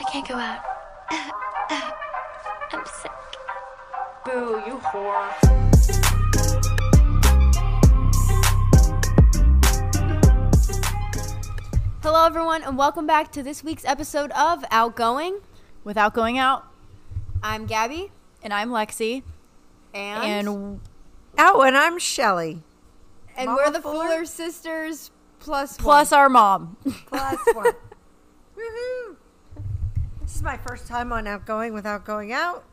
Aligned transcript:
I 0.00 0.04
can't 0.10 0.26
go 0.28 0.34
out. 0.34 0.60
I'm 2.72 2.84
sick. 2.86 3.10
Boo, 4.24 4.62
you 4.66 4.78
whore. 4.78 6.34
Hello, 12.02 12.26
everyone, 12.26 12.62
and 12.62 12.76
welcome 12.76 13.06
back 13.06 13.32
to 13.32 13.42
this 13.42 13.64
week's 13.64 13.84
episode 13.84 14.30
of 14.32 14.64
Outgoing. 14.70 15.40
Without 15.82 16.12
going 16.14 16.38
out, 16.38 16.64
I'm 17.42 17.66
Gabby, 17.66 18.10
and 18.42 18.52
I'm 18.52 18.70
Lexi, 18.70 19.22
and 19.94 20.48
and 20.48 20.80
Oh, 21.38 21.62
and 21.62 21.76
I'm 21.76 21.98
Shelly. 21.98 22.62
and 23.36 23.46
Mama 23.46 23.62
we're 23.66 23.72
the 23.72 23.80
Fuller? 23.80 24.04
Fuller 24.06 24.24
sisters 24.26 25.10
plus 25.40 25.76
plus 25.76 26.12
our 26.12 26.28
mom. 26.28 26.76
Plus 27.06 27.38
one. 27.54 27.72
Woohoo! 28.56 29.16
My 30.44 30.58
first 30.58 30.86
time 30.86 31.10
on 31.10 31.26
Outgoing 31.26 31.72
without 31.72 32.04
going 32.04 32.30
out. 32.30 32.64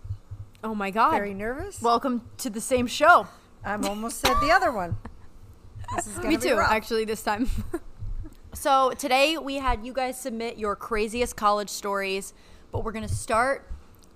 Oh 0.62 0.76
my 0.76 0.91
God! 0.91 1.12
Very 1.12 1.34
nervous. 1.34 1.82
Welcome 1.82 2.22
to 2.40 2.50
the 2.50 2.60
same 2.60 2.86
show. 2.86 3.30
I'm 3.63 3.86
almost 3.86 4.20
said 4.20 4.34
the 4.41 4.52
other 4.52 4.74
one. 4.74 4.98
This 5.96 6.08
is 6.08 6.18
Me 6.18 6.36
too. 6.36 6.55
rough. 6.55 6.70
Actually, 6.70 7.05
this 7.05 7.24
time. 7.24 7.50
So 8.54 8.91
today 8.91 9.38
we 9.38 9.55
had 9.55 9.86
you 9.86 9.94
guys 9.94 10.20
submit 10.20 10.58
your 10.58 10.76
craziest 10.76 11.38
college 11.38 11.70
stories, 11.70 12.34
but 12.74 12.84
we're 12.84 12.91
gonna 12.91 13.08
start 13.08 13.66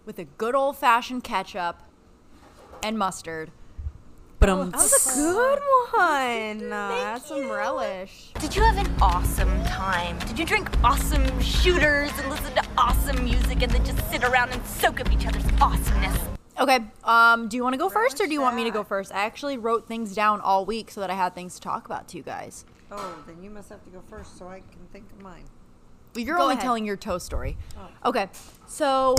with 0.06 0.20
a 0.20 0.26
good 0.26 0.54
old 0.54 0.76
fashioned 0.76 1.24
ketchup 1.24 1.82
and 2.84 2.98
mustard. 3.00 3.52
But 4.40 4.50
um, 4.50 4.72
that 4.72 4.78
was 4.78 5.08
a 5.18 5.20
good 5.20 5.60
one. 5.94 6.72
Uh, 6.74 6.90
that's 6.90 7.28
some 7.28 7.50
relish. 7.50 8.32
Did 8.40 8.56
you 8.56 8.62
have 8.64 8.78
an 8.78 8.94
awesome 9.02 9.64
time? 9.64 10.20
Did 10.20 10.38
you 10.38 10.46
drink 10.46 10.68
awesome 10.84 11.40
shooters 11.40 12.12
and 12.20 12.30
listen 12.30 12.54
to 12.56 12.64
awesome 12.78 13.24
music 13.24 13.62
and 13.64 13.72
then 13.72 13.84
just 13.86 14.08
sit 14.12 14.24
around 14.24 14.52
and 14.52 14.64
soak 14.66 15.00
up 15.00 15.12
each 15.12 15.26
other's 15.26 15.46
awesomeness? 15.62 16.18
okay. 16.60 16.80
Um, 17.04 17.48
do 17.48 17.58
you 17.58 17.64
want 17.64 17.74
to 17.74 17.78
go 17.78 17.90
first, 17.90 18.20
or 18.22 18.28
do 18.28 18.34
you 18.34 18.42
want 18.42 18.56
me 18.56 18.64
to 18.66 18.72
go 18.72 18.84
first? 18.84 19.14
I 19.14 19.24
actually 19.26 19.58
wrote 19.58 19.88
things 19.88 20.14
down 20.14 20.42
all 20.42 20.66
week 20.66 20.92
so 20.92 21.00
that 21.02 21.10
I 21.10 21.16
had 21.16 21.34
things 21.34 21.56
to 21.56 21.62
talk 21.62 21.86
about 21.86 22.08
to 22.10 22.18
you 22.18 22.24
guys. 22.24 22.66
Oh, 22.92 23.16
then 23.26 23.42
you 23.42 23.50
must 23.50 23.70
have 23.70 23.84
to 23.86 23.90
go 23.90 24.02
first 24.10 24.38
so 24.38 24.48
I 24.48 24.60
can 24.60 24.86
think 24.92 25.06
of 25.12 25.22
mine. 25.22 25.44
Well, 26.14 26.24
You're 26.24 26.38
Go 26.38 26.44
only 26.44 26.54
ahead. 26.54 26.64
telling 26.64 26.86
your 26.86 26.98
toe 26.98 27.18
story. 27.18 27.58
Okay. 28.06 28.28
So 28.68 29.16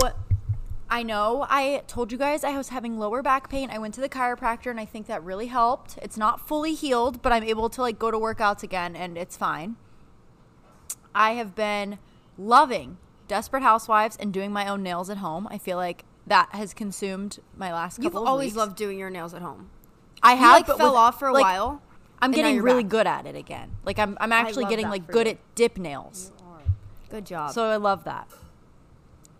I 0.89 1.03
know 1.03 1.45
I 1.49 1.83
told 1.87 2.11
you 2.11 2.17
guys 2.17 2.43
I 2.43 2.55
was 2.57 2.69
having 2.69 2.97
lower 2.97 3.21
back 3.21 3.49
pain. 3.49 3.69
I 3.69 3.77
went 3.77 3.93
to 3.95 4.01
the 4.01 4.07
chiropractor 4.09 4.71
and 4.71 4.79
I 4.79 4.85
think 4.85 5.07
that 5.07 5.21
really 5.23 5.47
helped. 5.47 5.97
It's 6.01 6.17
not 6.17 6.47
fully 6.47 6.73
healed, 6.73 7.21
but 7.21 7.31
I'm 7.33 7.43
able 7.43 7.69
to 7.71 7.81
like 7.81 7.99
go 7.99 8.09
to 8.09 8.17
workouts 8.17 8.63
again 8.63 8.95
and 8.95 9.17
it's 9.17 9.35
fine. 9.35 9.75
I 11.13 11.31
have 11.31 11.55
been 11.55 11.99
loving 12.37 12.97
Desperate 13.27 13.63
Housewives 13.63 14.15
and 14.17 14.31
doing 14.31 14.51
my 14.53 14.67
own 14.67 14.81
nails 14.83 15.09
at 15.09 15.17
home. 15.17 15.47
I 15.51 15.57
feel 15.57 15.75
like 15.77 16.05
that 16.25 16.49
has 16.53 16.73
consumed 16.73 17.39
my 17.55 17.73
last 17.73 17.97
couple 18.01 18.21
You've 18.21 18.27
always 18.27 18.45
weeks. 18.47 18.55
loved 18.57 18.75
doing 18.77 18.97
your 18.97 19.09
nails 19.09 19.33
at 19.33 19.41
home. 19.41 19.69
I 20.23 20.33
You 20.33 20.39
have 20.39 20.53
like 20.53 20.67
but 20.67 20.77
fell 20.77 20.91
with- 20.91 20.97
off 20.97 21.19
for 21.19 21.27
a 21.27 21.33
like, 21.33 21.43
while. 21.43 21.81
I'm 22.21 22.31
getting 22.31 22.61
really 22.61 22.83
back. 22.83 22.91
good 22.91 23.07
at 23.07 23.25
it 23.27 23.35
again. 23.35 23.71
Like 23.85 23.99
I'm 23.99 24.17
I'm 24.19 24.31
actually 24.31 24.65
getting 24.65 24.89
like 24.89 25.05
good 25.07 25.27
you. 25.27 25.33
at 25.33 25.37
dip 25.55 25.77
nails. 25.77 26.31
Good 27.09 27.25
job. 27.25 27.51
So 27.51 27.65
I 27.65 27.75
love 27.75 28.05
that. 28.05 28.27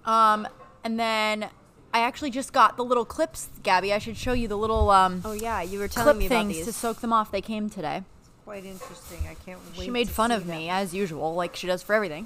Um, 0.06 0.48
and 0.88 0.98
then 0.98 1.50
I 1.94 2.00
actually 2.00 2.32
just 2.32 2.54
got 2.54 2.78
the 2.78 2.86
little 2.86 3.04
clips, 3.04 3.50
Gabby. 3.62 3.92
I 3.94 3.98
should 3.98 4.16
show 4.16 4.32
you 4.32 4.48
the 4.48 4.58
little 4.58 4.90
um 4.90 5.22
oh 5.26 5.34
yeah, 5.34 5.62
you 5.62 5.80
were 5.80 5.90
telling 5.90 6.06
clip 6.14 6.18
me 6.18 6.26
about 6.28 6.36
things 6.36 6.56
these. 6.56 6.66
to 6.66 6.72
soak 6.72 7.02
them 7.02 7.12
off. 7.12 7.30
They 7.30 7.42
came 7.42 7.70
today. 7.70 8.04
Quite 8.46 8.64
interesting. 8.64 9.20
I 9.30 9.34
can't 9.34 9.60
wait. 9.78 9.84
She 9.84 9.92
made 9.92 10.08
to 10.08 10.14
fun 10.14 10.30
see 10.30 10.38
of 10.38 10.48
that. 10.48 10.58
me 10.58 10.70
as 10.70 10.94
usual, 10.94 11.36
like 11.36 11.58
she 11.58 11.68
does 11.68 11.84
for 11.84 11.94
everything. 11.94 12.26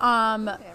Um, 0.00 0.48
Everything. 0.48 0.74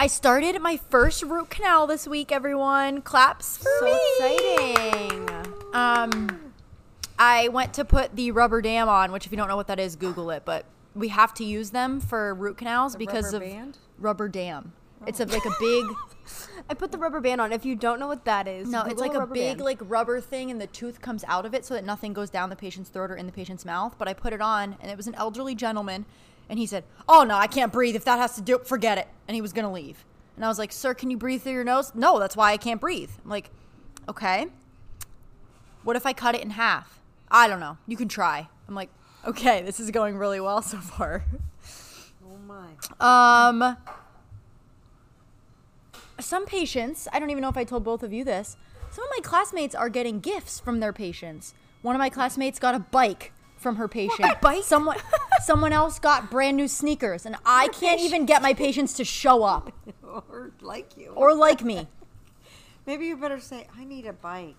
I 0.00 0.08
started 0.08 0.60
my 0.60 0.76
first 0.76 1.22
root 1.22 1.50
canal 1.50 1.86
this 1.86 2.08
week. 2.08 2.32
Everyone, 2.32 3.00
claps 3.02 3.58
for 3.58 3.68
so 3.78 3.84
me. 3.84 3.98
exciting. 4.18 5.28
Um, 5.72 6.52
I 7.16 7.46
went 7.48 7.74
to 7.74 7.84
put 7.84 8.16
the 8.16 8.32
rubber 8.32 8.60
dam 8.60 8.88
on, 8.88 9.12
which 9.12 9.24
if 9.26 9.30
you 9.30 9.38
don't 9.38 9.46
know 9.46 9.56
what 9.56 9.68
that 9.68 9.78
is, 9.78 9.94
Google 9.94 10.30
it. 10.30 10.42
But 10.44 10.64
we 10.96 11.08
have 11.08 11.32
to 11.34 11.44
use 11.44 11.70
them 11.70 12.00
for 12.00 12.34
root 12.34 12.56
canals 12.56 12.96
because 12.96 13.32
rubber 13.32 13.44
of 13.44 13.50
band? 13.52 13.78
rubber 13.98 14.28
dam. 14.28 14.72
It's 15.06 15.20
a, 15.20 15.24
like 15.26 15.44
a 15.46 15.54
big. 15.58 15.86
I 16.68 16.74
put 16.74 16.92
the 16.92 16.98
rubber 16.98 17.20
band 17.20 17.40
on. 17.40 17.52
If 17.52 17.64
you 17.64 17.74
don't 17.74 17.98
know 17.98 18.06
what 18.06 18.24
that 18.26 18.46
is, 18.46 18.68
No, 18.68 18.82
it's 18.82 19.00
like 19.00 19.14
a 19.14 19.26
big 19.26 19.56
band. 19.56 19.60
like 19.62 19.78
rubber 19.82 20.20
thing, 20.20 20.50
and 20.50 20.60
the 20.60 20.66
tooth 20.66 21.00
comes 21.00 21.24
out 21.26 21.46
of 21.46 21.54
it 21.54 21.64
so 21.64 21.74
that 21.74 21.84
nothing 21.84 22.12
goes 22.12 22.30
down 22.30 22.50
the 22.50 22.56
patient's 22.56 22.90
throat 22.90 23.10
or 23.10 23.16
in 23.16 23.26
the 23.26 23.32
patient's 23.32 23.64
mouth. 23.64 23.94
But 23.98 24.08
I 24.08 24.12
put 24.12 24.32
it 24.32 24.40
on, 24.40 24.76
and 24.80 24.90
it 24.90 24.96
was 24.96 25.06
an 25.06 25.14
elderly 25.14 25.54
gentleman, 25.54 26.04
and 26.48 26.58
he 26.58 26.66
said, 26.66 26.84
"Oh 27.08 27.24
no, 27.24 27.34
I 27.36 27.46
can't 27.46 27.72
breathe. 27.72 27.96
If 27.96 28.04
that 28.04 28.18
has 28.18 28.34
to 28.36 28.42
do 28.42 28.58
forget 28.64 28.98
it." 28.98 29.08
And 29.26 29.34
he 29.34 29.40
was 29.40 29.52
gonna 29.52 29.72
leave, 29.72 30.04
and 30.36 30.44
I 30.44 30.48
was 30.48 30.58
like, 30.58 30.70
"Sir, 30.72 30.94
can 30.94 31.10
you 31.10 31.16
breathe 31.16 31.42
through 31.42 31.52
your 31.52 31.64
nose?" 31.64 31.92
No, 31.94 32.18
that's 32.18 32.36
why 32.36 32.52
I 32.52 32.56
can't 32.56 32.80
breathe. 32.80 33.10
I'm 33.24 33.30
like, 33.30 33.50
"Okay." 34.08 34.48
What 35.82 35.96
if 35.96 36.04
I 36.04 36.12
cut 36.12 36.34
it 36.34 36.42
in 36.42 36.50
half? 36.50 37.00
I 37.30 37.48
don't 37.48 37.60
know. 37.60 37.78
You 37.86 37.96
can 37.96 38.08
try. 38.08 38.48
I'm 38.68 38.74
like, 38.74 38.90
"Okay, 39.26 39.62
this 39.62 39.80
is 39.80 39.90
going 39.90 40.18
really 40.18 40.40
well 40.40 40.60
so 40.62 40.76
far." 40.78 41.24
Oh 42.22 42.36
my. 42.46 42.68
Um, 43.00 43.76
some 46.20 46.46
patients, 46.46 47.08
I 47.12 47.18
don't 47.18 47.30
even 47.30 47.42
know 47.42 47.48
if 47.48 47.56
I 47.56 47.64
told 47.64 47.84
both 47.84 48.02
of 48.02 48.12
you 48.12 48.24
this. 48.24 48.56
Some 48.90 49.04
of 49.04 49.10
my 49.16 49.20
classmates 49.22 49.74
are 49.74 49.88
getting 49.88 50.20
gifts 50.20 50.58
from 50.60 50.80
their 50.80 50.92
patients. 50.92 51.54
One 51.82 51.94
of 51.94 51.98
my 52.00 52.10
classmates 52.10 52.58
got 52.58 52.74
a 52.74 52.78
bike 52.80 53.32
from 53.56 53.76
her 53.76 53.86
patient. 53.88 54.40
bike? 54.40 54.64
Someone, 54.64 54.96
someone 55.44 55.72
else 55.72 55.98
got 55.98 56.30
brand 56.30 56.56
new 56.56 56.66
sneakers, 56.68 57.24
and 57.26 57.36
I 57.44 57.68
can't 57.68 58.00
even 58.00 58.26
get 58.26 58.42
my 58.42 58.54
patients 58.54 58.94
to 58.94 59.04
show 59.04 59.42
up 59.44 59.72
Or 60.02 60.50
like 60.60 60.96
you. 60.96 61.12
or 61.14 61.34
like 61.34 61.62
me. 61.62 61.86
maybe 62.86 63.06
you 63.06 63.16
better 63.16 63.38
say, 63.38 63.68
I 63.76 63.84
need 63.84 64.06
a 64.06 64.12
bike. 64.12 64.56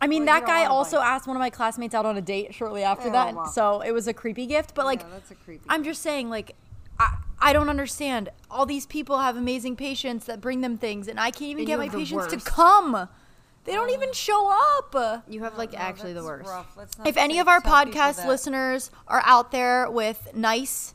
I 0.00 0.06
mean, 0.06 0.24
Well, 0.26 0.40
that 0.40 0.46
guy 0.46 0.64
also 0.64 0.98
asked 0.98 1.26
one 1.26 1.36
of 1.36 1.40
my 1.40 1.50
classmates 1.50 1.94
out 1.94 2.06
on 2.06 2.16
a 2.16 2.20
date 2.20 2.54
shortly 2.54 2.82
after 2.82 3.08
Oh, 3.08 3.12
that, 3.12 3.34
wow. 3.34 3.44
so 3.46 3.80
it 3.82 3.92
was 3.92 4.06
a 4.08 4.12
creepy 4.14 4.46
gift. 4.46 4.74
But 4.74 4.84
like, 4.84 5.00
Yeah, 5.00 5.06
that's 5.12 5.30
a 5.30 5.34
creepy 5.34 5.64
I'm 5.68 5.84
just 5.84 6.02
saying, 6.02 6.28
like, 6.30 6.54
I, 7.40 7.50
I 7.50 7.52
don't 7.52 7.68
understand. 7.68 8.30
All 8.50 8.66
these 8.66 8.86
people 8.86 9.18
have 9.18 9.36
amazing 9.36 9.76
patients 9.76 10.26
that 10.26 10.40
bring 10.40 10.60
them 10.60 10.78
things, 10.78 11.08
and 11.08 11.18
I 11.18 11.30
can't 11.30 11.50
even 11.50 11.60
And 11.60 11.66
get 11.66 11.78
my 11.78 11.84
have 11.84 11.92
the 11.92 11.98
patients 11.98 12.26
to 12.28 12.38
come. 12.38 13.08
They 13.64 13.74
don't 13.74 13.90
even 13.90 14.12
show 14.14 14.50
up. 14.50 15.24
you 15.28 15.42
have 15.42 15.58
like 15.58 15.70
oh, 15.74 15.76
No, 15.76 15.82
actually 15.82 16.14
the 16.14 16.22
worst. 16.24 16.48
rough. 16.48 16.74
Let's 16.76 16.96
not 16.96 17.06
If 17.06 17.18
any 17.18 17.38
of 17.38 17.48
our 17.48 17.60
podcast 17.60 18.26
listeners 18.26 18.90
are 19.06 19.22
out 19.26 19.52
there 19.52 19.90
with 19.90 20.34
nice 20.34 20.94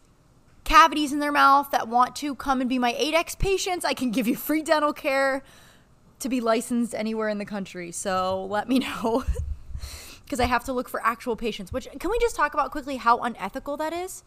cavities 0.63 1.13
in 1.13 1.19
their 1.19 1.31
mouth 1.31 1.69
that 1.71 1.87
want 1.87 2.15
to 2.15 2.33
come 2.35 2.61
and 2.61 2.69
be 2.69 2.79
my 2.79 2.93
8X 2.93 3.37
patients, 3.37 3.85
I 3.85 3.93
can 3.93 4.09
give 4.09 4.27
you 4.27 4.35
free 4.35 4.63
dental 4.63 4.91
care 4.91 5.43
to 6.19 6.29
be 6.29 6.41
licensed 6.41 6.95
anywhere 6.95 7.29
in 7.29 7.37
the 7.37 7.45
country. 7.45 7.91
So 7.91 8.45
let 8.45 8.67
me 8.67 8.79
know. 8.79 9.23
Because 10.23 10.39
I 10.39 10.45
have 10.45 10.63
to 10.63 10.73
look 10.73 10.87
for 10.87 11.05
actual 11.05 11.35
patients. 11.35 11.71
Which, 11.73 11.87
can 11.99 12.09
we 12.09 12.17
just 12.17 12.35
talk 12.35 12.53
about 12.53 12.71
quickly 12.71 12.95
how 12.95 13.19
unethical 13.19 13.75
that 13.77 13.91
is? 13.93 14.23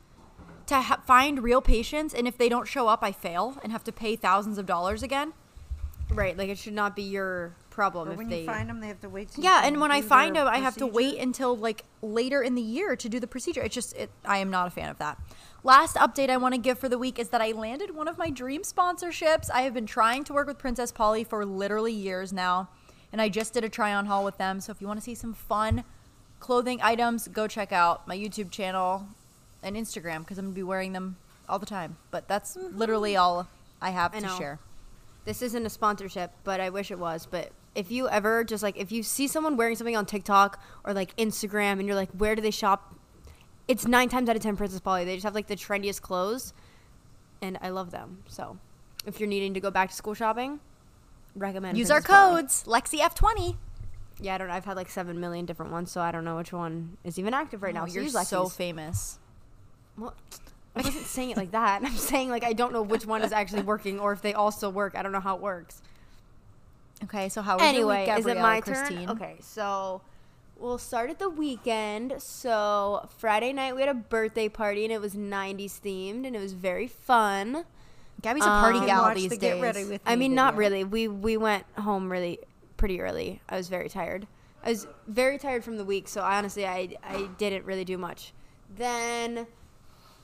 To 0.66 0.80
ha- 0.80 1.00
find 1.06 1.42
real 1.42 1.60
patients, 1.60 2.12
and 2.12 2.26
if 2.26 2.36
they 2.36 2.48
don't 2.48 2.66
show 2.66 2.88
up, 2.88 3.00
I 3.02 3.12
fail 3.12 3.56
and 3.62 3.70
have 3.72 3.84
to 3.84 3.92
pay 3.92 4.16
thousands 4.16 4.58
of 4.58 4.66
dollars 4.66 5.02
again. 5.02 5.32
Right, 6.10 6.36
like 6.36 6.48
it 6.48 6.58
should 6.58 6.72
not 6.72 6.94
be 6.94 7.02
your 7.02 7.54
problem 7.70 8.08
Or 8.08 8.12
if 8.12 8.18
when 8.18 8.28
they. 8.28 8.40
you 8.40 8.46
find 8.46 8.68
them, 8.68 8.80
they 8.80 8.88
have 8.88 9.00
to 9.00 9.08
wait. 9.08 9.30
till 9.30 9.44
Yeah, 9.44 9.62
and 9.64 9.80
when 9.80 9.90
I 9.90 10.02
find 10.02 10.34
their 10.36 10.44
them, 10.44 10.54
I 10.54 10.58
have 10.58 10.76
to 10.76 10.86
wait 10.86 11.18
until 11.18 11.56
like 11.56 11.84
later 12.00 12.42
in 12.42 12.54
the 12.54 12.62
year 12.62 12.96
to 12.96 13.08
do 13.08 13.20
the 13.20 13.26
procedure. 13.26 13.60
It's 13.60 13.74
just, 13.74 13.94
it, 13.96 14.10
I 14.24 14.38
am 14.38 14.50
not 14.50 14.66
a 14.66 14.70
fan 14.70 14.88
of 14.88 14.98
that. 14.98 15.18
Last 15.62 15.96
update 15.96 16.30
I 16.30 16.36
want 16.36 16.54
to 16.54 16.60
give 16.60 16.78
for 16.78 16.88
the 16.88 16.98
week 16.98 17.18
is 17.18 17.28
that 17.30 17.40
I 17.40 17.52
landed 17.52 17.94
one 17.94 18.08
of 18.08 18.18
my 18.18 18.30
dream 18.30 18.62
sponsorships. 18.62 19.50
I 19.52 19.62
have 19.62 19.74
been 19.74 19.86
trying 19.86 20.24
to 20.24 20.32
work 20.32 20.46
with 20.46 20.58
Princess 20.58 20.92
Polly 20.92 21.24
for 21.24 21.44
literally 21.44 21.92
years 21.92 22.32
now, 22.32 22.68
and 23.12 23.20
I 23.20 23.28
just 23.28 23.52
did 23.52 23.64
a 23.64 23.68
try 23.68 23.92
on 23.92 24.06
haul 24.06 24.24
with 24.24 24.38
them. 24.38 24.60
So 24.60 24.70
if 24.70 24.80
you 24.80 24.86
want 24.86 25.00
to 25.00 25.04
see 25.04 25.14
some 25.14 25.34
fun 25.34 25.84
clothing 26.38 26.80
items, 26.82 27.28
go 27.28 27.48
check 27.48 27.72
out 27.72 28.06
my 28.06 28.16
YouTube 28.16 28.50
channel 28.50 29.08
and 29.66 29.76
Instagram 29.76 30.20
because 30.20 30.38
I'm 30.38 30.46
gonna 30.46 30.54
be 30.54 30.62
wearing 30.62 30.92
them 30.92 31.16
all 31.48 31.58
the 31.58 31.66
time. 31.66 31.96
But 32.10 32.28
that's 32.28 32.56
mm-hmm. 32.56 32.78
literally 32.78 33.16
all 33.16 33.48
I 33.82 33.90
have 33.90 34.14
I 34.14 34.20
to 34.20 34.26
know. 34.26 34.38
share. 34.38 34.58
This 35.24 35.42
isn't 35.42 35.66
a 35.66 35.70
sponsorship, 35.70 36.30
but 36.44 36.60
I 36.60 36.70
wish 36.70 36.90
it 36.90 36.98
was. 36.98 37.26
But 37.26 37.50
if 37.74 37.90
you 37.90 38.08
ever 38.08 38.44
just 38.44 38.62
like 38.62 38.78
if 38.78 38.92
you 38.92 39.02
see 39.02 39.26
someone 39.26 39.56
wearing 39.56 39.76
something 39.76 39.96
on 39.96 40.06
TikTok 40.06 40.62
or 40.84 40.94
like 40.94 41.14
Instagram 41.16 41.72
and 41.72 41.86
you're 41.86 41.96
like, 41.96 42.10
where 42.12 42.34
do 42.36 42.40
they 42.40 42.52
shop? 42.52 42.94
It's 43.66 43.86
nine 43.86 44.08
times 44.08 44.28
out 44.28 44.36
of 44.36 44.42
ten 44.42 44.56
Princess 44.56 44.80
Polly. 44.80 45.04
They 45.04 45.16
just 45.16 45.24
have 45.24 45.34
like 45.34 45.48
the 45.48 45.56
trendiest 45.56 46.00
clothes, 46.00 46.54
and 47.42 47.58
I 47.60 47.70
love 47.70 47.90
them. 47.90 48.22
So 48.28 48.58
if 49.04 49.18
you're 49.18 49.28
needing 49.28 49.54
to 49.54 49.60
go 49.60 49.72
back 49.72 49.90
to 49.90 49.96
school 49.96 50.14
shopping, 50.14 50.60
recommend. 51.34 51.76
Use 51.76 51.90
our 51.90 52.00
Princess 52.00 52.16
Polly. 52.16 52.42
codes 52.42 52.64
Lexi 52.64 53.00
F20. 53.00 53.56
Yeah, 54.20 54.36
I 54.36 54.38
don't 54.38 54.48
know. 54.48 54.54
I've 54.54 54.64
had 54.64 54.76
like 54.76 54.88
seven 54.88 55.18
million 55.18 55.44
different 55.44 55.72
ones, 55.72 55.90
so 55.90 56.00
I 56.00 56.12
don't 56.12 56.24
know 56.24 56.36
which 56.36 56.52
one 56.52 56.96
is 57.02 57.18
even 57.18 57.34
active 57.34 57.62
right 57.62 57.74
oh, 57.74 57.80
now. 57.80 57.84
Oh, 57.84 57.88
So 57.88 58.00
you're 58.00 58.24
so 58.24 58.48
famous. 58.48 59.18
Well, 59.98 60.14
I 60.74 60.82
wasn't 60.82 61.06
saying 61.06 61.30
it 61.30 61.36
like 61.36 61.52
that. 61.52 61.82
I'm 61.84 61.96
saying 61.96 62.30
like 62.30 62.44
I 62.44 62.52
don't 62.52 62.72
know 62.72 62.82
which 62.82 63.06
one 63.06 63.22
is 63.22 63.32
actually 63.32 63.62
working 63.62 63.98
or 63.98 64.12
if 64.12 64.22
they 64.22 64.34
all 64.34 64.52
still 64.52 64.72
work. 64.72 64.94
I 64.96 65.02
don't 65.02 65.12
know 65.12 65.20
how 65.20 65.36
it 65.36 65.42
works. 65.42 65.82
Okay, 67.04 67.28
so 67.28 67.42
how 67.42 67.54
was 67.54 67.62
your 67.62 67.68
anyway, 67.68 68.06
week, 68.08 68.18
is 68.18 68.26
it 68.26 68.38
my 68.38 68.60
Christine? 68.60 69.06
turn? 69.06 69.16
Okay, 69.16 69.36
so 69.40 70.00
we'll 70.58 70.78
start 70.78 71.10
at 71.10 71.18
the 71.18 71.28
weekend. 71.28 72.14
So 72.18 73.08
Friday 73.18 73.52
night 73.52 73.74
we 73.74 73.82
had 73.82 73.90
a 73.90 73.94
birthday 73.94 74.48
party 74.48 74.84
and 74.84 74.92
it 74.92 75.00
was 75.00 75.14
90s 75.14 75.78
themed 75.80 76.26
and 76.26 76.34
it 76.34 76.40
was 76.40 76.52
very 76.54 76.86
fun. 76.86 77.64
Gabby's 78.22 78.44
a 78.44 78.48
party 78.48 78.78
Um, 78.78 78.86
gal 78.86 79.02
Watch 79.02 79.16
these 79.16 79.30
the 79.30 79.36
days. 79.36 79.54
Get 79.54 79.62
Ready 79.62 79.84
with 79.84 80.00
I 80.06 80.16
Me 80.16 80.20
mean, 80.20 80.34
not 80.34 80.56
really. 80.56 80.84
We 80.84 81.06
we 81.06 81.36
went 81.36 81.64
home 81.78 82.10
really 82.10 82.38
pretty 82.78 83.00
early. 83.00 83.40
I 83.48 83.56
was 83.56 83.68
very 83.68 83.88
tired. 83.90 84.26
I 84.64 84.70
was 84.70 84.86
very 85.06 85.38
tired 85.38 85.62
from 85.64 85.76
the 85.76 85.84
week, 85.84 86.08
so 86.08 86.22
I 86.22 86.38
honestly 86.38 86.66
I 86.66 86.96
I 87.04 87.28
didn't 87.36 87.66
really 87.66 87.84
do 87.84 87.98
much. 87.98 88.32
Then 88.74 89.46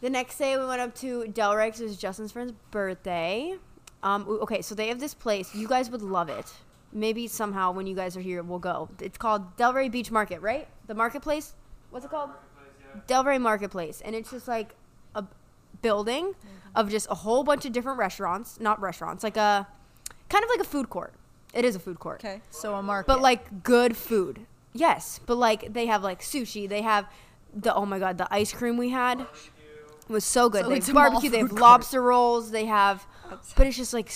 the 0.03 0.11
next 0.11 0.37
day 0.37 0.59
we 0.59 0.67
went 0.67 0.81
up 0.83 0.95
to 0.97 1.23
Delray 1.25 1.71
'cause 1.71 1.81
it 1.81 1.85
was 1.85 1.97
Justin's 1.97 2.33
friend's 2.33 2.53
birthday. 2.71 3.57
Um, 4.03 4.27
okay, 4.43 4.61
so 4.61 4.75
they 4.75 4.89
have 4.89 5.01
this 5.01 5.15
place. 5.15 5.55
You 5.55 5.67
guys 5.69 5.89
would 5.91 6.03
love 6.03 6.29
it. 6.29 6.53
Maybe 6.93 7.27
somehow 7.29 7.71
when 7.73 7.87
you 7.87 7.95
guys 7.97 8.17
are 8.17 8.21
here, 8.21 8.43
we'll 8.43 8.59
go. 8.59 8.89
It's 9.01 9.17
called 9.17 9.57
Delray 9.57 9.91
Beach 9.91 10.11
Market, 10.11 10.41
right? 10.43 10.69
The 10.89 10.95
marketplace. 10.95 11.55
What's 11.91 12.05
it 12.05 12.11
called? 12.11 12.31
Delray 13.09 13.41
Marketplace, 13.41 14.03
and 14.05 14.15
it's 14.15 14.31
just 14.31 14.47
like 14.49 14.75
a 15.15 15.25
building 15.81 16.35
of 16.75 16.91
just 16.91 17.07
a 17.11 17.15
whole 17.15 17.43
bunch 17.45 17.65
of 17.65 17.73
different 17.73 17.99
restaurants. 17.99 18.61
Not 18.61 18.81
restaurants, 18.81 19.25
like 19.25 19.37
a 19.39 19.67
kind 20.29 20.45
of 20.45 20.51
like 20.51 20.61
a 20.61 20.69
food 20.69 20.91
court. 20.91 21.15
It 21.55 21.65
is 21.65 21.77
a 21.77 21.79
food 21.79 21.99
court 22.01 22.25
Okay. 22.25 22.41
So 22.51 22.75
a 22.75 22.83
market. 22.83 23.07
but 23.07 23.21
like 23.21 23.63
good 23.63 23.97
food. 23.97 24.47
Yes, 24.73 25.21
but 25.25 25.37
like 25.37 25.73
they 25.73 25.87
have 25.87 26.03
like 26.03 26.21
sushi. 26.21 26.69
They 26.69 26.83
have 26.83 27.07
the 27.55 27.75
oh 27.75 27.87
my 27.87 27.99
god, 27.99 28.19
the 28.19 28.27
ice 28.35 28.53
cream 28.53 28.77
we 28.77 28.89
had 28.91 29.27
was 30.09 30.25
so 30.25 30.49
good. 30.49 30.65
So 30.65 30.69
they 30.69 30.81
have 30.81 30.95
barbecue. 30.95 31.31
They 31.31 31.39
have 31.39 31.51
court. 31.51 31.61
lobster 31.61 32.03
rolls. 32.03 32.51
They 32.51 32.67
have, 32.67 33.07
but 33.57 33.67
it's 33.67 33.77
just 33.77 33.95
like 33.95 34.11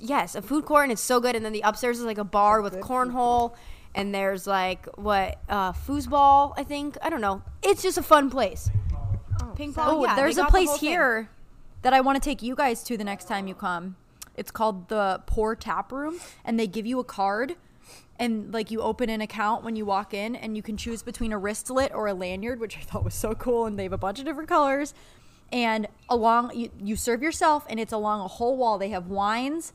yes, 0.00 0.34
a 0.34 0.42
food 0.42 0.64
court 0.64 0.84
and 0.84 0.92
it's 0.92 1.02
so 1.02 1.20
good. 1.20 1.36
And 1.36 1.44
then 1.44 1.52
the 1.52 1.62
upstairs 1.62 1.98
is 1.98 2.04
like 2.04 2.18
a 2.18 2.24
bar 2.24 2.62
with 2.62 2.74
cornhole. 2.76 3.54
And 3.94 4.14
there's 4.14 4.46
like 4.46 4.86
what 4.96 5.38
uh, 5.48 5.72
foosball, 5.72 6.54
I 6.56 6.62
think. 6.62 6.96
I 7.02 7.10
don't 7.10 7.20
know. 7.20 7.42
It's 7.62 7.82
just 7.82 7.98
a 7.98 8.02
fun 8.02 8.30
place. 8.30 8.70
Ping 9.56 9.72
pong. 9.74 9.88
Oh, 9.88 10.04
yeah, 10.04 10.14
there's 10.14 10.38
a 10.38 10.42
got 10.42 10.46
the 10.46 10.50
place 10.50 10.78
thing. 10.78 10.90
here 10.90 11.30
that 11.82 11.92
I 11.92 12.00
want 12.00 12.22
to 12.22 12.26
take 12.26 12.42
you 12.42 12.54
guys 12.54 12.82
to 12.84 12.96
the 12.96 13.04
next 13.04 13.26
time 13.26 13.46
you 13.46 13.54
come. 13.54 13.96
It's 14.36 14.50
called 14.50 14.88
the 14.88 15.22
Pour 15.26 15.56
Tap 15.56 15.92
Room, 15.92 16.20
and 16.44 16.58
they 16.58 16.66
give 16.66 16.86
you 16.86 16.98
a 16.98 17.04
card, 17.04 17.56
and 18.18 18.52
like 18.54 18.70
you 18.70 18.80
open 18.80 19.10
an 19.10 19.20
account 19.20 19.64
when 19.64 19.76
you 19.76 19.84
walk 19.84 20.14
in, 20.14 20.36
and 20.36 20.56
you 20.56 20.62
can 20.62 20.76
choose 20.76 21.02
between 21.02 21.32
a 21.32 21.38
wristlet 21.38 21.92
or 21.94 22.06
a 22.06 22.14
lanyard, 22.14 22.60
which 22.60 22.78
I 22.78 22.80
thought 22.80 23.04
was 23.04 23.14
so 23.14 23.34
cool. 23.34 23.66
And 23.66 23.78
they 23.78 23.82
have 23.82 23.92
a 23.92 23.98
bunch 23.98 24.18
of 24.18 24.24
different 24.24 24.48
colors, 24.48 24.94
and 25.52 25.88
along 26.08 26.54
you, 26.54 26.70
you 26.78 26.96
serve 26.96 27.22
yourself, 27.22 27.66
and 27.68 27.80
it's 27.80 27.92
along 27.92 28.20
a 28.20 28.28
whole 28.28 28.56
wall. 28.56 28.78
They 28.78 28.90
have 28.90 29.08
wines, 29.08 29.72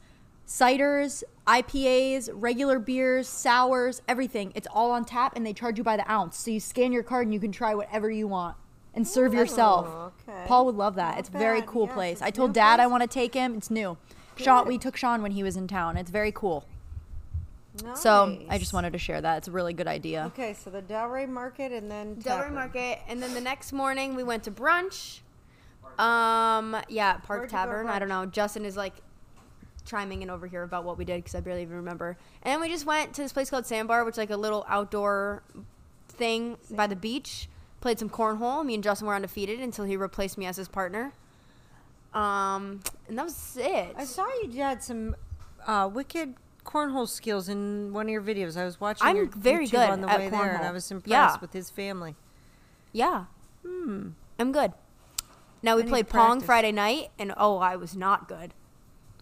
ciders, 0.48 1.24
IPAs, 1.48 2.30
regular 2.34 2.80
beers, 2.80 3.28
sours, 3.28 4.02
everything. 4.08 4.52
It's 4.56 4.68
all 4.72 4.92
on 4.92 5.06
tap, 5.06 5.36
and 5.36 5.46
they 5.46 5.54
charge 5.54 5.78
you 5.78 5.84
by 5.84 5.98
the 5.98 6.10
ounce. 6.10 6.38
So 6.38 6.52
you 6.52 6.60
scan 6.60 6.92
your 6.92 7.04
card, 7.04 7.28
and 7.28 7.34
you 7.34 7.40
can 7.40 7.52
try 7.52 7.76
whatever 7.76 8.10
you 8.10 8.28
want 8.28 8.56
and 8.94 9.08
serve 9.08 9.34
yourself. 9.34 10.14
okay. 10.28 10.46
Paul 10.48 10.66
would 10.68 10.76
love 10.76 10.96
that. 10.96 11.12
Not 11.12 11.20
it's 11.20 11.30
a 11.30 11.34
very 11.34 11.62
cool 11.64 11.86
Yes, 11.88 11.94
place. 11.94 12.22
i 12.22 12.32
told 12.32 12.52
new 12.52 12.54
Dad 12.56 12.80
I 12.80 12.88
want 12.88 13.02
to 13.04 13.08
take 13.08 13.34
him. 13.34 13.56
It's 13.56 13.70
new. 13.70 13.98
Sean, 14.38 14.68
we 14.68 14.78
took 14.78 14.98
Sean 14.98 15.22
when 15.22 15.32
he 15.32 15.44
was 15.44 15.56
in 15.56 15.68
town. 15.68 15.98
It's 15.98 16.12
very 16.12 16.32
cool. 16.32 16.66
So 17.96 18.40
I 18.50 18.58
just 18.58 18.74
wanted 18.74 18.94
to 18.94 19.00
share 19.00 19.20
that. 19.20 19.40
It's 19.40 19.48
a 19.50 19.52
really 19.52 19.74
good 19.74 19.88
idea. 19.88 20.26
Okay, 20.28 20.54
so 20.54 20.70
the 20.70 20.82
Delray 20.82 21.28
Market 21.28 21.74
and 21.74 21.92
then 21.92 22.16
Delray 22.16 22.52
Market, 22.52 23.00
and 23.08 23.22
then 23.22 23.34
the 23.34 23.42
next 23.42 23.74
morning 23.74 24.16
we 24.16 24.24
went 24.24 24.44
to 24.44 24.52
brunch. 24.52 25.20
Um, 26.00 26.76
yeah, 26.90 27.18
Park 27.18 27.42
Where'd 27.42 27.50
Tavern. 27.50 27.88
I 27.88 28.00
don't 28.00 28.10
know. 28.10 28.26
Justin 28.26 28.66
is 28.66 28.76
like 28.78 28.94
chiming 29.86 30.22
in 30.24 30.30
over 30.30 30.48
here 30.48 30.64
about 30.64 30.84
what 30.84 30.98
we 30.98 31.06
did 31.06 31.18
because 31.24 31.36
I 31.36 31.40
barely 31.42 31.62
even 31.62 31.76
remember. 31.78 32.18
And 32.44 32.52
then 32.54 32.62
we 32.62 32.70
just 32.70 32.86
went 32.86 33.14
to 33.16 33.22
this 33.22 33.32
place 33.34 33.50
called 33.50 33.66
Sandbar, 33.66 34.04
which 34.04 34.14
is 34.14 34.18
like 34.18 34.30
a 34.32 34.38
little 34.38 34.66
outdoor 34.68 35.44
thing 36.10 36.58
by 36.72 36.88
the 36.88 36.96
beach. 36.96 37.48
Played 37.82 38.00
some 38.00 38.10
cornhole. 38.10 38.66
Me 38.66 38.74
and 38.74 38.84
Justin 38.84 39.08
were 39.08 39.14
undefeated 39.16 39.60
until 39.60 39.86
he 39.86 39.96
replaced 39.96 40.38
me 40.38 40.46
as 40.48 40.58
his 40.58 40.68
partner. 40.68 41.14
Um, 42.14 42.82
and 43.08 43.18
that 43.18 43.26
was 43.26 43.58
it. 43.60 43.94
I 43.98 44.06
saw 44.06 44.26
you 44.44 44.62
had 44.62 44.82
some 44.82 45.16
uh, 45.68 45.90
wicked 45.94 46.36
cornhole 46.66 47.08
skills 47.08 47.48
in 47.50 47.94
one 47.94 48.08
of 48.08 48.10
your 48.12 48.22
videos. 48.24 48.58
I 48.58 48.66
was 48.66 48.80
watching 48.82 49.06
I'm 49.06 49.16
your 49.18 49.26
very 49.28 49.68
YouTube 49.68 49.72
good 49.72 49.90
on 49.90 50.02
the 50.02 50.10
at 50.10 50.20
way 50.20 50.30
there, 50.30 50.56
and 50.56 50.66
I 50.66 50.72
was 50.72 50.90
impressed 50.90 51.12
Yeah. 51.12 51.38
with 51.40 51.54
his 51.54 51.70
family. 51.70 52.16
Yeah. 52.92 53.26
Hmm. 53.64 54.10
I'm 54.40 54.52
good. 54.52 54.72
Now 55.66 55.78
we 55.78 55.82
I 55.82 55.86
played 55.88 56.08
Pong 56.08 56.28
practice. 56.28 56.46
Friday 56.46 56.72
night, 56.72 57.10
and 57.18 57.34
oh, 57.36 57.58
I 57.58 57.76
was 57.76 57.96
not 57.96 58.28
good. 58.28 58.54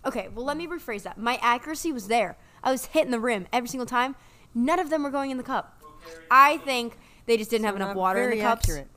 Okay, 0.06 0.28
well, 0.36 0.44
let 0.44 0.58
me 0.58 0.68
rephrase 0.68 1.04
that. 1.04 1.18
My 1.18 1.40
accuracy 1.42 1.94
was 1.94 2.10
there. 2.10 2.36
I 2.62 2.70
was 2.70 2.88
hitting 2.88 3.12
the 3.12 3.20
rim 3.20 3.48
every 3.54 3.70
single 3.70 3.86
time. 3.86 4.18
None 4.54 4.78
of 4.78 4.90
them 4.90 5.04
were 5.04 5.10
going 5.10 5.32
in 5.32 5.38
the 5.38 5.44
cup. 5.44 5.82
I 6.30 6.58
think 6.58 6.98
they 7.28 7.38
just 7.38 7.50
didn't 7.50 7.64
have 7.66 7.78
enough 7.78 7.96
water 7.96 8.30
in 8.30 8.38
the 8.38 8.44
cups. 8.44 8.66
accurate. 8.66 8.88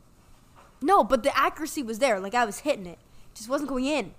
No, 0.83 1.05
but 1.05 1.23
the 1.23 1.39
accuracy 1.39 1.85
was 1.85 2.01
there. 2.01 2.19
Like 2.19 2.35
I 2.35 2.45
was 2.45 2.59
hitting 2.59 2.85
it, 2.85 2.99
just 3.33 3.49
wasn't 3.49 3.69
going 3.69 3.85
in. 3.85 4.13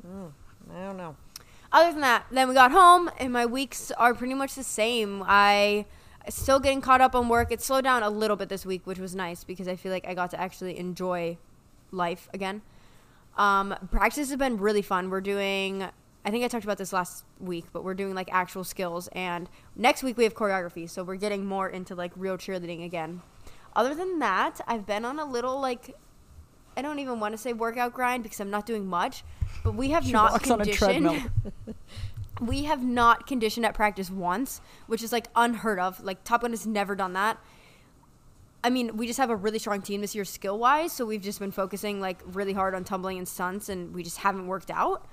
Hmm, 0.00 0.28
I 0.74 0.80
don't 0.86 0.96
know. 0.96 1.16
Other 1.70 1.92
than 1.92 2.00
that, 2.00 2.24
then 2.32 2.48
we 2.48 2.54
got 2.54 2.72
home, 2.72 3.10
and 3.18 3.30
my 3.30 3.44
weeks 3.44 3.90
are 3.92 4.14
pretty 4.14 4.32
much 4.32 4.54
the 4.54 4.64
same. 4.64 5.22
I 5.26 5.84
still 6.30 6.58
getting 6.58 6.80
caught 6.80 7.02
up 7.02 7.14
on 7.14 7.28
work. 7.28 7.52
It 7.52 7.60
slowed 7.60 7.84
down 7.84 8.02
a 8.02 8.08
little 8.08 8.36
bit 8.36 8.48
this 8.48 8.64
week, 8.64 8.86
which 8.86 8.98
was 8.98 9.14
nice 9.14 9.44
because 9.44 9.68
I 9.68 9.76
feel 9.76 9.92
like 9.92 10.06
I 10.08 10.14
got 10.14 10.30
to 10.30 10.40
actually 10.40 10.78
enjoy 10.78 11.36
life 11.92 12.28
again. 12.32 12.62
Um, 13.36 13.74
practice 13.90 14.28
has 14.28 14.38
been 14.38 14.58
really 14.58 14.82
fun. 14.82 15.10
We're 15.10 15.20
doing, 15.20 15.84
I 16.24 16.30
think 16.30 16.44
I 16.44 16.48
talked 16.48 16.64
about 16.64 16.78
this 16.78 16.92
last 16.92 17.24
week, 17.38 17.66
but 17.72 17.84
we're 17.84 17.94
doing 17.94 18.14
like 18.14 18.28
actual 18.32 18.64
skills. 18.64 19.08
And 19.12 19.48
next 19.76 20.02
week 20.02 20.16
we 20.16 20.24
have 20.24 20.34
choreography, 20.34 20.88
so 20.88 21.02
we're 21.02 21.16
getting 21.16 21.46
more 21.46 21.68
into 21.68 21.94
like 21.94 22.12
real 22.16 22.36
cheerleading 22.36 22.84
again. 22.84 23.22
Other 23.74 23.94
than 23.94 24.18
that, 24.18 24.60
I've 24.66 24.86
been 24.86 25.04
on 25.04 25.18
a 25.18 25.24
little 25.24 25.60
like, 25.60 25.96
I 26.76 26.82
don't 26.82 26.98
even 26.98 27.20
want 27.20 27.32
to 27.34 27.38
say 27.38 27.52
workout 27.52 27.94
grind 27.94 28.22
because 28.22 28.40
I'm 28.40 28.50
not 28.50 28.66
doing 28.66 28.86
much, 28.86 29.22
but 29.62 29.74
we 29.74 29.90
have 29.90 30.10
not 30.10 30.32
on 30.50 30.60
a 30.60 30.64
conditioned. 30.64 31.30
we 32.40 32.64
have 32.64 32.82
not 32.82 33.26
conditioned 33.26 33.64
at 33.66 33.74
practice 33.74 34.10
once, 34.10 34.60
which 34.86 35.02
is 35.02 35.12
like 35.12 35.28
unheard 35.36 35.78
of. 35.78 36.02
Like 36.02 36.24
Top 36.24 36.42
Gun 36.42 36.50
has 36.50 36.66
never 36.66 36.94
done 36.96 37.12
that. 37.12 37.38
I 38.62 38.70
mean, 38.70 38.96
we 38.96 39.06
just 39.06 39.18
have 39.18 39.30
a 39.30 39.36
really 39.36 39.58
strong 39.58 39.80
team 39.80 40.00
this 40.00 40.14
year 40.14 40.24
skill 40.24 40.58
wise, 40.58 40.92
so 40.92 41.06
we've 41.06 41.22
just 41.22 41.38
been 41.38 41.50
focusing 41.50 42.00
like 42.00 42.20
really 42.26 42.52
hard 42.52 42.74
on 42.74 42.84
tumbling 42.84 43.18
and 43.18 43.26
stunts, 43.26 43.68
and 43.68 43.94
we 43.94 44.02
just 44.02 44.18
haven't 44.18 44.46
worked 44.46 44.70
out. 44.70 45.06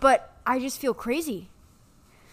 But 0.00 0.34
I 0.46 0.58
just 0.58 0.80
feel 0.80 0.94
crazy. 0.94 1.48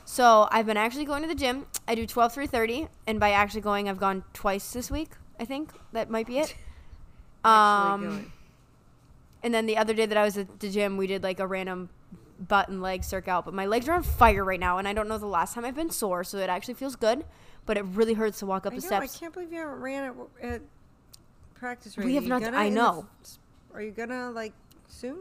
So 0.05 0.47
I've 0.51 0.65
been 0.65 0.77
actually 0.77 1.05
going 1.05 1.21
to 1.21 1.27
the 1.27 1.35
gym. 1.35 1.67
I 1.87 1.93
do 1.93 2.07
12 2.07 2.33
through 2.33 2.47
30, 2.47 2.87
and 3.05 3.19
by 3.19 3.31
actually 3.31 3.61
going, 3.61 3.89
I've 3.89 3.99
gone 3.99 4.23
twice 4.33 4.71
this 4.71 4.89
week. 4.89 5.11
I 5.39 5.45
think 5.45 5.71
that 5.91 6.09
might 6.09 6.27
be 6.27 6.39
it. 6.39 6.55
Um, 7.41 8.33
and 9.41 9.53
then 9.53 9.65
the 9.65 9.77
other 9.77 9.93
day 9.93 10.05
that 10.05 10.17
I 10.17 10.25
was 10.25 10.37
at 10.37 10.59
the 10.59 10.69
gym, 10.69 10.97
we 10.97 11.07
did 11.07 11.23
like 11.23 11.39
a 11.39 11.47
random 11.47 11.89
butt 12.37 12.67
and 12.67 12.81
leg 12.81 13.03
circ 13.03 13.27
out. 13.29 13.45
But 13.45 13.53
my 13.53 13.65
legs 13.65 13.87
are 13.87 13.93
on 13.93 14.03
fire 14.03 14.43
right 14.43 14.59
now, 14.59 14.77
and 14.77 14.87
I 14.87 14.93
don't 14.93 15.07
know 15.07 15.17
the 15.17 15.25
last 15.25 15.53
time 15.53 15.63
I've 15.63 15.75
been 15.75 15.89
sore, 15.89 16.25
so 16.25 16.37
it 16.37 16.49
actually 16.49 16.73
feels 16.73 16.97
good. 16.97 17.23
But 17.65 17.77
it 17.77 17.85
really 17.93 18.13
hurts 18.13 18.39
to 18.39 18.45
walk 18.45 18.65
up 18.65 18.73
I 18.73 18.77
the 18.79 18.89
know. 18.89 18.97
I 18.97 19.07
can't 19.07 19.33
believe 19.33 19.51
you 19.51 19.59
haven't 19.59 19.79
ran 19.79 20.03
at, 20.41 20.45
at 20.53 20.61
practice. 21.55 21.97
Right? 21.97 22.05
We 22.05 22.15
have 22.15 22.25
not- 22.25 22.41
gonna 22.41 22.57
I 22.57 22.65
in 22.65 22.73
the 22.73 22.79
know. 22.81 23.05
Are 23.73 23.81
you 23.81 23.91
gonna 23.91 24.31
like 24.31 24.53
soon? 24.87 25.17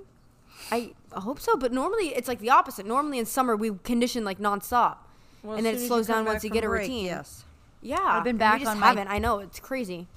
I 0.73 0.93
hope 1.13 1.41
so, 1.41 1.57
but 1.57 1.73
normally 1.73 2.09
it's 2.09 2.27
like 2.29 2.41
the 2.41 2.51
opposite. 2.51 2.87
Normally 2.87 3.19
in 3.19 3.27
summer 3.27 3.55
we 3.55 3.71
condition 3.85 4.25
like 4.25 4.39
nonstop, 4.39 4.97
Well, 5.43 5.57
and 5.57 5.65
then 5.67 5.75
it 5.77 5.87
slows 5.87 6.07
down 6.07 6.25
once 6.25 6.43
you 6.43 6.51
get 6.51 6.65
a 6.65 6.69
break, 6.69 6.83
routine. 6.83 7.05
Yes. 7.07 7.45
Yeah, 7.81 7.99
I've 8.03 8.25
been 8.25 8.39
back 8.39 8.55
we 8.55 8.61
just 8.65 8.73
on 8.73 8.81
my- 8.81 8.87
haven't. 8.89 9.09
I 9.09 9.19
know 9.19 9.39
it's 9.39 9.61
crazy. 9.61 10.09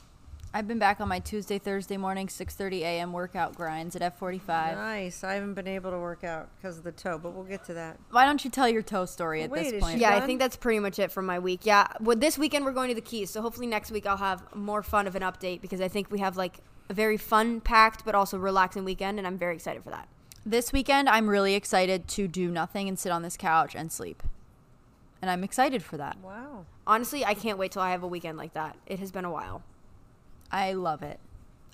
I've 0.54 0.68
been 0.68 0.80
back 0.80 1.00
on 1.00 1.08
my 1.08 1.20
Tuesday, 1.20 1.58
Thursday 1.60 1.96
morning, 1.96 2.28
6:30 2.28 2.82
a.m. 2.82 3.14
workout 3.14 3.56
grinds 3.56 3.96
at 3.96 4.02
F45. 4.02 4.76
Nice. 4.76 5.24
I 5.24 5.36
haven't 5.36 5.54
been 5.54 5.68
able 5.68 5.92
to 5.92 5.98
work 5.98 6.26
out 6.26 6.50
because 6.58 6.78
of 6.78 6.84
the 6.84 6.92
toe, 6.92 7.18
but 7.18 7.32
we'll 7.34 7.46
get 7.46 7.64
to 7.66 7.74
that. 7.76 7.98
Why 8.10 8.26
don't 8.26 8.44
you 8.44 8.52
tell 8.52 8.68
your 8.68 8.82
toe 8.82 9.06
story 9.06 9.44
at 9.44 9.50
Wait, 9.50 9.72
this 9.72 9.82
point? 9.82 9.96
she- 9.96 10.02
Yeah, 10.02 10.14
I 10.16 10.20
think 10.26 10.40
that's 10.40 10.58
pretty 10.58 10.80
much 10.80 11.00
it 11.00 11.10
for 11.10 11.22
my 11.22 11.40
week. 11.40 11.62
Yeah, 11.66 11.88
well, 12.02 12.18
this 12.18 12.38
weekend 12.38 12.66
we're 12.66 12.74
going 12.74 12.90
to 12.90 12.96
the 12.96 13.02
Keys, 13.02 13.30
so 13.30 13.42
hopefully 13.42 13.66
next 13.68 13.92
week 13.92 14.06
I'll 14.06 14.18
have 14.18 14.44
more 14.54 14.84
fun 14.84 15.08
of 15.08 15.16
an 15.16 15.22
update 15.22 15.62
because 15.62 15.80
I 15.80 15.88
think 15.88 16.12
we 16.12 16.20
have 16.20 16.36
like 16.36 16.58
a 16.90 16.94
very 16.94 17.18
fun 17.18 17.62
packed 17.62 18.04
but 18.04 18.14
also 18.14 18.38
relaxing 18.38 18.84
weekend, 18.84 19.20
and 19.20 19.26
I'm 19.28 19.38
very 19.38 19.56
excited 19.56 19.84
for 19.84 19.92
that. 19.92 20.10
This 20.46 20.74
weekend, 20.74 21.08
I'm 21.08 21.30
really 21.30 21.54
excited 21.54 22.10
to 22.10 22.28
do 22.28 22.52
nothing 22.52 22.90
and 22.90 23.00
sit 23.00 23.12
on 23.14 23.22
this 23.22 23.38
couch 23.38 23.74
and 23.74 23.90
sleep. 23.90 24.22
And 25.22 25.32
I'm 25.32 25.44
excited 25.46 25.82
for 25.84 25.96
that. 25.98 26.18
Wow. 26.18 26.66
Honestly, 26.86 27.24
I 27.24 27.36
can't 27.36 27.58
wait 27.60 27.72
till 27.72 27.84
I 27.84 27.92
have 27.92 28.04
a 28.04 28.08
weekend 28.08 28.38
like 28.38 28.54
that. 28.54 28.76
It 28.88 29.00
has 29.00 29.12
been 29.12 29.24
a 29.24 29.32
while. 29.32 29.62
I 30.52 30.74
love 30.74 31.02
it. 31.02 31.20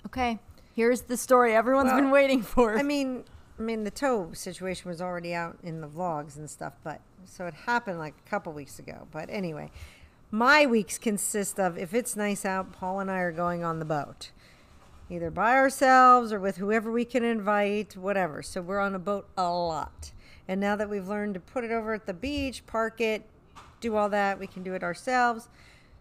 Okay, 0.06 0.38
here's 0.74 1.02
the 1.02 1.16
story 1.16 1.54
everyone's 1.54 1.88
Well, 1.88 1.96
been 1.96 2.10
waiting 2.10 2.42
for. 2.42 2.78
I 2.78 2.82
mean, 2.82 3.24
I 3.58 3.62
mean, 3.62 3.84
the 3.84 3.90
toe 3.90 4.30
situation 4.32 4.88
was 4.88 5.00
already 5.00 5.34
out 5.34 5.58
in 5.62 5.80
the 5.80 5.88
vlogs 5.88 6.36
and 6.36 6.48
stuff, 6.48 6.74
but 6.84 7.00
so 7.24 7.46
it 7.46 7.54
happened 7.54 7.98
like 7.98 8.14
a 8.24 8.30
couple 8.30 8.52
weeks 8.52 8.78
ago. 8.78 9.08
But 9.10 9.28
anyway, 9.30 9.70
my 10.30 10.66
weeks 10.66 10.98
consist 10.98 11.58
of 11.58 11.76
if 11.76 11.92
it's 11.92 12.14
nice 12.14 12.44
out, 12.44 12.72
Paul 12.72 13.00
and 13.00 13.10
I 13.10 13.18
are 13.18 13.32
going 13.32 13.64
on 13.64 13.80
the 13.80 13.84
boat, 13.84 14.30
either 15.10 15.30
by 15.30 15.54
ourselves 15.54 16.32
or 16.32 16.38
with 16.38 16.58
whoever 16.58 16.92
we 16.92 17.04
can 17.04 17.24
invite, 17.24 17.96
whatever. 17.96 18.42
So 18.42 18.60
we're 18.60 18.80
on 18.80 18.94
a 18.94 18.98
boat 18.98 19.28
a 19.36 19.50
lot. 19.50 20.12
And 20.46 20.60
now 20.60 20.76
that 20.76 20.88
we've 20.88 21.08
learned 21.08 21.34
to 21.34 21.40
put 21.40 21.64
it 21.64 21.70
over 21.70 21.94
at 21.94 22.06
the 22.06 22.14
beach, 22.14 22.64
park 22.66 23.00
it, 23.00 23.24
do 23.80 23.96
all 23.96 24.08
that, 24.08 24.38
we 24.38 24.46
can 24.46 24.62
do 24.62 24.74
it 24.74 24.82
ourselves. 24.82 25.48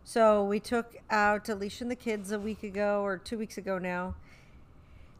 So 0.07 0.41
we 0.41 0.61
took 0.61 0.95
out 1.09 1.49
Alicia 1.49 1.83
and 1.83 1.91
the 1.91 1.95
kids 1.95 2.31
a 2.31 2.39
week 2.39 2.63
ago 2.63 3.01
or 3.01 3.17
two 3.17 3.37
weeks 3.37 3.57
ago 3.57 3.77
now. 3.77 4.15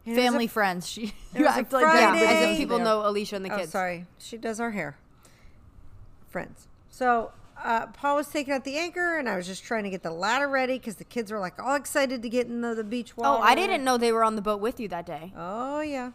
And 0.06 0.16
was 0.16 0.24
a 0.24 0.26
Family 0.30 0.46
friends. 0.46 0.88
She 0.88 1.12
you 1.36 1.44
act 1.46 1.74
like 1.74 1.82
Yeah, 1.82 2.14
as 2.14 2.52
if 2.52 2.56
people 2.56 2.78
know 2.78 3.06
Alicia 3.06 3.36
and 3.36 3.44
the 3.44 3.52
Oh, 3.52 3.58
kids. 3.58 3.70
sorry. 3.70 4.06
She 4.16 4.38
does 4.38 4.60
our 4.60 4.70
hair. 4.70 4.96
Friends. 6.26 6.68
So 6.88 7.32
uh, 7.62 7.88
Paul 7.88 8.16
was 8.16 8.28
taking 8.28 8.54
out 8.54 8.64
the 8.64 8.78
anchor, 8.78 9.18
and 9.18 9.28
I 9.28 9.36
was 9.36 9.46
just 9.46 9.62
trying 9.62 9.84
to 9.84 9.90
get 9.90 10.02
the 10.02 10.10
ladder 10.10 10.48
ready 10.48 10.78
because 10.78 10.94
the 10.94 11.04
kids 11.04 11.30
were 11.30 11.38
like 11.38 11.58
all 11.62 11.74
excited 11.74 12.22
to 12.22 12.28
get 12.30 12.46
in 12.46 12.62
the, 12.62 12.74
the 12.74 12.82
beach 12.82 13.14
water. 13.14 13.28
Oh, 13.28 13.42
I 13.42 13.54
didn't 13.54 13.84
know 13.84 13.98
they 13.98 14.10
were 14.10 14.24
on 14.24 14.36
the 14.36 14.42
boat 14.42 14.60
with 14.60 14.80
you 14.80 14.88
that 14.88 15.04
day. 15.04 15.34
Oh 15.36 15.82
yeah. 15.82 16.12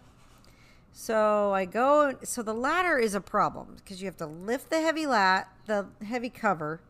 So 0.93 1.53
I 1.53 1.65
go. 1.65 2.15
So 2.23 2.41
the 2.41 2.55
ladder 2.55 2.97
is 2.97 3.13
a 3.13 3.21
problem 3.21 3.75
because 3.75 4.01
you 4.01 4.07
have 4.07 4.17
to 4.17 4.25
lift 4.25 4.71
the 4.71 4.81
heavy 4.81 5.05
lat, 5.05 5.47
the 5.67 5.85
heavy 6.03 6.31
cover, 6.31 6.81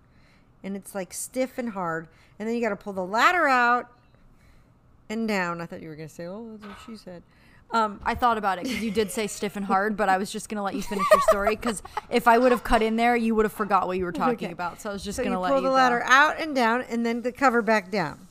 and 0.63 0.75
it's 0.75 0.95
like 0.95 1.13
stiff 1.13 1.57
and 1.57 1.69
hard, 1.69 2.07
and 2.39 2.47
then 2.47 2.55
you 2.55 2.61
got 2.61 2.69
to 2.69 2.75
pull 2.75 2.93
the 2.93 3.05
ladder 3.05 3.47
out 3.47 3.89
and 5.09 5.27
down. 5.27 5.61
I 5.61 5.65
thought 5.65 5.81
you 5.81 5.89
were 5.89 5.95
gonna 5.95 6.09
say, 6.09 6.25
"Oh, 6.25 6.47
that's 6.51 6.63
what 6.63 6.77
she 6.85 6.97
said." 6.97 7.21
Um, 7.71 7.99
I 8.05 8.13
thought 8.13 8.37
about 8.37 8.59
it 8.59 8.65
because 8.65 8.83
you 8.83 8.91
did 8.91 9.09
say 9.11 9.25
stiff 9.25 9.55
and 9.55 9.65
hard, 9.65 9.97
but 9.97 10.07
I 10.07 10.17
was 10.17 10.31
just 10.31 10.47
gonna 10.47 10.61
let 10.63 10.75
you 10.75 10.83
finish 10.83 11.05
your 11.11 11.21
story 11.21 11.55
because 11.55 11.81
if 12.09 12.27
I 12.27 12.37
would 12.37 12.51
have 12.51 12.63
cut 12.63 12.81
in 12.83 12.95
there, 12.97 13.15
you 13.15 13.33
would 13.33 13.45
have 13.45 13.53
forgot 13.53 13.87
what 13.87 13.97
you 13.97 14.05
were 14.05 14.11
talking 14.11 14.33
Okay. 14.45 14.51
about. 14.51 14.79
So 14.79 14.91
I 14.91 14.93
was 14.93 15.03
just 15.03 15.15
so 15.17 15.23
gonna 15.23 15.35
you 15.37 15.39
let 15.39 15.49
pull 15.49 15.57
you 15.57 15.63
the 15.63 15.69
go. 15.69 15.75
ladder 15.75 16.03
out 16.05 16.39
and 16.39 16.53
down, 16.55 16.81
and 16.83 17.03
then 17.05 17.23
the 17.23 17.31
cover 17.31 17.61
back 17.63 17.89
down. 17.89 18.27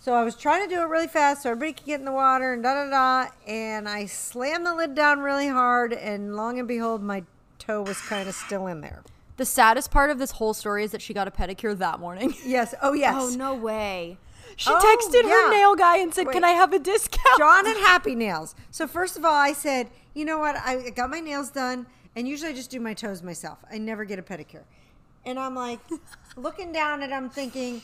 So 0.00 0.14
I 0.14 0.22
was 0.24 0.36
trying 0.36 0.68
to 0.68 0.72
do 0.72 0.80
it 0.82 0.86
really 0.86 1.08
fast 1.08 1.42
so 1.42 1.50
everybody 1.50 1.72
could 1.74 1.86
get 1.86 1.98
in 2.00 2.04
the 2.06 2.12
water 2.12 2.52
and 2.52 2.62
da 2.62 2.74
da 2.74 2.90
da. 2.90 3.30
And 3.46 3.88
I 3.88 4.06
slammed 4.06 4.64
the 4.66 4.74
lid 4.74 4.94
down 4.94 5.20
really 5.20 5.48
hard, 5.48 5.92
and 5.92 6.34
long 6.36 6.58
and 6.58 6.66
behold, 6.68 7.02
my 7.02 7.22
toe 7.58 7.82
was 7.82 8.00
kind 8.02 8.28
of 8.28 8.34
still 8.34 8.66
in 8.66 8.80
there. 8.80 9.02
The 9.36 9.44
saddest 9.44 9.90
part 9.90 10.10
of 10.10 10.18
this 10.18 10.32
whole 10.32 10.54
story 10.54 10.84
is 10.84 10.92
that 10.92 11.02
she 11.02 11.12
got 11.12 11.28
a 11.28 11.30
pedicure 11.30 11.76
that 11.78 12.00
morning. 12.00 12.34
Yes. 12.44 12.74
Oh 12.82 12.92
yes. 12.94 13.14
Oh 13.16 13.28
no 13.36 13.54
way. 13.54 14.18
She 14.56 14.70
Oh, 14.72 14.78
texted 14.78 15.22
her 15.28 15.50
nail 15.50 15.74
guy 15.74 15.98
and 15.98 16.14
said, 16.14 16.26
Wait. 16.26 16.32
"Can 16.32 16.44
I 16.44 16.50
have 16.52 16.72
a 16.72 16.78
discount?" 16.78 17.38
John 17.38 17.66
and 17.66 17.76
Happy 17.80 18.14
Nails. 18.14 18.54
So 18.70 18.86
first 18.86 19.16
of 19.18 19.24
all, 19.24 19.34
I 19.34 19.52
said, 19.52 19.90
you 20.14 20.24
know 20.24 20.38
what? 20.38 20.56
I 20.56 20.88
got 20.90 21.10
my 21.10 21.20
nails 21.20 21.50
done, 21.50 21.86
and 22.14 22.26
usually 22.26 22.52
I 22.52 22.54
just 22.54 22.70
do 22.70 22.80
my 22.80 22.94
toes 22.94 23.22
myself. 23.22 23.58
I 23.70 23.76
never 23.76 24.04
get 24.06 24.18
a 24.18 24.22
pedicure. 24.22 24.62
And 25.26 25.38
I'm 25.38 25.54
like, 25.54 25.80
looking 26.36 26.72
down 26.72 27.02
at, 27.02 27.12
I'm 27.12 27.28
thinking, 27.28 27.82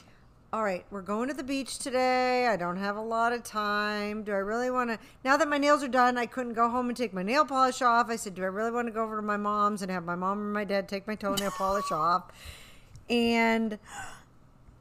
all 0.53 0.63
right, 0.63 0.85
we're 0.91 1.01
going 1.01 1.29
to 1.29 1.35
the 1.35 1.43
beach 1.43 1.79
today. 1.79 2.47
I 2.47 2.57
don't 2.59 2.77
have 2.77 2.97
a 2.97 3.01
lot 3.01 3.33
of 3.33 3.43
time. 3.43 4.23
Do 4.23 4.33
I 4.33 4.37
really 4.37 4.71
want 4.71 4.91
to? 4.91 4.99
Now 5.25 5.39
that 5.39 5.49
my 5.49 5.57
nails 5.57 5.83
are 5.83 5.89
done, 5.89 6.19
I 6.19 6.27
couldn't 6.27 6.53
go 6.53 6.69
home 6.69 6.89
and 6.89 6.97
take 6.97 7.15
my 7.15 7.23
nail 7.23 7.47
polish 7.47 7.81
off. 7.81 8.11
I 8.11 8.17
said, 8.17 8.35
do 8.35 8.43
I 8.43 8.47
really 8.47 8.71
want 8.71 8.87
to 8.87 8.93
go 8.93 9.03
over 9.03 9.17
to 9.17 9.23
my 9.23 9.39
mom's 9.39 9.81
and 9.81 9.91
have 9.91 10.05
my 10.05 10.15
mom 10.15 10.41
and 10.41 10.53
my 10.53 10.65
dad 10.65 10.91
take 10.91 11.07
my 11.07 11.15
toenail 11.15 11.53
polish 11.53 11.87
off? 11.93 12.25
And 13.09 13.79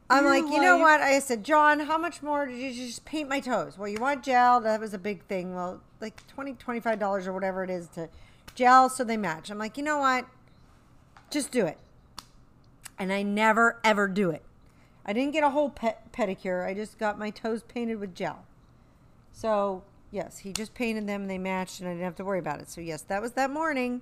I'm 0.10 0.26
like, 0.26 0.44
you 0.44 0.62
know 0.62 0.78
what? 0.78 1.00
I 1.00 1.20
said, 1.20 1.46
John, 1.46 1.80
how 1.80 1.98
much 1.98 2.22
more 2.22 2.46
did 2.46 2.58
you 2.58 2.74
just 2.74 3.06
paint 3.06 3.30
my 3.30 3.40
toes? 3.40 3.78
Well, 3.78 3.88
you 3.88 4.02
want 4.02 4.24
gel. 4.24 4.60
That 4.60 4.82
was 4.82 4.94
a 4.94 5.00
big 5.00 5.24
thing. 5.24 5.56
Well, 5.56 5.80
like 6.02 6.22
$20, 6.36 6.58
$25 6.58 7.28
or 7.28 7.32
whatever 7.32 7.64
it 7.64 7.70
is 7.70 7.88
to 7.90 8.10
gel 8.56 8.90
so 8.90 9.06
they 9.06 9.16
match. 9.16 9.50
I'm 9.50 9.58
like, 9.58 9.78
you 9.78 9.84
know 9.84 10.00
what? 10.00 10.26
Just 11.30 11.50
do 11.50 11.66
it. 11.66 11.78
And 13.00 13.14
I 13.14 13.24
never, 13.24 13.80
ever 13.86 14.10
do 14.10 14.32
it. 14.32 14.44
I 15.06 15.14
didn't 15.14 15.34
get 15.34 15.44
a 15.44 15.50
whole 15.50 15.70
pedicure. 15.70 16.66
I 16.66 16.74
just 16.74 16.98
got 16.98 17.18
my 17.18 17.30
toes 17.30 17.64
painted 17.64 18.00
with 18.00 18.16
gel. 18.16 18.46
So, 19.32 19.84
yes, 20.12 20.40
he 20.40 20.54
just 20.54 20.74
painted 20.74 21.08
them 21.08 21.22
and 21.22 21.30
they 21.30 21.38
matched 21.38 21.80
and 21.80 21.90
I 21.90 21.94
didn't 21.94 22.06
have 22.06 22.16
to 22.18 22.26
worry 22.26 22.40
about 22.40 22.60
it. 22.60 22.70
So, 22.70 22.82
yes, 22.82 23.02
that 23.04 23.22
was 23.22 23.32
that 23.34 23.50
morning. 23.50 24.02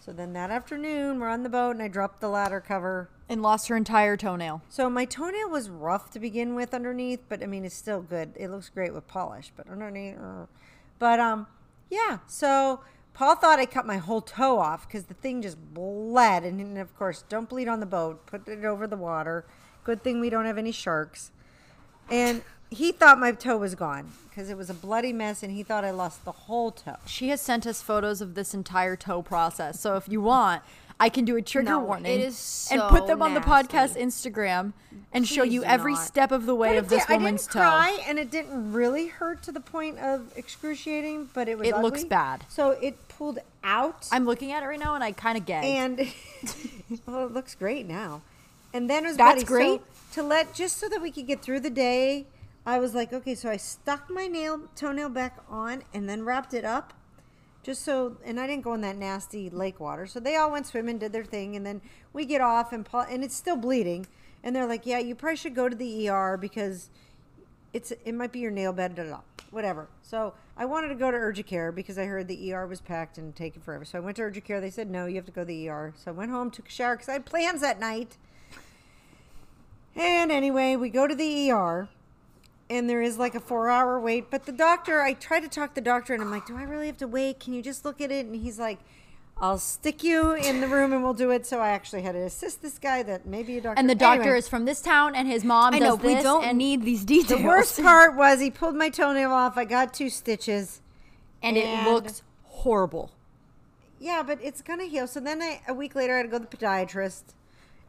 So 0.00 0.12
then 0.12 0.32
that 0.32 0.50
afternoon, 0.50 1.18
we're 1.18 1.28
on 1.28 1.42
the 1.42 1.48
boat 1.48 1.72
and 1.72 1.82
I 1.82 1.88
dropped 1.88 2.20
the 2.20 2.28
ladder 2.28 2.60
cover 2.60 3.10
and 3.28 3.42
lost 3.42 3.68
her 3.68 3.76
entire 3.76 4.16
toenail. 4.16 4.62
so 4.68 4.88
my 4.88 5.04
toenail 5.04 5.50
was 5.50 5.68
rough 5.68 6.10
to 6.12 6.20
begin 6.20 6.54
with 6.54 6.72
underneath, 6.72 7.20
but 7.28 7.42
I 7.42 7.46
mean 7.46 7.64
it's 7.64 7.74
still 7.74 8.00
good. 8.00 8.32
It 8.36 8.48
looks 8.48 8.70
great 8.70 8.94
with 8.94 9.06
polish, 9.06 9.52
but 9.56 9.68
underneath, 9.68 10.16
uh. 10.16 10.46
but 10.98 11.20
um, 11.20 11.46
yeah. 11.90 12.18
So 12.26 12.80
Paul 13.12 13.34
thought 13.34 13.58
I 13.58 13.66
cut 13.66 13.84
my 13.84 13.96
whole 13.96 14.20
toe 14.20 14.60
off 14.60 14.86
because 14.86 15.06
the 15.06 15.14
thing 15.14 15.42
just 15.42 15.58
bled, 15.74 16.44
and, 16.44 16.60
then, 16.60 16.76
of 16.76 16.96
course, 16.96 17.24
don't 17.28 17.48
bleed 17.48 17.66
on 17.66 17.80
the 17.80 17.86
boat. 17.86 18.24
Put 18.26 18.46
it 18.46 18.64
over 18.64 18.86
the 18.86 18.96
water. 18.96 19.44
Good 19.88 20.02
thing 20.02 20.20
we 20.20 20.28
don't 20.28 20.44
have 20.44 20.58
any 20.58 20.70
sharks. 20.70 21.30
And 22.10 22.42
he 22.68 22.92
thought 22.92 23.18
my 23.18 23.32
toe 23.32 23.56
was 23.56 23.74
gone 23.74 24.12
because 24.28 24.50
it 24.50 24.56
was 24.58 24.68
a 24.68 24.74
bloody 24.74 25.14
mess, 25.14 25.42
and 25.42 25.50
he 25.50 25.62
thought 25.62 25.82
I 25.82 25.92
lost 25.92 26.26
the 26.26 26.32
whole 26.32 26.72
toe. 26.72 26.96
She 27.06 27.30
has 27.30 27.40
sent 27.40 27.66
us 27.66 27.80
photos 27.80 28.20
of 28.20 28.34
this 28.34 28.52
entire 28.52 28.96
toe 28.96 29.22
process. 29.22 29.80
So 29.80 29.96
if 29.96 30.06
you 30.06 30.20
want, 30.20 30.62
I 31.00 31.08
can 31.08 31.24
do 31.24 31.36
a 31.36 31.40
trigger 31.40 31.70
No, 31.70 31.78
warning 31.78 32.20
it 32.20 32.20
is 32.20 32.68
and 32.70 32.82
put 32.90 33.04
so 33.04 33.06
them 33.06 33.22
on 33.22 33.32
the 33.32 33.40
podcast 33.40 33.96
Instagram 33.96 34.74
and 35.10 35.26
show 35.26 35.42
you 35.42 35.64
every 35.64 35.94
not. 35.94 36.02
step 36.06 36.32
of 36.32 36.44
the 36.44 36.54
way 36.54 36.68
But 36.74 36.76
of 36.80 36.84
it 36.84 36.88
this 36.90 37.06
did- 37.06 37.12
woman's 37.14 37.48
I 37.48 37.52
didn't 37.52 37.62
cry, 37.62 37.98
and 38.06 38.18
it 38.18 38.30
didn't 38.30 38.72
really 38.74 39.06
hurt 39.06 39.42
to 39.44 39.52
the 39.52 39.60
point 39.60 39.98
of 40.00 40.30
excruciating, 40.36 41.30
but 41.32 41.48
it 41.48 41.56
was. 41.56 41.66
It 41.66 41.78
looks 41.78 42.04
bad. 42.04 42.44
So 42.50 42.72
it 42.72 43.08
pulled 43.08 43.38
out, 43.64 44.06
I'm 44.12 44.26
looking 44.26 44.52
at 44.52 44.62
it 44.62 44.66
right 44.66 44.78
now 44.78 44.94
and 44.94 45.02
I 45.02 45.12
kind 45.12 45.38
of 45.38 45.46
get. 45.46 45.64
and 45.64 45.98
well, 47.06 47.24
it 47.24 47.32
looks 47.32 47.54
great 47.54 47.86
now. 47.88 48.20
And 48.72 48.88
then 48.88 49.04
it 49.04 49.08
was 49.08 49.16
That's 49.16 49.44
great. 49.44 49.80
So 50.10 50.22
to 50.22 50.28
let 50.28 50.54
just 50.54 50.78
so 50.78 50.88
that 50.88 51.00
we 51.00 51.10
could 51.10 51.26
get 51.26 51.42
through 51.42 51.60
the 51.60 51.70
day, 51.70 52.26
I 52.66 52.78
was 52.78 52.94
like, 52.94 53.12
okay, 53.12 53.34
so 53.34 53.48
I 53.48 53.56
stuck 53.56 54.10
my 54.10 54.26
nail 54.26 54.60
toenail 54.76 55.08
back 55.08 55.38
on 55.48 55.82
and 55.94 56.08
then 56.08 56.24
wrapped 56.24 56.52
it 56.52 56.64
up. 56.64 56.92
Just 57.62 57.82
so, 57.82 58.16
and 58.24 58.38
I 58.38 58.46
didn't 58.46 58.62
go 58.62 58.74
in 58.74 58.80
that 58.82 58.96
nasty 58.96 59.50
lake 59.50 59.80
water. 59.80 60.06
So 60.06 60.20
they 60.20 60.36
all 60.36 60.50
went 60.50 60.66
swimming, 60.66 60.98
did 60.98 61.12
their 61.12 61.24
thing, 61.24 61.56
and 61.56 61.66
then 61.66 61.80
we 62.12 62.24
get 62.24 62.40
off, 62.40 62.72
and 62.72 62.84
Paul, 62.84 63.06
and 63.10 63.24
it's 63.24 63.34
still 63.34 63.56
bleeding. 63.56 64.06
And 64.42 64.54
they're 64.54 64.66
like, 64.66 64.86
"Yeah, 64.86 64.98
you 64.98 65.14
probably 65.14 65.36
should 65.36 65.54
go 65.54 65.68
to 65.68 65.74
the 65.74 66.08
ER 66.08 66.36
because 66.36 66.88
it's 67.72 67.90
it 68.04 68.14
might 68.14 68.32
be 68.32 68.38
your 68.38 68.50
nail 68.50 68.72
bed, 68.72 68.94
da, 68.94 69.04
da, 69.04 69.20
whatever." 69.50 69.88
So 70.02 70.34
I 70.56 70.64
wanted 70.64 70.88
to 70.88 70.94
go 70.94 71.10
to 71.10 71.16
Urgicare 71.16 71.74
because 71.74 71.98
I 71.98 72.04
heard 72.04 72.28
the 72.28 72.52
ER 72.52 72.66
was 72.66 72.80
packed 72.80 73.18
and 73.18 73.34
taking 73.34 73.60
forever. 73.60 73.84
So 73.84 73.98
I 73.98 74.00
went 74.00 74.16
to 74.18 74.22
Urgicare. 74.22 74.60
They 74.60 74.70
said 74.70 74.88
no, 74.88 75.06
you 75.06 75.16
have 75.16 75.26
to 75.26 75.32
go 75.32 75.42
to 75.42 75.46
the 75.46 75.68
ER. 75.68 75.92
So 75.96 76.10
I 76.10 76.14
went 76.14 76.30
home, 76.30 76.50
took 76.50 76.68
a 76.68 76.70
shower 76.70 76.96
because 76.96 77.08
I 77.08 77.14
had 77.14 77.26
plans 77.26 77.60
that 77.60 77.80
night. 77.80 78.16
And 79.98 80.30
anyway, 80.30 80.76
we 80.76 80.90
go 80.90 81.06
to 81.08 81.14
the 81.14 81.50
ER 81.50 81.88
and 82.70 82.88
there 82.88 83.02
is 83.02 83.18
like 83.18 83.34
a 83.34 83.40
four 83.40 83.68
hour 83.68 83.98
wait. 83.98 84.30
But 84.30 84.46
the 84.46 84.52
doctor, 84.52 85.02
I 85.02 85.12
tried 85.14 85.40
to 85.40 85.48
talk 85.48 85.74
the 85.74 85.80
doctor 85.80 86.14
and 86.14 86.22
I'm 86.22 86.30
like, 86.30 86.46
do 86.46 86.56
I 86.56 86.62
really 86.62 86.86
have 86.86 86.98
to 86.98 87.08
wait? 87.08 87.40
Can 87.40 87.52
you 87.52 87.62
just 87.62 87.84
look 87.84 88.00
at 88.00 88.10
it? 88.12 88.26
And 88.26 88.36
he's 88.36 88.58
like, 88.58 88.78
I'll 89.40 89.58
stick 89.58 90.02
you 90.04 90.32
in 90.34 90.60
the 90.60 90.68
room 90.68 90.92
and 90.92 91.02
we'll 91.02 91.14
do 91.14 91.30
it. 91.30 91.46
So 91.46 91.58
I 91.60 91.70
actually 91.70 92.02
had 92.02 92.12
to 92.12 92.20
assist 92.22 92.62
this 92.62 92.78
guy 92.78 93.02
that 93.04 93.26
maybe 93.26 93.58
a 93.58 93.60
doctor. 93.60 93.78
and 93.78 93.90
the 93.90 93.94
doctor 93.96 94.22
Anyway, 94.22 94.38
is 94.38 94.48
from 94.48 94.64
this 94.66 94.80
town 94.80 95.14
and 95.16 95.26
his 95.26 95.42
mom 95.44 95.74
I 95.74 95.78
does 95.80 95.88
know 95.88 95.94
we 95.96 96.14
don't 96.22 96.44
and, 96.44 96.58
need 96.58 96.82
these 96.82 97.04
details. 97.04 97.40
The 97.40 97.46
worst 97.46 97.76
part 97.82 98.14
was 98.16 98.40
he 98.40 98.50
pulled 98.50 98.76
my 98.76 98.90
toenail 98.90 99.32
off. 99.32 99.56
I 99.56 99.64
got 99.64 99.92
two 99.94 100.10
stitches. 100.10 100.80
and 101.42 101.56
it 101.56 101.64
and- 101.64 101.92
looks 101.92 102.22
horrible. 102.44 103.10
Yeah, 104.00 104.22
but 104.24 104.38
it's 104.40 104.62
gonna 104.62 104.84
heal. 104.84 105.08
So 105.08 105.18
then 105.18 105.42
I, 105.42 105.60
a 105.66 105.74
week 105.74 105.96
later, 105.96 106.14
I 106.14 106.18
had 106.18 106.22
to 106.22 106.28
go 106.28 106.38
to 106.38 106.46
the 106.48 106.56
podiatrist, 106.56 107.22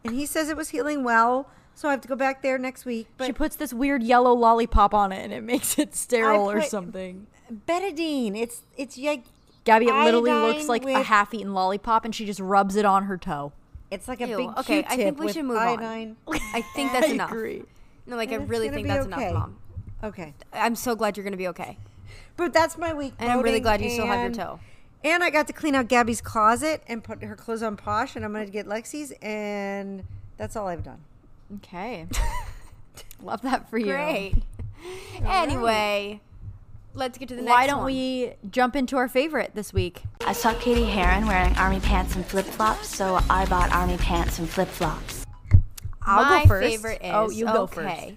and 0.04 0.16
he 0.16 0.26
says 0.26 0.50
it 0.50 0.58
was 0.58 0.70
healing 0.70 1.04
well. 1.04 1.48
So 1.76 1.88
I 1.88 1.92
have 1.92 2.02
to 2.02 2.08
go 2.08 2.16
back 2.16 2.42
there 2.42 2.58
next 2.58 2.86
week. 2.86 3.08
But 3.18 3.28
she 3.28 3.34
puts 3.34 3.56
this 3.56 3.74
weird 3.74 4.04
yellow 4.04 4.34
lollipop 4.34 4.94
on 4.94 5.12
it 5.12 5.24
and 5.24 5.32
it 5.34 5.44
makes 5.54 5.80
it 5.80 5.96
sterile 5.96 6.50
or 6.50 6.62
something. 6.62 7.28
betadine, 7.68 8.38
it's 8.38 8.62
it's 8.78 8.98
like 8.98 9.24
Gabby, 9.64 9.88
it 9.88 9.94
literally 9.94 10.32
looks 10.32 10.68
like 10.68 10.86
a 10.86 11.04
half-eaten 11.04 11.54
lollipop, 11.54 12.04
and 12.06 12.14
she 12.16 12.26
just 12.26 12.40
rubs 12.40 12.76
it 12.76 12.86
on 12.86 13.04
her 13.04 13.18
toe. 13.18 13.52
it's 13.92 14.08
like 14.08 14.20
a 14.22 14.28
Ew, 14.28 14.38
big 14.38 14.50
okay, 14.58 14.82
Q-tip 14.84 14.92
I 14.92 14.96
think 14.98 15.20
we 15.20 15.32
should 15.32 15.46
move 15.46 15.58
iodine. 15.58 16.16
on. 16.28 16.40
I 16.54 16.62
think 16.76 16.92
that's 16.92 17.08
I 17.10 17.12
enough. 17.12 17.32
agree. 17.32 17.64
No, 18.08 18.16
like 18.16 18.30
I 18.30 18.34
And 18.36 18.44
it's 18.44 18.50
really 18.50 18.70
think 18.70 18.88
that's 18.88 19.06
okay. 19.08 19.30
enough, 19.30 19.34
mom. 19.40 19.58
Okay, 20.04 20.34
I'm 20.54 20.76
so 20.76 20.96
glad 20.96 21.18
you're 21.18 21.24
gonna 21.24 21.38
be 21.38 21.48
okay, 21.50 21.78
but 22.38 22.52
that's 22.54 22.78
my 22.78 22.94
week. 22.94 23.14
and 23.20 23.32
I'm 23.32 23.42
really 23.42 23.60
glad 23.60 23.82
you 23.82 23.90
still 23.90 24.08
have 24.08 24.22
your 24.22 24.32
toe. 24.32 24.60
And 25.04 25.24
I 25.24 25.30
got 25.30 25.48
to 25.48 25.54
clean 25.54 25.76
out 25.76 25.88
Gabby's 25.88 26.20
closet 26.22 26.84
and 26.88 27.02
put 27.04 27.24
her 27.24 27.36
clothes 27.36 27.62
on 27.64 27.78
Posh, 27.78 28.16
and 28.16 28.26
I'm 28.26 28.32
gonna 28.34 28.48
get 28.48 28.66
Lexi's, 28.66 29.12
and 29.22 30.04
that's 30.38 30.56
all 30.56 30.68
I've 30.68 30.84
done. 30.84 31.00
Okay. 31.58 32.08
Love 33.22 33.42
that 33.42 33.70
for 33.70 33.78
you. 33.78 33.86
Great. 33.94 34.36
Anyway, 35.26 36.22
let's 36.94 37.18
get 37.18 37.28
to 37.28 37.36
the 37.36 37.42
next 37.42 37.52
Why 37.52 37.68
don't 37.68 37.80
one. 37.80 37.88
we 37.88 38.34
jump 38.50 38.78
into 38.78 38.96
our 38.96 39.10
favorite 39.10 39.52
this 39.54 39.74
week? 39.74 40.04
I 40.26 40.32
saw 40.32 40.54
Katie 40.54 40.86
Heron 40.86 41.28
wearing 41.28 41.54
army 41.58 41.82
pants 41.82 42.16
and 42.16 42.26
flip 42.26 42.46
flops, 42.46 42.88
so 42.88 43.20
I 43.30 43.46
bought 43.48 43.74
army 43.74 43.98
pants 43.98 44.40
and 44.40 44.50
flip 44.50 44.70
flops. 44.70 45.26
I'll 46.02 46.24
My 46.24 46.44
go 46.44 46.48
first. 46.48 46.68
favorite 46.70 47.02
oh, 47.04 47.26
is 47.26 47.32
oh, 47.34 47.36
you 47.36 47.46
go 47.46 47.62
okay. 47.64 48.16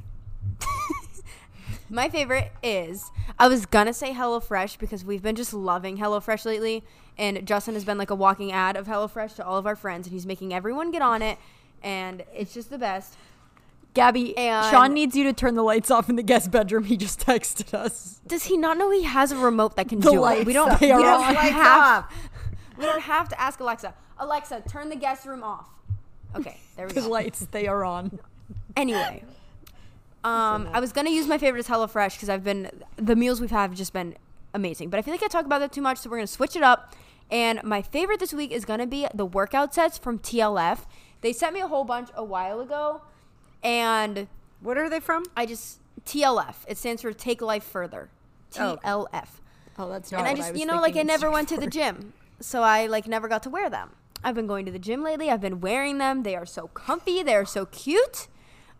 My 1.90 2.08
favorite 2.08 2.52
is 2.62 3.10
I 3.38 3.48
was 3.48 3.66
gonna 3.66 3.92
say 3.92 4.12
HelloFresh 4.12 4.78
because 4.78 5.04
we've 5.04 5.22
been 5.22 5.36
just 5.36 5.52
loving 5.52 5.98
HelloFresh 5.98 6.44
lately, 6.44 6.84
and 7.18 7.44
Justin 7.46 7.74
has 7.74 7.84
been 7.84 7.98
like 7.98 8.10
a 8.10 8.14
walking 8.14 8.52
ad 8.52 8.76
of 8.76 8.86
HelloFresh 8.86 9.34
to 9.36 9.44
all 9.44 9.58
of 9.58 9.66
our 9.66 9.76
friends, 9.76 10.06
and 10.06 10.12
he's 10.14 10.26
making 10.26 10.54
everyone 10.54 10.92
get 10.92 11.02
on 11.02 11.22
it, 11.22 11.38
and 11.82 12.24
it's 12.34 12.54
just 12.54 12.70
the 12.70 12.78
best. 12.78 13.16
Gabby, 13.94 14.36
And- 14.38 14.70
Sean 14.70 14.94
needs 14.94 15.14
you 15.14 15.24
to 15.24 15.32
turn 15.34 15.54
the 15.54 15.62
lights 15.62 15.90
off 15.90 16.08
in 16.08 16.16
the 16.16 16.22
guest 16.22 16.50
bedroom. 16.50 16.84
He 16.84 16.96
just 16.96 17.20
texted 17.26 17.74
us. 17.74 18.20
Does 18.26 18.44
he 18.44 18.56
not 18.56 18.78
know 18.78 18.90
he 18.90 19.02
has 19.02 19.32
a 19.32 19.36
remote 19.36 19.76
that 19.76 19.88
can 19.88 20.00
The 20.00 20.10
do 20.12 20.24
it? 20.26 20.46
We 20.46 20.52
don't. 20.54 20.80
we 20.80 20.86
don't 20.88 21.04
on. 21.04 21.34
Have. 21.34 22.10
We 22.78 22.84
don't 22.86 23.02
have 23.02 23.28
to 23.28 23.40
ask 23.40 23.60
Alexa. 23.60 23.94
Alexa, 24.18 24.62
turn 24.68 24.88
the 24.88 24.96
guest 24.96 25.26
room 25.26 25.42
off. 25.42 25.66
Okay, 26.34 26.58
there 26.76 26.86
we 26.86 26.92
go. 26.94 27.02
The 27.02 27.08
lights, 27.08 27.46
they 27.50 27.66
are 27.66 27.84
on. 27.84 28.18
Anyway, 28.76 29.24
um, 30.24 30.68
I 30.72 30.80
was 30.80 30.92
gonna 30.92 31.10
use 31.10 31.26
my 31.26 31.36
favorite 31.36 31.60
as 31.60 31.68
HelloFresh 31.68 32.12
because 32.14 32.28
I've 32.30 32.44
been 32.44 32.70
the 32.96 33.16
meals 33.16 33.40
we've 33.40 33.50
had 33.50 33.62
have 33.62 33.74
just 33.74 33.92
been 33.92 34.16
amazing. 34.54 34.88
But 34.88 34.98
I 34.98 35.02
feel 35.02 35.12
like 35.12 35.22
I 35.22 35.28
talk 35.28 35.44
about 35.44 35.58
that 35.58 35.72
too 35.72 35.82
much, 35.82 35.98
so 35.98 36.08
we're 36.08 36.16
gonna 36.16 36.26
switch 36.26 36.56
it 36.56 36.62
up. 36.62 36.94
And 37.30 37.60
my 37.62 37.82
favorite 37.82 38.20
this 38.20 38.32
week 38.32 38.52
is 38.52 38.64
gonna 38.64 38.86
be 38.86 39.06
the 39.14 39.26
workout 39.26 39.74
sets 39.74 39.98
from 39.98 40.18
TLF. 40.18 40.86
They 41.22 41.32
sent 41.32 41.54
me 41.54 41.60
a 41.60 41.66
whole 41.68 41.84
bunch 41.84 42.10
a 42.14 42.22
while 42.24 42.60
ago, 42.60 43.00
and 43.62 44.28
What 44.60 44.76
are 44.78 44.88
they 44.90 45.00
from? 45.00 45.24
I 45.36 45.46
just 45.46 45.78
TLF. 46.04 46.54
It 46.68 46.78
stands 46.78 47.02
for 47.02 47.12
Take 47.12 47.40
Life 47.40 47.64
Further. 47.64 48.10
Oh, 48.58 48.72
okay. 48.72 48.88
TLF. 48.88 49.28
Oh, 49.78 49.88
that's 49.88 50.12
not. 50.12 50.18
and 50.20 50.28
I 50.28 50.34
just, 50.34 50.54
you 50.56 50.66
know, 50.66 50.80
like 50.80 50.96
I 50.96 51.02
never 51.02 51.30
went 51.30 51.48
to 51.48 51.56
the 51.56 51.66
gym, 51.66 52.12
so 52.40 52.62
I 52.62 52.86
like 52.86 53.06
never 53.08 53.26
got 53.28 53.42
to 53.44 53.50
wear 53.50 53.70
them. 53.70 53.90
I've 54.22 54.34
been 54.36 54.46
going 54.46 54.66
to 54.66 54.72
the 54.72 54.78
gym 54.78 55.02
lately. 55.02 55.30
I've 55.30 55.40
been 55.40 55.60
wearing 55.60 55.98
them. 55.98 56.22
They 56.22 56.36
are 56.36 56.46
so 56.46 56.68
comfy. 56.68 57.22
They 57.22 57.34
are 57.34 57.44
so 57.46 57.66
cute. 57.66 58.28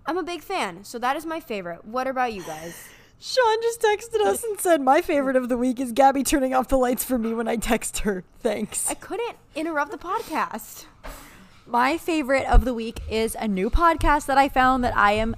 I'm 0.07 0.17
a 0.19 0.23
big 0.23 0.41
fan. 0.43 0.85
So 0.85 0.99
that 0.99 1.17
is 1.17 1.25
my 1.27 1.41
favorite. 1.41 1.85
What 1.85 2.07
about 2.07 2.33
you 2.33 2.43
guys? 2.43 2.89
Sean 3.21 3.63
just 3.63 3.81
texted 3.81 4.21
us 4.25 4.43
and 4.43 4.59
said, 4.61 4.81
My 4.81 5.01
favorite 5.01 5.37
of 5.37 5.49
the 5.49 5.57
week 5.57 5.79
is 5.81 5.93
Gabby 5.93 6.25
turning 6.25 6.55
off 6.55 6.67
the 6.69 6.77
lights 6.77 7.05
for 7.05 7.19
me 7.19 7.33
when 7.35 7.47
I 7.47 7.55
text 7.57 7.99
her. 7.99 8.25
Thanks. 8.41 8.91
I 8.91 8.95
couldn't 8.95 9.37
interrupt 9.55 9.93
the 9.93 9.99
podcast. 9.99 10.87
My 11.73 11.97
favorite 11.97 12.45
of 12.45 12.67
the 12.67 12.75
week 12.75 13.00
is 13.11 13.35
a 13.41 13.49
new 13.49 13.71
podcast 13.71 14.26
that 14.26 14.37
I 14.37 14.50
found 14.50 14.85
that 14.85 14.95
I 14.95 15.12
am 15.12 15.35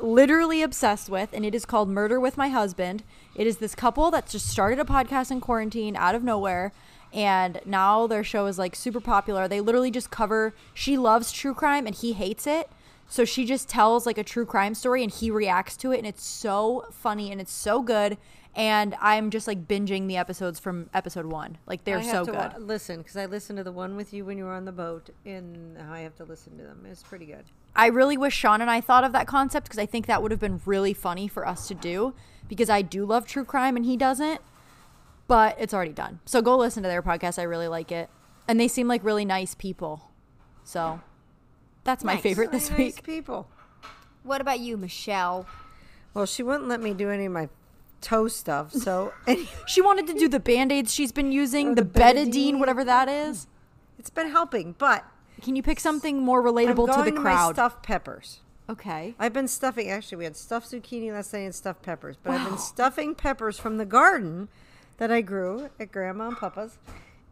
literally 0.00 0.60
obsessed 0.60 1.08
with, 1.08 1.28
and 1.32 1.44
it 1.44 1.54
is 1.54 1.64
called 1.64 1.88
Murder 1.88 2.18
with 2.18 2.36
My 2.36 2.48
Husband. 2.48 3.04
It 3.36 3.46
is 3.46 3.58
this 3.58 3.76
couple 3.76 4.10
that 4.10 4.28
just 4.28 4.48
started 4.48 4.80
a 4.80 4.84
podcast 4.84 5.30
in 5.30 5.40
quarantine 5.40 5.94
out 5.94 6.16
of 6.16 6.24
nowhere, 6.24 6.72
and 7.12 7.60
now 7.64 8.08
their 8.08 8.24
show 8.24 8.46
is 8.46 8.58
like 8.58 8.74
super 8.74 8.98
popular. 8.98 9.46
They 9.46 9.60
literally 9.60 9.92
just 9.92 10.10
cover, 10.10 10.52
she 10.74 10.98
loves 10.98 11.30
true 11.30 11.54
crime 11.54 11.86
and 11.86 11.94
he 11.94 12.12
hates 12.12 12.48
it. 12.48 12.68
So 13.08 13.24
she 13.24 13.44
just 13.44 13.68
tells 13.68 14.04
like 14.04 14.18
a 14.18 14.24
true 14.24 14.46
crime 14.46 14.74
story 14.74 15.04
and 15.04 15.12
he 15.12 15.30
reacts 15.30 15.76
to 15.76 15.92
it, 15.92 15.98
and 15.98 16.08
it's 16.08 16.24
so 16.24 16.86
funny 16.90 17.30
and 17.30 17.40
it's 17.40 17.52
so 17.52 17.82
good. 17.82 18.18
And 18.58 18.96
I'm 19.00 19.30
just 19.30 19.46
like 19.46 19.68
binging 19.68 20.08
the 20.08 20.16
episodes 20.16 20.58
from 20.58 20.90
episode 20.92 21.26
one. 21.26 21.58
Like 21.66 21.84
they're 21.84 21.98
I 21.98 22.02
have 22.02 22.10
so 22.12 22.24
to 22.26 22.30
good. 22.32 22.52
wa- 22.54 22.58
listen, 22.58 22.98
because 22.98 23.16
I 23.16 23.26
listened 23.26 23.56
to 23.58 23.62
the 23.62 23.70
one 23.72 23.94
with 23.94 24.12
you 24.12 24.24
when 24.24 24.36
you 24.36 24.44
were 24.44 24.52
on 24.52 24.64
the 24.64 24.72
boat, 24.72 25.10
and 25.24 25.78
I 25.80 26.00
have 26.00 26.16
to 26.16 26.24
listen 26.24 26.56
to 26.58 26.64
them. 26.64 26.84
It's 26.90 27.02
pretty 27.04 27.26
good. 27.26 27.44
I 27.76 27.86
really 27.86 28.16
wish 28.16 28.34
Sean 28.34 28.60
and 28.60 28.68
I 28.68 28.80
thought 28.80 29.04
of 29.04 29.12
that 29.12 29.28
concept 29.28 29.66
because 29.68 29.78
I 29.78 29.86
think 29.86 30.06
that 30.06 30.20
would 30.22 30.32
have 30.32 30.40
been 30.40 30.60
really 30.66 30.92
funny 30.92 31.28
for 31.28 31.46
us 31.46 31.68
to 31.68 31.74
do 31.74 32.14
because 32.48 32.68
I 32.68 32.82
do 32.82 33.06
love 33.06 33.26
true 33.26 33.44
crime 33.44 33.76
and 33.76 33.84
he 33.86 33.96
doesn't. 33.96 34.40
But 35.28 35.54
it's 35.60 35.72
already 35.72 35.92
done. 35.92 36.18
So 36.24 36.42
go 36.42 36.56
listen 36.56 36.82
to 36.82 36.88
their 36.88 37.02
podcast. 37.02 37.38
I 37.38 37.42
really 37.42 37.68
like 37.68 37.92
it. 37.92 38.10
And 38.48 38.58
they 38.58 38.66
seem 38.66 38.88
like 38.88 39.04
really 39.04 39.24
nice 39.26 39.54
people. 39.54 40.10
So 40.64 41.00
that's 41.84 42.02
my 42.02 42.14
Nice. 42.14 42.22
favorite 42.22 42.50
this 42.50 42.70
Very 42.70 42.84
nice 42.86 43.00
people. 43.00 43.46
What 44.24 44.40
about 44.40 44.58
you, 44.58 44.76
Michelle? 44.76 45.46
Well, 46.14 46.26
she 46.26 46.42
wouldn't 46.42 46.66
let 46.66 46.80
me 46.80 46.94
do 46.94 47.10
any 47.10 47.26
of 47.26 47.32
my 47.32 47.48
toe 48.00 48.28
stuff, 48.28 48.72
so 48.72 49.12
She 49.66 49.80
wanted 49.80 50.06
to 50.08 50.14
do 50.14 50.28
the 50.28 50.40
band 50.40 50.72
aids 50.72 50.92
she's 50.94 51.12
been 51.12 51.32
using, 51.32 51.74
the, 51.74 51.82
the 51.82 51.90
betadine, 52.00 52.26
betadine. 52.32 52.58
whatever 52.58 52.84
that 52.84 53.08
is. 53.08 53.46
it's 53.98 54.10
been 54.10 54.30
helping. 54.30 54.72
But 54.78 55.04
Can 55.42 55.56
you 55.56 55.62
pick 55.62 55.80
something 55.80 56.22
more 56.22 56.46
I'm 56.46 56.54
relatable 56.54 56.86
going 56.86 57.04
to 57.04 57.10
the 57.10 57.16
my 57.16 57.22
crowd? 57.22 57.54
stuffed 57.54 57.82
peppers. 57.82 58.40
Okay. 58.70 59.14
I've 59.18 59.32
been 59.32 59.48
stuffing. 59.48 59.88
Actually, 59.88 60.18
we 60.18 60.24
had 60.24 60.36
stuffed 60.36 60.70
zucchini 60.70 61.10
last 61.10 61.32
night 61.32 61.40
and 61.40 61.54
stuffed 61.54 61.82
peppers. 61.82 62.16
But 62.22 62.32
I've 62.32 62.48
been 62.48 62.58
stuffing 62.58 63.14
peppers 63.14 63.58
from 63.58 63.78
the 63.78 63.86
garden 63.86 64.48
that 64.98 65.10
I 65.10 65.22
grew 65.22 65.70
at 65.80 65.90
Grandma 65.90 66.28
and 66.28 66.36
Papa's, 66.36 66.78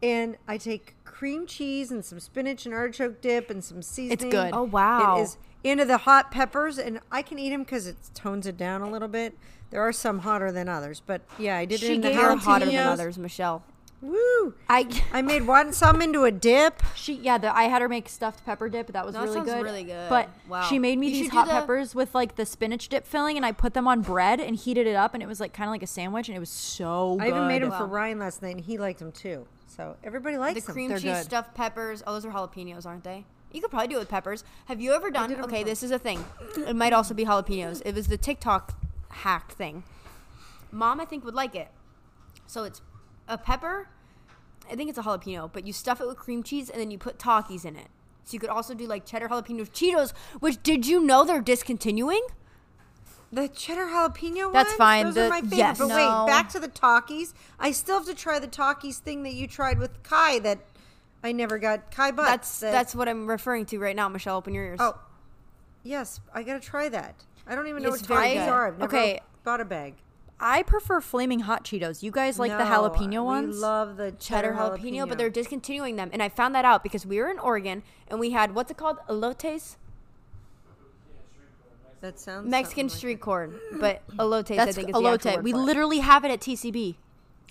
and 0.02 0.37
I 0.48 0.57
take 0.57 0.94
cream 1.05 1.46
cheese 1.46 1.90
and 1.90 2.05
some 2.05 2.20
spinach 2.20 2.64
and 2.64 2.74
artichoke 2.74 3.20
dip 3.20 3.50
and 3.50 3.62
some 3.62 3.83
seasoning. 3.83 4.12
It's 4.12 4.24
good. 4.35 4.50
Oh, 4.55 4.62
wow. 4.64 5.18
It 5.18 5.22
is 5.22 5.37
into 5.66 5.85
the 5.85 5.98
hot 5.98 6.31
peppers, 6.31 6.79
and 6.79 7.00
I 7.11 7.22
can 7.22 7.38
eat 7.38 7.50
them 7.50 7.62
because 7.64 7.87
it 7.87 7.96
tones 8.14 8.46
it 8.46 8.57
down 8.57 8.83
a 8.83 8.90
little 8.90 9.09
bit. 9.09 9.37
There 9.70 9.81
are 9.81 9.92
some 9.92 10.20
hotter 10.20 10.52
than 10.52 10.68
others, 10.68 11.02
but 11.05 11.22
yeah, 11.38 11.57
I 11.59 11.64
did 11.64 11.83
it 11.83 11.87
She 11.87 11.94
in 11.96 12.00
the 12.00 12.09
gave 12.11 12.16
her 12.20 12.37
hotter 12.37 12.66
than 12.66 12.76
others, 12.87 13.18
Michelle. 13.18 13.62
Woo! 14.02 14.55
I 14.68 14.87
I 15.12 15.22
made 15.22 15.46
one 15.46 15.72
some 15.72 16.02
into 16.02 16.24
a 16.24 16.31
dip. 16.31 16.83
She 16.94 17.14
yeah, 17.14 17.38
the, 17.38 17.55
I 17.57 17.64
had 17.64 17.81
her 17.83 17.88
make 17.88 18.09
stuffed 18.09 18.44
pepper 18.44 18.68
dip. 18.68 18.88
That 18.92 19.05
was 19.07 19.14
That 19.14 19.24
really 19.24 19.40
good. 19.40 19.62
really 19.64 19.85
good. 19.85 20.09
But 20.11 20.29
Wow. 20.48 20.62
she 20.64 20.79
made 20.79 20.98
me 20.98 21.09
You 21.09 21.22
these 21.24 21.33
hot 21.33 21.46
the- 21.46 21.52
peppers 21.52 21.94
with 21.94 22.14
like 22.14 22.37
the 22.37 22.44
spinach 22.46 22.88
dip 22.88 23.07
filling, 23.07 23.37
and 23.37 23.44
I 23.46 23.52
put 23.52 23.74
them 23.74 23.88
on 23.88 24.02
bread 24.02 24.38
and 24.38 24.55
heated 24.55 24.87
it 24.87 24.94
up, 24.94 25.14
and 25.14 25.22
it 25.22 25.26
was 25.26 25.40
like 25.40 25.52
kind 25.55 25.66
of 25.68 25.72
like 25.72 25.83
a 25.83 25.87
sandwich, 25.87 26.29
and 26.29 26.37
it 26.37 26.40
was 26.40 26.50
so. 26.50 27.16
Good. 27.16 27.24
I 27.24 27.29
even 27.29 27.48
made 27.48 27.62
good. 27.62 27.72
them 27.72 27.79
for 27.79 27.87
Ryan 27.87 28.18
last 28.18 28.42
night, 28.42 28.57
and 28.57 28.64
he 28.64 28.76
liked 28.79 28.98
them 28.98 29.12
too. 29.12 29.46
So 29.66 29.96
everybody 30.05 30.37
likes 30.38 30.61
The 30.61 30.66
them. 30.66 30.72
cream 30.74 30.88
They're 30.90 30.98
cheese 30.98 31.16
good. 31.16 31.24
stuffed 31.24 31.55
peppers. 31.55 32.02
Oh, 32.07 32.12
those 32.12 32.24
are 32.26 32.31
jalapenos, 32.31 32.87
aren't 32.87 33.02
they? 33.05 33.24
You 33.56 33.62
could 33.62 33.70
probably 33.70 33.88
do 33.88 33.96
it 33.96 34.00
with 34.00 34.10
peppers. 34.10 34.44
Have 34.66 34.82
you 34.82 34.92
ever 34.92 35.10
done? 35.10 35.32
it 35.32 35.38
Okay, 35.40 35.62
this 35.64 35.82
is 35.82 35.90
a 35.90 35.98
thing. 35.98 36.22
It 36.58 36.76
might 36.76 36.92
also 36.92 37.14
be 37.14 37.24
jalapenos. 37.24 37.80
It 37.86 37.94
was 37.94 38.08
the 38.08 38.18
TikTok 38.18 38.78
hack 39.08 39.52
thing. 39.52 39.82
Mom, 40.70 41.00
I 41.00 41.06
think 41.06 41.24
would 41.24 41.34
like 41.34 41.54
it. 41.54 41.68
So 42.46 42.64
it's 42.64 42.82
a 43.26 43.38
pepper. 43.38 43.88
I 44.70 44.74
think 44.74 44.90
it's 44.90 44.98
a 44.98 45.02
jalapeno, 45.02 45.50
but 45.50 45.66
you 45.66 45.72
stuff 45.72 46.02
it 46.02 46.06
with 46.06 46.18
cream 46.18 46.42
cheese 46.42 46.68
and 46.68 46.78
then 46.78 46.90
you 46.90 46.98
put 46.98 47.18
Takis 47.18 47.64
in 47.64 47.76
it. 47.76 47.86
So 48.24 48.34
you 48.34 48.40
could 48.40 48.50
also 48.50 48.74
do 48.74 48.86
like 48.86 49.06
cheddar 49.06 49.28
jalapeno 49.28 49.66
Cheetos, 49.70 50.12
which 50.40 50.62
did 50.62 50.86
you 50.86 51.00
know 51.02 51.24
they're 51.24 51.40
discontinuing? 51.40 52.26
The 53.32 53.48
cheddar 53.48 53.86
jalapeno 53.86 54.52
That's 54.52 54.68
ones? 54.68 54.76
fine. 54.76 55.04
Those 55.06 55.14
The- 55.14 55.26
are 55.26 55.30
my 55.30 55.40
favorite. 55.40 55.56
yes. 55.56 55.78
but 55.78 55.86
No. 55.88 55.94
wait, 55.96 56.26
back 56.30 56.50
to 56.50 56.60
the 56.60 56.68
Takis. 56.68 57.32
I 57.58 57.70
still 57.72 57.96
have 58.00 58.06
to 58.06 58.14
try 58.14 58.38
the 58.38 58.48
Takis 58.48 58.98
thing 58.98 59.22
that 59.22 59.32
you 59.32 59.46
tried 59.48 59.78
with 59.78 60.02
Kai 60.02 60.40
that 60.40 60.58
I 61.22 61.33
never 61.33 61.59
got. 61.59 61.90
Kai 61.90 62.11
Butts. 62.12 62.29
That's 62.31 62.61
that- 62.61 62.72
that's 62.72 62.94
what 62.94 63.09
I'm 63.09 63.26
referring 63.26 63.66
to 63.66 63.79
right 63.79 63.96
now, 63.96 64.09
Michelle. 64.09 64.37
Open 64.37 64.55
your 64.55 64.64
ears. 64.64 64.79
Oh, 64.81 64.98
yes. 65.83 66.20
I 66.35 66.42
gotta 66.42 66.61
try 66.61 66.88
that. 66.88 67.24
I 67.46 67.55
don't 67.55 67.66
even 67.68 67.83
know 67.83 67.90
It's 67.92 68.02
what 68.09 68.09
very 68.20 68.37
Takis 68.37 68.48
are. 68.48 68.66
I've 68.68 68.79
never 68.79 68.96
Okay. 68.96 69.20
bought 69.44 69.61
a 69.61 69.64
bag. 69.64 69.94
I 70.38 70.62
prefer 70.64 71.00
flaming 71.00 71.40
hot 71.40 71.64
Cheetos. 71.64 72.02
You 72.02 72.11
guys 72.11 72.38
like 72.38 72.50
the 72.50 72.59
jalapeno 72.64 73.24
ones? 73.24 73.55
We 73.57 73.61
love 73.62 73.96
the 73.96 74.12
cheddar 74.12 74.52
jalapeno, 74.52 75.09
but 75.09 75.16
they're 75.16 75.31
discontinuing 75.31 75.96
them. 75.96 76.11
And 76.12 76.22
I 76.22 76.29
found 76.29 76.55
that 76.55 76.64
out 76.66 76.83
because 76.83 77.07
we 77.07 77.18
were 77.18 77.31
in 77.31 77.38
Oregon 77.38 77.83
and 78.09 78.20
we 78.20 78.31
had 78.33 78.55
what's 78.55 78.70
it 78.70 78.76
called? 78.76 78.98
Elotes? 79.09 79.76
that 82.02 82.18
sounds 82.20 82.48
Mexican 82.48 82.88
something 82.88 82.98
street 82.98 83.20
corn. 83.20 83.59
But 83.81 84.07
elotes, 84.16 84.50
I 84.52 84.57
That's 84.57 84.76
think 84.76 84.90
is 84.90 84.94
the 84.94 84.98
actual 85.09 85.31
elote. 85.31 85.37
word 85.37 85.44
We 85.44 85.52
for 85.52 85.59
it. 85.59 85.61
literally 85.62 85.98
have 86.00 86.24
it 86.24 86.31
at 86.31 86.40
TCB. 86.40 86.96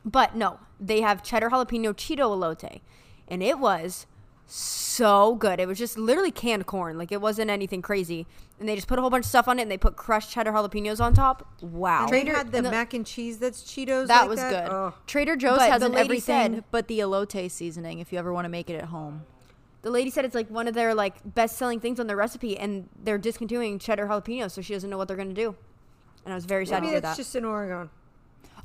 But 0.06 0.36
no, 0.36 0.60
they 0.80 1.02
have 1.02 1.24
cheddar 1.24 1.50
jalapeno 1.50 1.94
Cheeto 1.94 2.30
elote. 2.38 2.82
And 3.28 3.42
it 3.44 3.60
was 3.60 4.06
so 4.48 5.36
good. 5.36 5.60
It 5.60 5.68
was 5.68 5.78
just 5.78 5.98
literally 5.98 6.32
canned 6.32 6.66
corn. 6.68 6.98
Like 6.98 7.12
it 7.12 7.20
wasn't 7.22 7.50
anything 7.50 7.82
crazy. 7.82 8.28
And 8.60 8.70
they 8.70 8.76
just 8.76 8.88
put 8.88 9.00
a 9.00 9.02
whole 9.02 9.10
bunch 9.10 9.26
of 9.26 9.30
stuff 9.30 9.48
on 9.48 9.60
it 9.60 9.64
and 9.64 9.72
they 9.72 9.78
put 9.78 9.96
crushed 9.96 10.32
cheddar 10.32 10.52
jalapenos 10.52 11.02
on 11.04 11.14
top. 11.14 11.48
Wow. 11.62 12.08
Trader 12.08 12.32
They 12.32 12.38
had 12.38 12.52
the, 12.52 12.62
the- 12.62 12.72
mac 12.72 12.94
and 12.94 13.06
cheese 13.06 13.38
that's 13.40 13.64
Cheetos. 13.64 14.08
That 14.08 14.22
like 14.22 14.30
was 14.30 14.40
good. 14.40 14.68
Oh. 14.70 14.94
Trader 15.08 15.36
Joe's 15.36 15.58
But 15.58 15.72
has 15.72 15.80
the 15.82 15.88
an 15.88 15.92
lady 15.94 16.04
everything 16.06 16.54
said- 16.56 16.64
but 16.72 16.88
the 16.88 17.00
elote 17.00 17.50
seasoning 17.52 18.00
if 18.00 18.14
you 18.14 18.20
ever 18.20 18.32
want 18.32 18.46
to 18.46 18.50
make 18.50 18.70
it 18.70 18.76
at 18.76 18.86
home. 18.86 19.24
The 19.82 19.92
lady 19.92 20.10
said 20.10 20.26
it's 20.26 20.34
like 20.36 20.50
one 20.50 20.68
of 20.68 20.74
their 20.74 20.96
like 20.96 21.16
best 21.36 21.58
selling 21.58 21.80
things 21.80 22.00
on 22.00 22.08
their 22.08 22.16
recipe 22.16 22.58
and 22.58 22.88
they're 23.04 23.18
discontinuing 23.18 23.78
cheddar 23.80 24.08
jalapeno, 24.08 24.50
so 24.50 24.62
she 24.62 24.74
doesn't 24.74 24.90
know 24.90 24.98
what 24.98 25.08
they're 25.08 25.18
gonna 25.18 25.34
do. 25.34 25.56
And 26.24 26.34
I 26.34 26.36
was 26.36 26.46
very 26.46 26.66
sad 26.66 26.82
Maybe 26.82 26.88
to 26.88 26.92
hear 26.94 27.02
that's 27.02 27.18
that. 27.18 27.24
just 27.24 27.36
in 27.36 27.46
Oregon. 27.46 27.90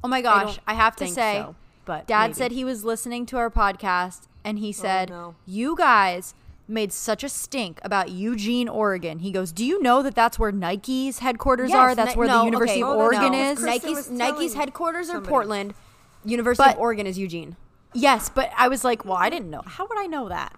Oh 0.03 0.09
my 0.09 0.23
gosh, 0.23 0.57
don't 0.57 0.61
I, 0.67 0.73
have 0.75 0.97
to 0.97 1.07
say, 1.07 1.41
so, 1.45 1.57
but 1.85 2.07
Dad 2.07 2.29
maybe. 2.29 2.35
said 2.35 2.53
he 2.53 2.65
was 2.65 2.85
listening 2.85 3.27
to 3.27 3.37
our 3.37 3.51
podcast 3.51 4.29
and 4.45 4.59
he 4.59 4.69
oh, 4.71 4.73
said, 4.73 5.11
no. 5.11 5.35
"You 5.47 5.77
guys 5.77 6.35
made 6.69 6.93
such 6.93 7.25
a 7.25 7.29
stink 7.29 7.81
about 7.83 8.11
Eugene, 8.11 8.69
Oregon." 8.69 9.19
He 9.21 9.31
goes, 9.33 9.53
"Do 9.53 9.65
you 9.65 9.83
know 9.83 10.03
that 10.03 10.15
that's 10.15 10.39
where 10.39 10.53
Nike's 10.53 11.19
headquarters 11.21 11.71
Yes, 11.71 11.77
are? 11.79 11.95
That's 11.95 12.15
Ni- 12.15 12.19
where 12.19 12.29
no, 12.29 12.39
the 12.41 12.45
University 12.47 12.83
okay. 12.83 12.91
of 12.93 12.97
Oh, 12.99 13.01
Oregon 13.01 13.33
no. 13.33 13.51
is." 13.51 13.63
Nike's 13.63 14.11
Nike's 14.11 14.37
telling 14.53 14.55
headquarters 14.55 15.09
are 15.09 15.15
somebody. 15.15 15.31
Portland. 15.31 15.75
University 16.25 16.67
But- 16.69 16.75
of 16.77 16.81
Oregon 16.81 17.07
is 17.07 17.19
Eugene. 17.19 17.57
Yes, 17.93 18.29
but 18.29 18.51
I 18.57 18.69
was 18.69 18.85
like, 18.85 19.05
"Well, 19.05 19.17
I 19.17 19.31
didn't 19.31 19.51
know. 19.51 19.63
How 19.67 19.87
would 19.87 19.99
I 19.99 20.07
know 20.07 20.29
that?" 20.29 20.55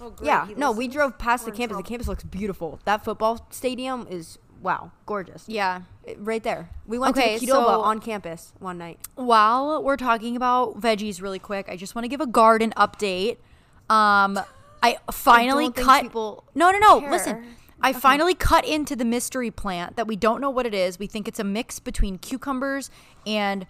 Oh, 0.00 0.10
great. 0.10 0.26
Yeah, 0.26 0.46
He 0.46 0.54
no, 0.54 0.70
we 0.70 0.86
drove 0.88 1.18
past 1.18 1.44
the 1.44 1.50
We're 1.50 1.54
in 1.54 1.58
campus. 1.58 1.76
The 1.78 1.82
campus 1.82 2.08
looks 2.08 2.24
beautiful. 2.24 2.78
That 2.84 3.04
football 3.04 3.46
stadium 3.50 4.06
is 4.08 4.38
wow, 4.60 4.90
gorgeous. 5.06 5.44
Yeah. 5.46 5.82
It- 6.04 6.16
right 6.20 6.42
there. 6.42 6.70
We 6.86 6.98
went 6.98 7.16
Okay, 7.16 7.38
to 7.38 7.44
Qdoba 7.46 7.48
so- 7.48 7.80
on 7.82 8.00
campus 8.00 8.52
one 8.58 8.78
night. 8.78 8.98
While 9.14 9.82
we're 9.82 9.96
talking 9.96 10.36
about 10.36 10.80
veggies 10.80 11.20
really 11.22 11.38
quick, 11.38 11.68
I 11.68 11.76
just 11.76 11.94
want 11.94 12.04
to 12.04 12.08
give 12.08 12.20
a 12.20 12.26
garden 12.26 12.72
update. 12.76 13.36
Um 13.90 14.38
I 14.82 14.98
finally 15.10 15.64
don't 15.70 15.76
cut 15.76 16.02
people 16.02 16.44
No, 16.54 16.70
no, 16.70 16.78
no. 16.78 17.00
care. 17.00 17.10
Listen. 17.10 17.54
I 17.80 17.92
finally 17.92 18.34
cut 18.34 18.64
into 18.64 18.96
the 18.96 19.04
mystery 19.04 19.50
plant 19.50 19.96
that 19.96 20.06
we 20.08 20.16
don't 20.16 20.40
know 20.40 20.50
what 20.50 20.66
it 20.66 20.74
is. 20.74 20.98
We 20.98 21.06
think 21.06 21.28
it's 21.28 21.38
a 21.38 21.44
mix 21.44 21.78
between 21.78 22.18
cucumbers 22.18 22.90
and 23.26 23.66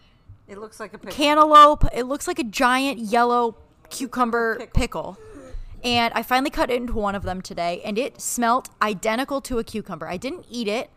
It 0.48 0.58
looks 0.58 0.80
like 0.80 0.94
a 0.94 0.98
pickle. 0.98 1.12
cantaloupe. 1.14 1.84
It 1.94 2.04
looks 2.04 2.26
like 2.26 2.38
a 2.38 2.44
giant 2.44 2.98
yellow 3.00 3.56
cucumber 3.90 4.66
pickle. 4.74 5.18
And 5.84 6.12
I 6.14 6.22
finally 6.22 6.50
cut 6.50 6.70
into 6.70 6.92
one 6.94 7.14
of 7.14 7.22
them 7.22 7.40
today, 7.40 7.80
and 7.84 7.98
it 7.98 8.20
smelt 8.20 8.68
identical 8.82 9.40
to 9.42 9.58
a 9.58 9.64
cucumber. 9.64 10.08
I 10.08 10.16
didn't 10.16 10.46
eat 10.50 10.66
it, 10.68 10.90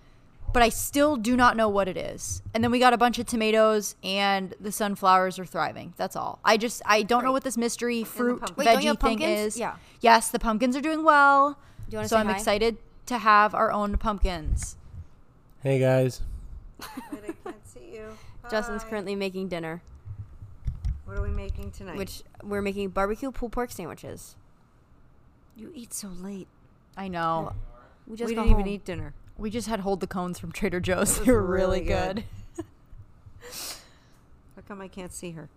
but 0.54 0.63
I 0.63 0.70
still 0.70 1.15
do 1.17 1.38
not 1.38 1.56
know 1.56 1.70
what 1.70 1.88
it 1.88 1.96
is. 1.98 2.41
And 2.54 2.63
then 2.63 2.72
we 2.72 2.80
got 2.80 2.91
a 2.94 2.98
bunch 2.98 3.20
of 3.20 3.26
tomatoes, 3.28 3.96
and 4.04 4.54
the 4.60 4.72
sunflowers 4.72 5.38
are 5.39 5.46
thriving. 5.46 5.94
That's 5.98 6.15
all. 6.15 6.39
I 6.44 6.58
just 6.58 6.82
I 6.86 7.04
don't 7.04 7.24
know 7.24 7.32
what 7.32 7.44
this 7.44 7.58
mystery 7.58 8.04
fruit 8.04 8.39
pumpkin. 8.39 8.56
Wait, 8.58 8.65
don't 8.65 8.74
you 8.76 8.80
veggie 8.82 8.86
have 8.88 9.00
thing 9.00 9.17
pumpkins? 9.20 9.39
is. 9.56 9.58
Yeah. 9.60 9.76
Yes, 10.02 10.30
the 10.30 10.39
pumpkins 10.39 10.76
are 10.76 10.82
doing 10.82 11.04
well. 11.04 11.58
Do 11.89 11.94
you 11.96 11.98
wanna 12.00 12.08
so 12.10 12.15
say 12.15 12.20
I'm 12.22 12.28
hi? 12.28 12.34
excited 12.36 12.78
to 13.06 13.17
have 13.20 13.54
our 13.54 13.72
own 13.72 13.98
pumpkins. 13.98 14.78
Hey 15.62 15.78
guys. 15.80 16.22
Wait, 16.80 17.22
I 17.30 17.34
can't 17.44 17.67
see 17.67 17.94
you. 17.94 18.17
Justin's 18.50 18.82
Hi. 18.84 18.89
currently 18.89 19.15
making 19.15 19.48
dinner, 19.50 19.82
What 21.06 21.17
are 21.17 21.22
we 21.22 21.30
making 21.30 21.72
tonight? 21.72 21.96
which 21.98 22.24
we're 22.44 22.62
making 22.63 22.89
barbecue 22.89 23.32
pulled 23.32 23.52
pork 23.52 23.72
sandwiches. 23.72 24.36
You 25.55 25.71
eat 25.75 25.93
so 25.93 26.07
late. 26.07 26.47
I 26.97 27.07
know. 27.07 27.53
We 28.07 28.17
just 28.17 28.29
we 28.29 28.35
didn't 28.35 28.51
even 28.51 28.67
eat 28.67 28.85
dinner. 28.85 29.13
We 29.37 29.49
just 29.49 29.67
had 29.67 29.79
hold 29.81 29.99
the 29.99 30.07
cones 30.07 30.39
from 30.39 30.51
Trader 30.51 30.79
Joe's. 30.79 31.19
They 31.25 31.31
were 31.31 31.41
were 31.41 31.47
really 31.47 31.81
really 31.81 31.85
good. 31.85 32.23
good. 32.55 32.65
How 34.55 34.61
come 34.67 34.81
I 34.81 34.87
can't 34.87 35.13
see 35.13 35.31
her? 35.31 35.49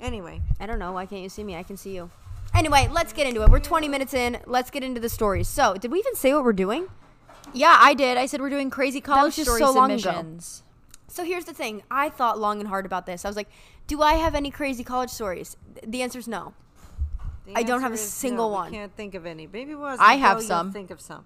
Anyway, 0.00 0.40
I 0.58 0.66
don't 0.66 0.78
know. 0.78 0.92
Why 0.92 1.06
can't 1.06 1.22
you 1.22 1.28
see 1.28 1.44
me? 1.44 1.56
I 1.56 1.62
can 1.62 1.76
see 1.76 1.94
you. 1.94 2.10
Anyway, 2.54 2.88
let's 2.90 3.12
get 3.12 3.26
into 3.26 3.42
it. 3.42 3.50
We're 3.50 3.60
20 3.60 3.86
minutes 3.88 4.12
in. 4.14 4.38
Let's 4.46 4.70
get 4.70 4.82
into 4.82 5.00
the 5.00 5.08
stories. 5.08 5.46
So, 5.46 5.74
did 5.74 5.92
we 5.92 5.98
even 6.00 6.16
say 6.16 6.34
what 6.34 6.42
we're 6.42 6.52
doing? 6.52 6.88
Yeah, 7.52 7.76
I 7.80 7.94
did. 7.94 8.16
I 8.18 8.26
said 8.26 8.40
we're 8.40 8.50
doing 8.50 8.70
crazy 8.70 9.00
college 9.00 9.36
was 9.36 9.36
just 9.36 9.48
story 9.48 9.60
so 9.60 9.72
long 9.72 9.90
ago. 9.90 9.98
submissions. 9.98 10.62
So 11.08 11.24
here's 11.24 11.44
the 11.44 11.52
thing. 11.52 11.82
I 11.90 12.08
thought 12.08 12.38
long 12.38 12.60
and 12.60 12.68
hard 12.68 12.86
about 12.86 13.06
this. 13.06 13.24
I 13.24 13.28
was 13.28 13.36
like, 13.36 13.48
do 13.86 14.00
I 14.02 14.14
have 14.14 14.34
any 14.34 14.50
crazy 14.50 14.84
college 14.84 15.10
stories? 15.10 15.56
The 15.84 16.02
answer 16.02 16.18
is 16.18 16.28
no. 16.28 16.54
The 17.46 17.52
I 17.56 17.62
don't 17.62 17.80
have 17.80 17.92
a 17.92 17.96
single 17.96 18.48
no, 18.48 18.54
one. 18.54 18.72
Can't 18.72 18.94
think 18.94 19.14
of 19.14 19.26
any. 19.26 19.46
Maybe 19.46 19.74
was 19.74 19.98
I 20.00 20.14
have 20.14 20.42
some. 20.42 20.72
Think 20.72 20.90
of 20.90 21.00
some. 21.00 21.24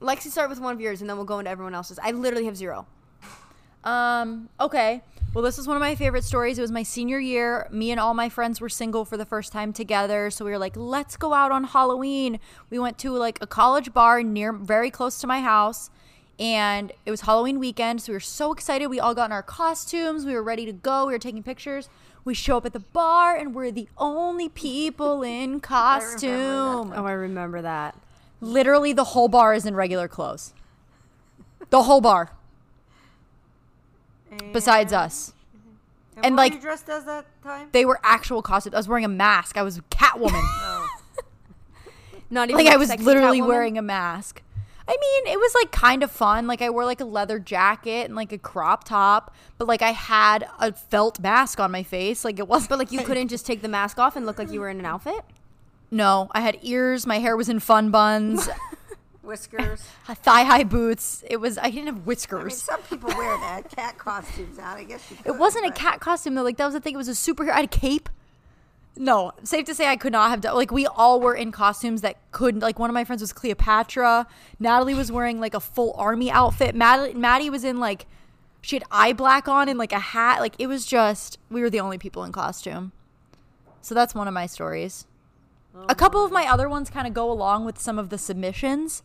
Lexi, 0.00 0.28
start 0.30 0.48
with 0.48 0.60
one 0.60 0.74
of 0.74 0.80
yours, 0.80 1.00
and 1.02 1.10
then 1.10 1.16
we'll 1.16 1.26
go 1.26 1.38
into 1.38 1.50
everyone 1.50 1.74
else's. 1.74 1.98
I 1.98 2.12
literally 2.12 2.46
have 2.46 2.56
zero. 2.56 2.86
Um, 3.84 4.48
okay. 4.58 5.02
Well, 5.32 5.44
this 5.44 5.58
is 5.58 5.68
one 5.68 5.76
of 5.76 5.80
my 5.80 5.94
favorite 5.94 6.24
stories. 6.24 6.58
It 6.58 6.62
was 6.62 6.72
my 6.72 6.82
senior 6.82 7.20
year. 7.20 7.68
Me 7.70 7.92
and 7.92 8.00
all 8.00 8.14
my 8.14 8.28
friends 8.28 8.60
were 8.60 8.68
single 8.68 9.04
for 9.04 9.16
the 9.16 9.24
first 9.24 9.52
time 9.52 9.72
together. 9.72 10.28
So 10.30 10.44
we 10.44 10.50
were 10.50 10.58
like, 10.58 10.76
let's 10.76 11.16
go 11.16 11.32
out 11.32 11.52
on 11.52 11.64
Halloween. 11.64 12.40
We 12.68 12.78
went 12.78 12.98
to 12.98 13.12
like 13.12 13.38
a 13.40 13.46
college 13.46 13.92
bar 13.92 14.22
near, 14.22 14.52
very 14.52 14.90
close 14.90 15.20
to 15.20 15.26
my 15.26 15.40
house. 15.40 15.90
And 16.38 16.92
it 17.06 17.10
was 17.10 17.20
Halloween 17.20 17.60
weekend. 17.60 18.02
So 18.02 18.12
we 18.12 18.16
were 18.16 18.20
so 18.20 18.52
excited. 18.52 18.88
We 18.88 18.98
all 18.98 19.14
got 19.14 19.26
in 19.26 19.32
our 19.32 19.42
costumes. 19.42 20.24
We 20.24 20.34
were 20.34 20.42
ready 20.42 20.66
to 20.66 20.72
go. 20.72 21.06
We 21.06 21.12
were 21.12 21.18
taking 21.18 21.42
pictures. 21.42 21.88
We 22.24 22.34
show 22.34 22.58
up 22.58 22.66
at 22.66 22.72
the 22.72 22.80
bar 22.80 23.36
and 23.36 23.54
we're 23.54 23.70
the 23.70 23.88
only 23.98 24.48
people 24.48 25.22
in 25.38 25.60
costume. 25.60 26.92
Oh, 26.94 27.04
I 27.04 27.12
remember 27.12 27.62
that. 27.62 27.94
Literally, 28.40 28.92
the 28.92 29.04
whole 29.04 29.28
bar 29.28 29.52
is 29.54 29.66
in 29.66 29.74
regular 29.74 30.08
clothes. 30.08 30.54
The 31.70 31.82
whole 31.84 32.00
bar, 32.00 32.30
besides 34.52 34.92
us. 34.92 35.32
And, 36.16 36.26
And, 36.26 36.36
like- 36.36 36.54
you 36.54 36.60
dressed 36.60 36.88
as 36.88 37.04
that 37.04 37.26
time? 37.42 37.68
They 37.72 37.84
were 37.84 38.00
actual 38.02 38.42
costumes. 38.42 38.74
I 38.74 38.78
was 38.78 38.88
wearing 38.88 39.04
a 39.04 39.08
mask. 39.08 39.56
I 39.56 39.62
was 39.62 39.78
Catwoman. 39.90 40.42
Not 42.30 42.48
oh. 42.50 42.52
even 42.52 42.56
like 42.64 42.74
I 42.74 42.76
was 42.76 42.88
literally 43.02 43.40
Catwoman? 43.40 43.46
wearing 43.48 43.78
a 43.78 43.82
mask. 43.82 44.42
I 44.90 44.96
mean, 45.00 45.32
it 45.32 45.38
was 45.38 45.54
like 45.54 45.70
kind 45.70 46.02
of 46.02 46.10
fun. 46.10 46.48
Like 46.48 46.60
I 46.62 46.70
wore 46.70 46.84
like 46.84 47.00
a 47.00 47.04
leather 47.04 47.38
jacket 47.38 48.06
and 48.06 48.16
like 48.16 48.32
a 48.32 48.38
crop 48.38 48.82
top, 48.82 49.32
but 49.56 49.68
like 49.68 49.82
I 49.82 49.92
had 49.92 50.48
a 50.58 50.72
felt 50.72 51.20
mask 51.20 51.60
on 51.60 51.70
my 51.70 51.84
face. 51.84 52.24
Like 52.24 52.40
it 52.40 52.48
wasn't 52.48 52.70
But 52.70 52.80
like 52.80 52.90
you 52.90 53.04
couldn't 53.04 53.28
just 53.28 53.46
take 53.46 53.62
the 53.62 53.68
mask 53.68 54.00
off 54.00 54.16
and 54.16 54.26
look 54.26 54.36
like 54.36 54.50
you 54.50 54.58
were 54.58 54.68
in 54.68 54.80
an 54.80 54.86
outfit. 54.86 55.24
No, 55.92 56.28
I 56.32 56.40
had 56.40 56.58
ears. 56.62 57.06
My 57.06 57.20
hair 57.20 57.36
was 57.36 57.48
in 57.48 57.60
fun 57.60 57.92
buns. 57.92 58.48
Whiskers. 59.22 59.80
Thigh 60.08 60.42
high 60.42 60.64
boots. 60.64 61.22
It 61.30 61.36
was. 61.36 61.56
I 61.56 61.70
didn't 61.70 61.86
have 61.86 61.94
I 61.94 61.98
mean, 61.98 62.06
whiskers. 62.06 62.60
some 62.60 62.82
people 62.82 63.10
wear 63.16 63.38
that 63.38 63.70
cat 63.70 63.96
costumes 63.96 64.58
out. 64.58 64.76
I 64.76 64.82
guess 64.82 65.08
you 65.08 65.18
It 65.24 65.36
wasn't 65.36 65.66
a 65.66 65.70
cat 65.70 66.00
costume 66.00 66.34
though. 66.34 66.42
Like 66.42 66.56
that 66.56 66.64
was 66.64 66.74
the 66.74 66.80
thing. 66.80 66.94
It 66.94 66.96
was 66.96 67.08
a 67.08 67.12
superhero. 67.12 67.52
I 67.52 67.56
had 67.56 67.66
a 67.66 67.68
cape. 67.68 68.08
No, 68.96 69.32
safe 69.44 69.64
to 69.66 69.74
say 69.74 69.86
I 69.86 69.96
could 69.96 70.12
not 70.12 70.30
have 70.30 70.40
done. 70.40 70.54
Like 70.54 70.70
we 70.70 70.86
all 70.86 71.20
were 71.20 71.34
in 71.34 71.52
costumes 71.52 72.02
that 72.02 72.16
couldn't. 72.32 72.60
Like 72.60 72.78
one 72.78 72.90
of 72.90 72.94
my 72.94 73.04
friends 73.04 73.22
was 73.22 73.32
Cleopatra. 73.32 74.26
Natalie 74.58 74.94
was 74.94 75.10
wearing 75.10 75.40
like 75.40 75.54
a 75.54 75.60
full 75.60 75.94
army 75.96 76.30
outfit. 76.30 76.74
Maddie, 76.74 77.14
Maddie 77.14 77.50
was 77.50 77.64
in 77.64 77.78
like 77.78 78.06
she 78.60 78.76
had 78.76 78.84
eye 78.90 79.12
black 79.12 79.48
on 79.48 79.68
and 79.68 79.78
like 79.78 79.92
a 79.92 79.98
hat. 79.98 80.40
Like 80.40 80.54
it 80.58 80.66
was 80.66 80.84
just 80.84 81.38
we 81.50 81.60
were 81.60 81.70
the 81.70 81.80
only 81.80 81.98
people 81.98 82.24
in 82.24 82.32
costume. 82.32 82.92
So 83.80 83.94
that's 83.94 84.14
one 84.14 84.28
of 84.28 84.34
my 84.34 84.46
stories. 84.46 85.06
a 85.88 85.94
couple 85.94 86.24
of 86.24 86.32
my 86.32 86.46
other 86.46 86.68
ones 86.68 86.90
kind 86.90 87.06
of 87.06 87.14
go 87.14 87.30
along 87.30 87.64
with 87.64 87.78
some 87.78 87.98
of 87.98 88.10
the 88.10 88.18
submissions. 88.18 89.02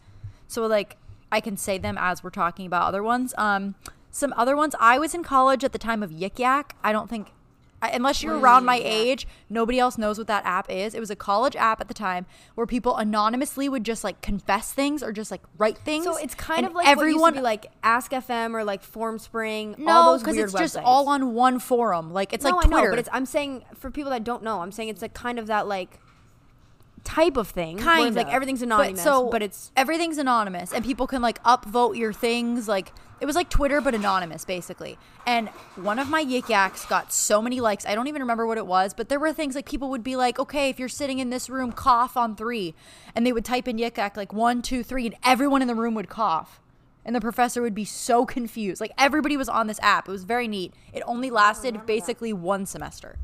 So 0.48 0.66
like 0.66 0.98
I 1.32 1.40
can 1.40 1.58
say 1.58 1.78
them 1.78 1.98
as 2.00 2.24
we're 2.24 2.32
talking 2.32 2.66
about 2.66 2.88
other 2.88 3.04
ones. 3.04 3.34
Um, 3.38 3.76
some 4.16 4.34
other 4.38 4.56
ones. 4.56 4.76
I 4.80 4.98
was 4.98 5.14
in 5.14 5.24
college 5.24 5.64
at 5.64 5.74
the 5.74 5.78
time 5.78 6.02
of 6.02 6.12
Yik 6.12 6.40
Yak. 6.40 6.76
I 6.84 6.94
don't 6.94 7.10
think, 7.10 7.34
I- 7.86 7.96
unless 7.96 8.22
you're 8.24 8.38
around 8.38 8.66
my 8.66 8.80
age, 8.84 9.28
nobody 9.50 9.80
else 9.80 9.98
knows 9.98 10.18
what 10.18 10.28
that 10.28 10.46
app 10.46 10.70
is. 10.70 10.94
It 10.94 11.00
was 11.00 11.10
a 11.10 11.16
college 11.16 11.56
app 11.56 11.82
at 11.82 11.88
the 11.88 11.94
time 11.94 12.26
where 12.56 12.68
people 12.68 12.96
anonymously 12.98 13.68
would 13.70 13.84
just 13.84 14.04
like 14.04 14.22
confess 14.22 14.72
things 14.74 15.02
or 15.04 15.12
just 15.12 15.32
like 15.32 15.42
write 15.58 15.78
things. 15.78 16.06
So 16.06 16.18
it's 16.18 16.36
kind 16.36 16.66
of 16.66 16.74
like 16.74 16.88
everyone 16.88 17.22
what 17.22 17.28
used 17.28 17.36
to 17.36 17.40
be 17.42 17.44
like 17.44 17.72
Ask 17.84 18.12
FM 18.12 18.54
or 18.54 18.64
like 18.64 18.84
Formspring. 18.84 19.80
all 19.88 20.14
no, 20.14 20.18
because 20.20 20.38
it's 20.38 20.54
just 20.54 20.78
all 20.78 21.10
on 21.10 21.34
one 21.34 21.60
forum. 21.60 22.12
Like 22.14 22.34
it's 22.34 22.44
no, 22.44 22.52
like 22.52 22.66
I 22.66 22.70
Twitter. 22.70 22.84
know, 22.86 22.92
but 22.92 23.00
it's 23.00 23.10
I'm 23.12 23.26
saying 23.26 23.64
for 23.76 23.90
people 23.92 24.12
that 24.12 24.24
don't 24.24 24.44
know, 24.44 24.62
I'm 24.62 24.72
saying 24.72 24.90
it's 24.90 25.02
like 25.02 25.14
kind 25.14 25.40
of 25.40 25.48
that 25.48 25.68
like 25.68 26.00
type 27.04 27.38
of 27.38 27.48
thing. 27.50 27.78
kind 27.78 28.08
it's 28.08 28.18
like 28.18 28.28
of. 28.28 28.34
everything's 28.34 28.62
But 28.62 28.66
anonymous, 28.68 29.04
so 29.04 29.30
but 29.30 29.42
it's 29.44 29.72
everything's 29.76 30.18
anonymous, 30.18 30.74
and 30.74 30.84
people 30.84 31.08
can 31.08 31.22
like 31.22 31.42
upvote 31.44 31.98
your 31.98 32.14
things. 32.14 32.68
Like 32.68 32.92
it 33.20 33.26
was 33.26 33.36
like 33.36 33.50
Twitter, 33.50 33.82
but 33.82 33.96
anonymous, 33.96 34.46
basically. 34.46 34.98
And 35.26 35.50
one 35.76 36.00
of 36.00 36.10
my 36.10 36.24
yik 36.24 36.50
yaks 36.50 36.86
got 36.86 37.14
so 37.14 37.42
many 37.42 37.62
likes. 37.62 37.86
I 37.86 37.96
don't 37.96 38.08
even 38.08 38.22
remember 38.22 38.46
what 38.46 38.58
it 38.58 38.68
was, 38.68 38.94
but 38.94 39.10
there 39.10 39.20
were 39.20 39.34
things 39.34 39.56
like 39.56 39.68
people 39.68 39.90
would 39.90 40.04
be 40.04 40.16
like, 40.16 40.40
"Okay, 40.40 40.70
if 40.70 40.80
you're 40.80 40.90
sitting 40.90 41.20
in 41.20 41.30
this 41.30 41.50
room, 41.50 41.72
cough 41.72 42.18
on 42.18 42.36
three. 42.36 42.76
and 43.16 43.26
they 43.26 43.32
would 43.32 43.46
type 43.46 43.68
in 43.68 43.78
yik 43.78 43.98
yak 43.98 44.18
like 44.18 44.34
one, 44.34 44.62
two, 44.62 44.84
three, 44.84 45.06
and 45.06 45.16
everyone 45.24 45.62
in 45.62 45.68
the 45.68 45.76
room 45.76 45.94
would 45.96 46.10
cough. 46.10 46.60
And 47.06 47.16
the 47.16 47.22
professor 47.22 47.62
would 47.62 47.76
be 47.76 47.86
so 47.86 48.26
confused. 48.26 48.82
Like 48.82 48.92
everybody 48.98 49.38
was 49.38 49.48
on 49.48 49.68
this 49.68 49.80
app. 49.82 50.08
It 50.10 50.12
was 50.12 50.24
very 50.24 50.48
neat. 50.48 50.74
It 50.92 51.04
only 51.06 51.30
lasted 51.30 51.78
oh, 51.78 51.86
basically 51.86 52.34
one 52.34 52.66
semester. 52.66 53.18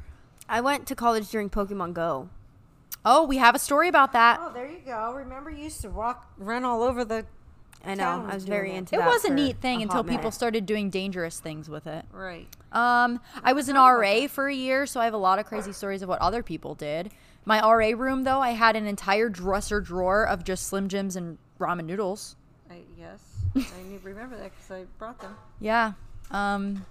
I 0.48 0.62
went 0.62 0.86
to 0.88 0.96
college 0.96 1.30
during 1.30 1.50
Pokemon 1.50 1.94
Go. 1.94 2.30
Oh, 3.04 3.26
we 3.26 3.38
have 3.38 3.56
a 3.56 3.60
story 3.60 3.88
about 3.88 4.14
that. 4.14 4.40
Oh, 4.40 4.52
there 4.54 4.70
you 4.70 4.82
go. 4.86 5.14
Remember, 5.14 5.50
you 5.50 5.64
used 5.64 5.82
to 5.82 5.90
walk, 5.90 6.32
run 6.38 6.64
all 6.64 6.84
over 6.84 7.04
the. 7.04 7.26
I 7.86 7.96
know. 7.96 8.04
Town 8.04 8.30
I 8.30 8.34
was 8.36 8.44
very 8.46 8.74
into 8.76 8.96
It 8.96 9.00
that. 9.00 9.08
was 9.08 9.26
a 9.26 9.30
neat 9.34 9.58
thing 9.60 9.80
a 9.80 9.84
until 9.84 10.04
people 10.04 10.18
minute. 10.18 10.34
started 10.34 10.66
doing 10.66 10.90
dangerous 10.90 11.40
things 11.40 11.70
with 11.70 11.88
it. 11.88 12.06
Right. 12.12 12.48
Um, 12.72 13.20
I 13.44 13.54
was 13.54 13.70
an 13.70 13.76
RA 13.76 14.28
for 14.28 14.48
a 14.48 14.54
year, 14.54 14.86
so 14.86 15.00
I 15.00 15.06
have 15.06 15.14
a 15.14 15.18
lot 15.18 15.40
of 15.40 15.46
crazy 15.46 15.74
stories 15.74 16.02
of 16.02 16.10
what 16.10 16.20
other 16.22 16.44
people 16.44 16.76
did. 16.76 17.12
My 17.44 17.60
RA 17.60 17.94
room, 17.98 18.24
though, 18.24 18.40
I 18.40 18.52
had 18.52 18.76
an 18.76 18.86
entire 18.86 19.30
dresser 19.30 19.82
drawer 19.82 20.28
of 20.28 20.44
just 20.44 20.68
Slim 20.68 20.88
Jims 20.90 21.16
and 21.16 21.38
ramen 21.60 21.86
noodles. 21.86 22.36
I, 22.70 22.82
yes. 23.00 23.20
I 23.56 23.60
need- 23.90 24.02
to 24.02 24.08
remember 24.08 24.38
that 24.38 24.52
because 24.56 24.72
I 24.72 24.86
brought 25.00 25.20
them. 25.20 25.36
Yeah. 25.60 25.94
Um, 26.30 26.86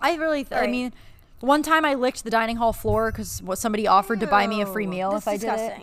I 0.00 0.14
really, 0.16 0.44
th- 0.44 0.60
I 0.60 0.66
mean, 0.66 0.92
one 1.40 1.62
time 1.62 1.84
I 1.84 1.94
licked 1.94 2.24
the 2.24 2.30
dining 2.30 2.56
hall 2.56 2.72
floor 2.72 3.10
because 3.10 3.42
what 3.42 3.58
somebody 3.58 3.86
offered 3.86 4.20
to 4.20 4.26
buy 4.26 4.46
me 4.46 4.60
a 4.60 4.66
free 4.66 4.86
meal 4.86 5.16
if 5.16 5.26
I 5.26 5.36
did 5.38 5.48
it. 5.58 5.82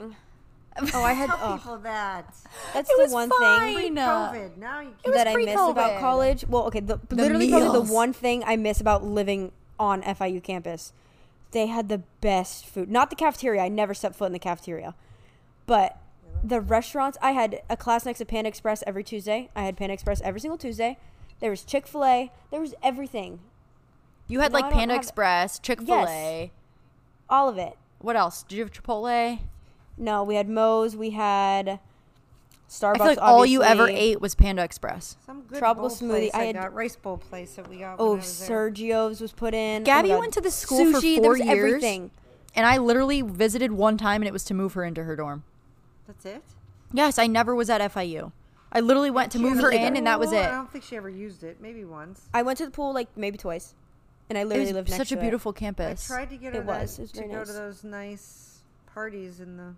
Disgusting. 0.80 1.00
oh, 1.02 1.04
I 1.04 1.14
had. 1.14 1.28
Tell 1.30 1.40
Oh, 1.42 1.58
people 1.58 1.78
that. 1.80 2.36
that's 2.74 2.90
It 2.90 2.96
the 2.98 3.04
was 3.04 3.12
one 3.14 3.30
fine. 3.30 3.76
thing 3.76 3.96
COVID. 3.96 4.58
Now 4.58 4.80
you 4.82 4.94
can. 5.04 5.12
was 5.12 5.16
that 5.16 5.28
I 5.28 5.36
miss 5.36 5.60
about 5.60 6.00
college. 6.00 6.46
Well, 6.48 6.64
okay, 6.68 6.80
the, 6.80 7.00
literally 7.10 7.50
probably 7.50 7.70
meals. 7.70 7.88
the 7.88 7.94
one 7.94 8.14
thing 8.14 8.44
I 8.46 8.56
miss 8.56 8.80
about 8.82 9.04
living 9.04 9.52
on 9.80 10.02
FIU 10.04 10.42
campus. 10.44 10.94
They 11.52 11.68
had 11.68 11.88
the 11.90 12.00
best 12.22 12.66
food. 12.66 12.90
Not 12.92 13.10
the 13.10 13.16
cafeteria. 13.16 13.62
I 13.62 13.70
never 13.70 13.94
stepped 13.94 14.16
foot 14.16 14.26
in 14.26 14.34
the 14.34 14.40
cafeteria. 14.40 14.96
But 15.66 15.98
the 16.44 16.60
restaurants, 16.62 17.18
I 17.22 17.32
had 17.32 17.62
a 17.70 17.78
class 17.78 18.06
next 18.06 18.20
to 18.20 18.26
Panda 18.26 18.48
Express 18.50 18.84
every 18.86 19.04
Tuesday. 19.04 19.50
I 19.56 19.64
had 19.64 19.78
Panda 19.78 19.94
Express 19.94 20.22
every 20.22 20.40
single 20.42 20.58
Tuesday. 20.58 20.98
There 21.40 21.50
was 21.50 21.64
Chick 21.64 21.88
fil 21.88 22.04
A. 22.04 22.32
There 22.52 22.60
was 22.62 22.74
everything. 22.84 23.40
You 24.28 24.42
had 24.42 24.52
No, 24.52 24.58
I 24.58 24.62
like 24.62 24.70
don't 24.72 24.80
Panda 24.80 24.96
Express, 24.96 25.58
Chick 25.60 25.82
fil 25.82 26.06
A. 26.08 26.52
All 27.30 27.48
of 27.48 27.58
it. 27.58 27.78
What 28.00 28.16
else? 28.16 28.44
Did 28.44 28.56
you 28.58 28.64
have 28.64 28.72
Chipotle? 28.72 29.40
No, 29.98 30.24
we 30.24 30.36
had 30.36 30.48
Moe's. 30.48 30.96
We 30.96 31.12
had 31.12 31.80
Starbucks. 32.70 32.94
I 32.96 32.98
feel 32.98 33.06
like 33.08 33.18
all 33.22 33.46
you 33.46 33.64
ever 33.64 33.84
obviously. 33.84 34.12
ate 34.12 34.22
was 34.22 34.36
Panda 34.36 34.64
Express. 34.64 35.18
Some 35.26 35.42
good 35.44 35.60
Tropical 35.60 35.90
bowl 35.90 35.98
smoothie. 35.98 36.30
Place 36.30 36.32
I 36.34 36.42
I, 36.42 36.46
had- 36.46 36.56
got 36.56 36.74
rice 36.74 36.96
bowl 36.96 37.18
place 37.18 37.56
that 37.56 37.68
we 37.70 37.78
got. 37.78 37.96
Oh, 38.00 38.04
when 38.06 38.10
I 38.10 38.14
oh, 38.14 38.16
was 38.18 38.48
there. 38.48 38.70
Sergio's 38.72 39.22
was 39.22 39.32
put 39.32 39.54
in. 39.54 39.82
Oh 39.82 39.86
Gabby 39.86 40.10
oh 40.10 40.14
my 40.14 40.16
God. 40.16 40.20
went 40.22 40.34
to 40.34 40.42
the 40.42 40.52
school 40.52 40.92
for 40.92 41.00
Sushi, 41.00 41.16
there 41.16 41.24
four 41.24 41.32
was 41.32 41.40
years. 41.40 41.58
Everything. 41.74 42.12
And 42.56 42.66
I 42.66 42.78
literally 42.78 43.22
visited 43.22 43.72
one 43.72 43.98
time 43.98 44.22
and 44.22 44.28
it 44.28 44.34
was 44.34 44.44
to 44.46 44.54
move 44.54 44.74
her 44.74 44.84
into 44.84 45.04
her 45.04 45.16
dorm. 45.16 45.44
That's 46.08 46.26
it. 46.26 46.42
Yes, 46.94 47.20
I 47.20 47.28
never 47.28 47.54
was 47.54 47.70
at 47.70 47.82
FIU. 47.94 48.32
I 48.72 48.80
literally 48.82 49.12
went 49.12 49.32
to 49.34 49.38
She 49.38 49.44
move 49.44 49.60
her 49.60 49.72
a 49.72 49.76
in, 49.76 49.96
and 49.96 50.08
that 50.08 50.20
was 50.20 50.32
it. 50.32 50.46
I 50.46 50.52
don't 50.52 50.70
think 50.72 50.84
she 50.84 50.96
ever 50.98 51.10
used 51.10 51.44
it. 51.44 51.62
Maybe 51.62 51.86
once. 51.86 52.28
I 52.34 52.42
went 52.44 52.58
to 52.58 52.66
the 52.66 52.72
pool 52.72 52.94
like 52.94 53.08
maybe 53.16 53.38
twice, 53.38 53.76
and 54.30 54.38
I 54.38 54.42
It 54.42 54.48
literally 54.48 54.74
lived 54.74 54.90
was 54.90 54.98
next 54.98 55.10
such 55.10 55.12
a 55.14 55.16
to 55.16 55.22
it. 55.22 55.24
beautiful 55.24 55.54
I 55.56 55.60
campus. 55.60 56.06
tried 56.08 56.30
to 56.32 56.38
get 56.38 56.54
her 56.54 56.60
It 56.62 56.66
that- 56.66 56.82
was. 56.82 57.00
It 57.00 57.02
was 57.04 57.12
to 57.14 57.18
very 57.20 57.32
go 57.32 57.38
nice. 57.40 57.48
to 57.48 57.54
those 57.54 57.84
nice 57.84 58.60
parties 58.94 59.40
in 59.40 59.56
the 59.58 59.74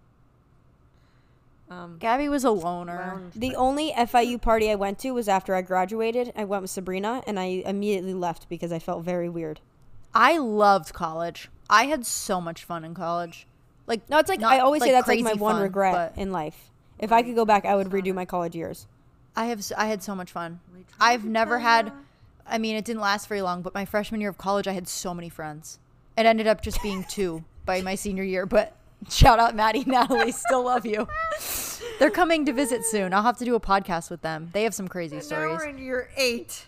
um, 1.70 1.98
Gabby 2.00 2.30
was 2.30 2.44
a 2.44 2.52
loner. 2.52 2.98
lounge. 2.98 3.34
The 3.36 3.56
only 3.56 3.92
FIU 3.92 4.42
party 4.42 4.72
I 4.72 4.76
went 4.76 5.00
to 5.00 5.12
was 5.12 5.28
after 5.28 5.54
I 5.56 5.62
graduated. 5.62 6.34
I 6.36 6.44
went 6.46 6.64
with 6.64 6.72
Sabrina, 6.72 7.24
and 7.28 7.40
I 7.40 7.64
immediately 7.66 8.14
left 8.14 8.50
because 8.50 8.72
I 8.72 8.80
felt 8.80 9.04
very 9.04 9.30
weird. 9.30 9.60
I 10.14 10.38
loved 10.38 10.94
college. 10.94 11.50
I 11.70 11.86
had 11.86 12.06
so 12.06 12.42
much 12.42 12.64
fun 12.64 12.84
in 12.84 12.96
college. 12.96 13.46
Like 13.86 14.10
No, 14.10 14.18
it's 14.18 14.30
like 14.30 14.40
not, 14.40 14.54
I 14.54 14.60
always 14.60 14.82
say 14.82 14.92
that's 14.92 15.08
like 15.08 15.20
my 15.22 15.32
crazy 15.32 15.40
one 15.40 15.56
fun, 15.56 15.62
regret 15.64 16.14
but 16.16 16.22
in 16.22 16.32
life. 16.32 16.72
If 16.98 17.12
I 17.12 17.22
could 17.22 17.36
go 17.36 17.46
back, 17.46 17.66
I 17.66 17.76
would 17.76 17.90
redo 17.90 18.14
my 18.14 18.26
college 18.26 18.56
years. 18.56 18.88
I 19.36 19.46
have 19.46 19.64
I 19.78 19.86
had 19.86 20.04
so 20.04 20.16
much 20.16 20.32
fun. 20.32 20.60
I've 21.00 21.26
never 21.26 21.60
had. 21.60 21.94
I 22.46 22.58
mean, 22.58 22.76
it 22.76 22.84
didn't 22.84 23.02
last 23.02 23.28
very 23.28 23.44
long, 23.44 23.62
but 23.62 23.76
my 23.76 23.86
freshman 23.86 24.22
year 24.22 24.30
of 24.32 24.38
college, 24.38 24.68
I 24.68 24.72
had 24.74 24.88
so 24.88 25.14
many 25.14 25.30
friends. 25.30 25.80
It 26.18 26.26
ended 26.26 26.48
up 26.48 26.62
just 26.62 26.82
being 26.82 27.06
two 27.08 27.44
by 27.66 27.82
my 27.82 27.94
senior 27.96 28.24
year. 28.24 28.46
But 28.48 28.76
shout 29.10 29.40
out 29.40 29.56
Maddie, 29.56 29.84
Natalie, 29.86 30.32
still 30.32 30.64
love 30.64 30.86
you. 30.86 31.08
They're 32.00 32.10
coming 32.12 32.46
to 32.46 32.54
visit 32.54 32.86
soon. 32.86 33.14
I'll 33.14 33.24
have 33.24 33.38
to 33.38 33.46
do 33.46 33.56
a 33.56 33.60
podcast 33.60 34.10
with 34.10 34.22
them. 34.22 34.50
They 34.54 34.64
have 34.64 34.74
some 34.74 34.88
crazy 34.88 35.18
Now 35.18 35.22
stories. 35.22 35.58
we're 35.60 35.68
into 35.68 35.84
your 35.84 36.10
eight. 36.18 36.66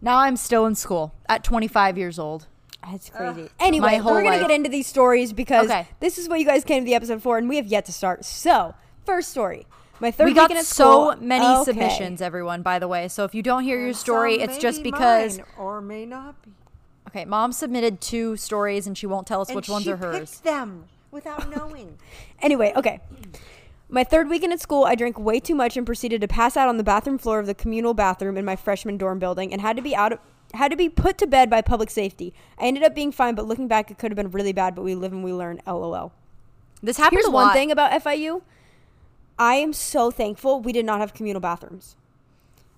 Now 0.00 0.18
I'm 0.18 0.36
still 0.36 0.66
in 0.66 0.74
school 0.74 1.14
at 1.28 1.44
25 1.44 1.96
years 1.98 2.18
old. 2.18 2.46
That's 2.90 3.08
crazy. 3.08 3.48
anyway, 3.60 3.98
we're 4.00 4.22
gonna 4.22 4.36
life. 4.36 4.40
get 4.42 4.50
into 4.50 4.68
these 4.68 4.86
stories 4.86 5.32
because 5.32 5.70
Okay. 5.70 5.88
this 6.00 6.18
is 6.18 6.28
what 6.28 6.38
you 6.38 6.44
guys 6.44 6.64
came 6.64 6.82
to 6.82 6.84
the 6.84 6.94
episode 6.94 7.22
for, 7.22 7.38
and 7.38 7.48
we 7.48 7.56
have 7.56 7.66
yet 7.66 7.86
to 7.86 7.92
start. 7.92 8.24
So, 8.26 8.74
first 9.06 9.30
story. 9.30 9.66
My 10.00 10.10
third 10.10 10.26
we 10.26 10.34
got 10.34 10.50
so 10.64 11.12
school- 11.14 11.24
many 11.26 11.46
Okay. 11.46 11.64
submissions, 11.64 12.20
everyone. 12.20 12.60
By 12.60 12.78
the 12.78 12.88
way, 12.88 13.08
so 13.08 13.24
if 13.24 13.34
you 13.34 13.42
don't 13.42 13.62
hear 13.62 13.80
your 13.80 13.94
story, 13.94 14.34
some 14.38 14.50
it's 14.50 14.58
just 14.58 14.82
because. 14.82 15.38
mine, 15.38 15.46
or 15.56 15.80
may 15.80 16.04
not 16.04 16.42
be. 16.42 16.50
Okay, 17.08 17.24
mom 17.24 17.52
submitted 17.52 18.00
two 18.02 18.36
stories 18.36 18.86
and 18.86 18.98
she 18.98 19.06
won't 19.06 19.26
tell 19.26 19.40
us 19.40 19.48
And 19.48 19.56
which 19.56 19.68
ones 19.70 19.86
are 19.88 19.96
hers. 19.96 20.30
picked 20.32 20.44
them 20.44 20.84
without 21.14 21.48
knowing. 21.56 21.96
Anyway, 22.42 22.72
okay. 22.76 23.00
My 23.88 24.04
third 24.04 24.28
weekend 24.28 24.52
at 24.52 24.60
school, 24.60 24.84
I 24.84 24.94
drank 24.94 25.18
way 25.18 25.40
too 25.40 25.54
much 25.54 25.76
and 25.76 25.86
proceeded 25.86 26.20
to 26.20 26.28
pass 26.28 26.56
out 26.56 26.68
on 26.68 26.76
the 26.76 26.84
bathroom 26.84 27.16
floor 27.16 27.38
of 27.38 27.46
the 27.46 27.54
communal 27.54 27.94
bathroom 27.94 28.36
in 28.36 28.44
my 28.44 28.56
freshman 28.56 28.98
dorm 28.98 29.18
building 29.18 29.52
and 29.52 29.62
had 29.62 29.76
to 29.76 29.82
be 29.82 29.94
out 29.94 30.14
of, 30.14 30.18
had 30.52 30.70
to 30.70 30.76
be 30.76 30.88
put 30.88 31.16
to 31.18 31.26
bed 31.26 31.48
by 31.48 31.62
public 31.62 31.90
safety. 31.90 32.34
I 32.58 32.66
ended 32.66 32.82
up 32.82 32.94
being 32.94 33.12
fine, 33.12 33.34
but 33.34 33.46
looking 33.46 33.68
back, 33.68 33.90
it 33.90 33.98
could 33.98 34.10
have 34.10 34.16
been 34.16 34.30
really 34.30 34.52
bad. 34.52 34.74
But 34.74 34.82
we 34.82 34.94
live 34.94 35.12
and 35.12 35.22
we 35.22 35.32
learn. 35.32 35.60
LOL. 35.66 36.12
This 36.82 36.98
happens 36.98 37.24
Here's 37.24 37.32
one 37.32 37.52
thing 37.52 37.70
about 37.70 37.92
FIU. 38.02 38.42
I 39.38 39.54
am 39.54 39.72
so 39.72 40.10
thankful 40.10 40.60
we 40.60 40.72
did 40.72 40.84
not 40.84 41.00
have 41.00 41.14
communal 41.14 41.40
bathrooms. 41.40 41.96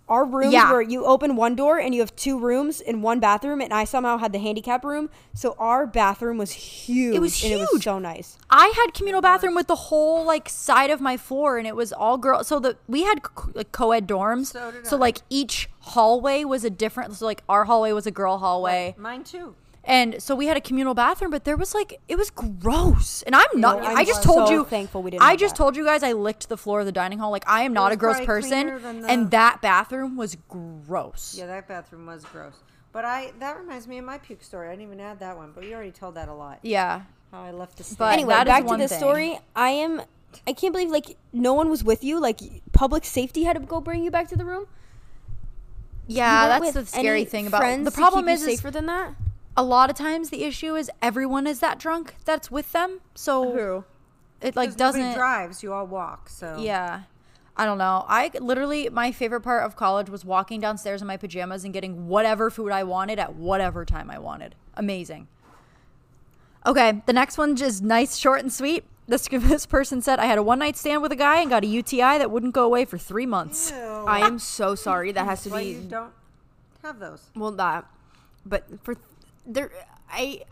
Our 0.09 0.25
rooms 0.25 0.53
Yeah. 0.53 0.71
where 0.71 0.81
you 0.81 1.05
open 1.05 1.35
one 1.35 1.57
door 1.57 1.81
and 1.81 1.93
you 1.93 2.01
have 2.01 2.15
two 2.15 2.39
rooms 2.39 2.81
in 2.81 3.03
one 3.03 3.19
bathroom, 3.19 3.61
and 3.61 3.73
I 3.75 3.83
somehow 3.85 4.19
had 4.19 4.33
the 4.33 4.39
handicap 4.39 4.85
room, 4.85 5.11
so 5.35 5.57
our 5.59 5.85
bathroom 5.85 6.39
was 6.39 6.53
huge. 6.53 7.19
was 7.19 7.43
and 7.43 7.53
it 7.53 7.57
was 7.59 7.69
huge. 7.73 7.83
so 7.85 7.99
nice. 7.99 8.39
I 8.49 8.73
had 8.77 8.95
communal 8.95 9.21
bathroom 9.21 9.57
with 9.57 9.67
the 9.67 9.75
whole 9.75 10.25
like 10.25 10.49
side 10.49 10.91
of 10.91 11.01
my 11.01 11.17
floor, 11.17 11.59
and 11.59 11.67
it 11.67 11.75
was 11.75 11.93
all 11.93 12.19
girls. 12.19 12.47
So 12.47 12.61
the 12.61 12.77
we 12.87 13.03
had 13.03 13.25
co- 13.25 13.51
like 13.55 13.73
co-ed 13.73 14.07
dorms. 14.07 14.47
So 14.53 14.71
did 14.71 14.87
so 14.87 14.97
I. 14.97 15.01
like 15.01 15.19
each 15.29 15.69
hallway 15.81 16.45
was 16.45 16.65
a 16.65 16.71
different. 16.71 17.17
So 17.17 17.27
like 17.27 17.43
our 17.49 17.65
hallway 17.65 17.91
was 17.93 18.07
a 18.07 18.13
girl 18.13 18.39
hallway, 18.39 18.95
Mine 18.97 19.25
too. 19.25 19.55
And 19.87 20.21
so 20.23 20.35
we 20.35 20.47
had 20.49 20.57
a 20.57 20.61
communal 20.61 20.95
bathroom. 20.95 21.31
But 21.31 21.45
there 21.45 21.57
was 21.57 21.75
like 21.75 22.01
it 22.09 22.17
was 22.17 22.31
gross, 22.31 23.23
and 23.23 23.35
I'm 23.35 23.47
not. 23.55 23.83
I'm 23.83 23.97
I 23.97 24.05
just 24.05 24.23
told 24.23 24.51
you. 24.51 24.65
thankful 24.65 25.03
we 25.03 25.13
didn't 25.13 25.23
I 25.23 25.37
just 25.37 25.55
that. 25.55 25.59
told 25.63 25.77
you 25.77 25.85
guys 25.85 26.03
I 26.03 26.13
licked 26.13 26.49
the 26.49 26.57
floor 26.57 26.81
of 26.81 26.87
the 26.87 26.93
dining 26.93 27.19
hall. 27.19 27.31
Like 27.31 27.49
I 27.49 27.63
am 27.63 27.73
not 27.73 27.93
a 27.93 27.97
gross 27.97 28.21
person, 28.27 28.67
the- 28.67 29.07
and 29.09 29.31
that 29.31 29.63
bathroom 29.63 30.17
was 30.17 30.37
gross. 30.49 31.35
Yeah, 31.39 31.47
that 31.47 31.67
bathroom 31.69 32.07
was 32.07 32.25
gross. 32.25 32.55
But 32.93 33.05
I 33.05 33.33
that 33.39 33.59
reminds 33.59 33.87
me 33.87 33.99
of 33.99 34.05
my 34.05 34.19
puke 34.19 34.43
story. 34.43 34.69
I 34.69 34.71
didn't 34.73 34.87
even 34.87 35.01
add 35.01 35.21
that 35.21 35.37
one, 35.37 35.53
but 35.55 35.65
you 35.65 35.75
already 35.75 35.93
told 35.93 36.15
that 36.17 36.29
a 36.29 36.35
lot. 36.35 36.59
Yeah. 36.63 37.03
How 37.31 37.43
I 37.43 37.51
left 37.51 37.77
the 37.77 37.85
state. 37.85 37.99
But 37.99 38.13
anyway, 38.15 38.35
that 38.35 38.47
is 38.47 38.51
back 38.53 38.63
to 38.63 38.67
one 38.69 38.79
this 38.79 38.91
thing. 38.91 38.99
story. 39.01 39.39
I 39.55 39.69
am. 39.71 40.03
I 40.47 40.53
can't 40.53 40.73
believe 40.73 40.91
like 40.91 41.17
no 41.33 41.55
one 41.55 41.69
was 41.71 41.85
with 41.85 42.03
you. 42.03 42.19
Like 42.21 42.41
public 42.73 43.05
safety 43.05 43.45
had 43.45 43.55
to 43.55 43.61
go 43.61 43.81
bring 43.81 44.03
you 44.03 44.11
back 44.11 44.29
to 44.29 44.37
the 44.37 44.45
room. 44.45 44.67
Yeah, 46.07 46.59
that's 46.59 46.73
the 46.73 46.87
scary 46.87 47.25
thing 47.25 47.47
about 47.47 47.59
friends 47.61 47.85
the 47.85 47.91
problem 47.91 48.25
keep 48.25 48.29
you 48.29 48.35
is, 48.35 48.43
is 48.47 48.57
safer 48.59 48.71
than 48.71 48.87
that. 48.87 49.15
A 49.57 49.65
lot 49.65 49.91
of 49.91 49.97
times 49.97 50.31
the 50.31 50.45
issue 50.45 50.75
is 50.75 50.91
everyone 51.01 51.47
is 51.47 51.61
that 51.61 51.79
drunk 51.79 52.15
that's 52.25 52.51
with 52.51 52.73
them. 52.73 53.01
So 53.15 53.53
Who? 53.53 53.85
it 54.41 54.57
like 54.57 54.77
doesn't 54.77 55.15
drives. 55.15 55.63
You 55.63 55.73
all 55.73 55.87
walk. 55.87 56.29
So 56.29 56.59
Yeah. 56.59 57.03
I 57.59 57.65
don't 57.65 57.79
know. 57.79 58.05
I 58.07 58.31
literally 58.39 58.91
my 58.91 59.13
favorite 59.13 59.41
part 59.41 59.65
of 59.65 59.77
college 59.77 60.11
was 60.11 60.25
walking 60.27 60.61
downstairs 60.61 61.01
in 61.01 61.09
my 61.09 61.17
pajamas 61.17 61.65
and 61.65 61.73
getting 61.73 62.07
whatever 62.07 62.51
food 62.51 62.71
I 62.71 62.85
wanted 62.85 63.19
at 63.19 63.35
whatever 63.35 63.85
time 63.87 64.11
I 64.11 64.19
wanted. 64.19 64.55
Amazing. 64.75 65.29
Okay, 66.67 67.01
the 67.07 67.13
next 67.13 67.39
one 67.39 67.57
is 67.63 67.81
nice, 67.81 68.17
short, 68.17 68.41
and 68.41 68.53
sweet. 68.53 68.85
This, 69.09 69.29
this 69.33 69.65
person 69.67 70.03
said, 70.03 70.19
I 70.19 70.27
had 70.27 70.37
a 70.37 70.43
one 70.43 70.59
night 70.59 70.77
stand 70.77 71.01
with 71.01 71.13
a 71.13 71.17
guy 71.17 71.41
and 71.41 71.49
got 71.49 71.63
a 71.65 71.67
UTI 71.67 72.19
that 72.19 72.31
wouldn't 72.31 72.53
go 72.55 72.65
away 72.65 72.85
for 72.85 72.99
three 72.99 73.25
months. 73.25 73.73
I 73.73 74.21
am 74.21 74.39
so 74.39 74.75
sorry. 74.75 75.13
That 75.13 75.25
has 75.25 75.45
to 75.45 75.51
Why 75.51 75.63
be 75.63 75.71
you 75.71 75.81
don't 75.89 76.13
have 76.83 76.99
those? 76.99 77.23
well 77.35 77.53
that, 77.53 77.87
but 78.45 78.65
for 78.83 78.97
there, 79.47 79.71
I. 80.11 80.43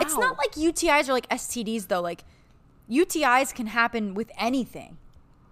It's 0.00 0.16
not 0.16 0.38
like 0.38 0.52
UTIs 0.52 1.08
are 1.08 1.12
like 1.12 1.28
STDs, 1.28 1.88
though. 1.88 2.00
Like, 2.00 2.24
UTIs 2.90 3.54
can 3.54 3.66
happen 3.66 4.14
with 4.14 4.30
anything. 4.38 4.98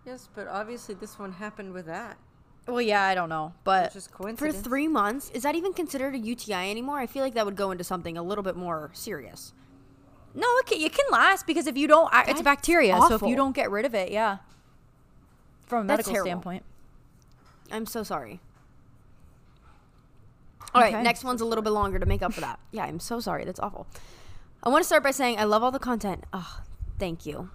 Yes, 0.07 0.29
but 0.35 0.49
obviously 0.49 0.95
this 0.95 1.19
one 1.19 1.33
happened 1.33 1.73
with 1.73 1.87
that. 1.87 2.19
Well, 2.67 2.81
yeah, 2.81 3.05
I 3.05 3.15
don't 3.15 3.29
know. 3.29 3.55
But 3.65 3.87
It's 3.87 3.95
just 3.95 4.39
for 4.39 4.53
three 4.53 4.89
months. 4.89 5.31
Is 5.31 5.43
that 5.43 5.55
even 5.55 5.73
considered 5.73 6.15
a 6.15 6.19
UTI 6.19 6.71
anymore? 6.71 6.99
I 6.99 7.07
feel 7.07 7.23
like 7.23 7.35
that 7.35 7.45
would 7.45 7.57
go 7.57 7.71
into 7.71 7.85
something 7.85 8.17
a 8.17 8.23
little 8.23 8.45
bit 8.45 8.57
more 8.57 8.91
serious. 8.93 9.53
No, 10.35 10.47
it 10.59 10.67
can, 10.67 10.81
it 10.81 10.93
can 10.93 11.07
last 11.11 11.47
because 11.47 11.67
if 11.67 11.77
you 11.77 11.89
don't, 11.89 12.09
it's 12.13 12.27
That's 12.27 12.43
bacteria. 12.43 13.01
So 13.09 13.17
if 13.17 13.23
you 13.23 13.35
don't 13.35 13.55
get 13.55 13.71
rid 13.71 13.85
of 13.85 13.95
it, 13.95 14.13
yeah. 14.13 14.39
From 15.67 15.81
a 15.81 15.85
medical 15.85 16.15
standpoint. 16.15 16.65
I'm 17.73 17.87
so 17.87 18.03
sorry. 18.03 18.41
All 20.75 20.81
right, 20.81 20.95
Okay. 20.95 21.03
next 21.03 21.25
one's 21.25 21.41
a 21.41 21.45
little 21.45 21.63
bit 21.63 21.71
longer 21.71 21.99
to 21.99 22.07
make 22.07 22.23
up 22.23 22.33
for 22.33 22.41
that. 22.41 22.61
Yeah, 22.71 22.85
I'm 22.85 23.01
so 23.01 23.21
sorry. 23.21 23.45
That's 23.45 23.61
awful. 23.61 23.87
I 24.63 24.69
want 24.69 24.83
to 24.83 24.87
start 24.87 25.03
by 25.03 25.11
saying 25.11 25.39
I 25.39 25.45
love 25.45 25.63
all 25.63 25.71
the 25.71 25.79
content. 25.79 26.25
Oh, 26.33 26.61
thank 26.99 27.27
you. 27.27 27.51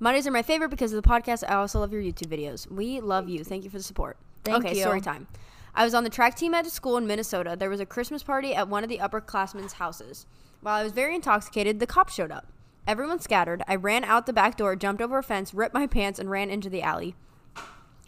Mondays 0.00 0.26
are 0.26 0.30
my 0.30 0.42
favorite 0.42 0.68
because 0.68 0.92
of 0.92 1.02
the 1.02 1.08
podcast. 1.08 1.44
I 1.48 1.54
also 1.54 1.80
love 1.80 1.92
your 1.92 2.02
YouTube 2.02 2.28
videos. 2.28 2.70
We 2.70 3.00
love 3.00 3.28
you. 3.28 3.42
Thank 3.44 3.64
you 3.64 3.70
for 3.70 3.78
the 3.78 3.82
support. 3.82 4.16
Thank 4.44 4.64
okay, 4.64 4.74
you. 4.74 4.82
story 4.82 5.00
time. 5.00 5.26
I 5.74 5.84
was 5.84 5.94
on 5.94 6.04
the 6.04 6.10
track 6.10 6.36
team 6.36 6.54
at 6.54 6.66
a 6.66 6.70
school 6.70 6.96
in 6.96 7.06
Minnesota. 7.06 7.56
There 7.58 7.70
was 7.70 7.80
a 7.80 7.86
Christmas 7.86 8.22
party 8.22 8.54
at 8.54 8.68
one 8.68 8.82
of 8.82 8.88
the 8.88 8.98
upperclassmen's 8.98 9.74
houses. 9.74 10.26
While 10.60 10.76
I 10.76 10.82
was 10.82 10.92
very 10.92 11.14
intoxicated, 11.14 11.78
the 11.78 11.86
cops 11.86 12.14
showed 12.14 12.32
up. 12.32 12.48
Everyone 12.86 13.20
scattered. 13.20 13.62
I 13.68 13.76
ran 13.76 14.02
out 14.04 14.26
the 14.26 14.32
back 14.32 14.56
door, 14.56 14.74
jumped 14.74 15.02
over 15.02 15.18
a 15.18 15.22
fence, 15.22 15.52
ripped 15.54 15.74
my 15.74 15.86
pants, 15.86 16.18
and 16.18 16.30
ran 16.30 16.50
into 16.50 16.70
the 16.70 16.82
alley 16.82 17.14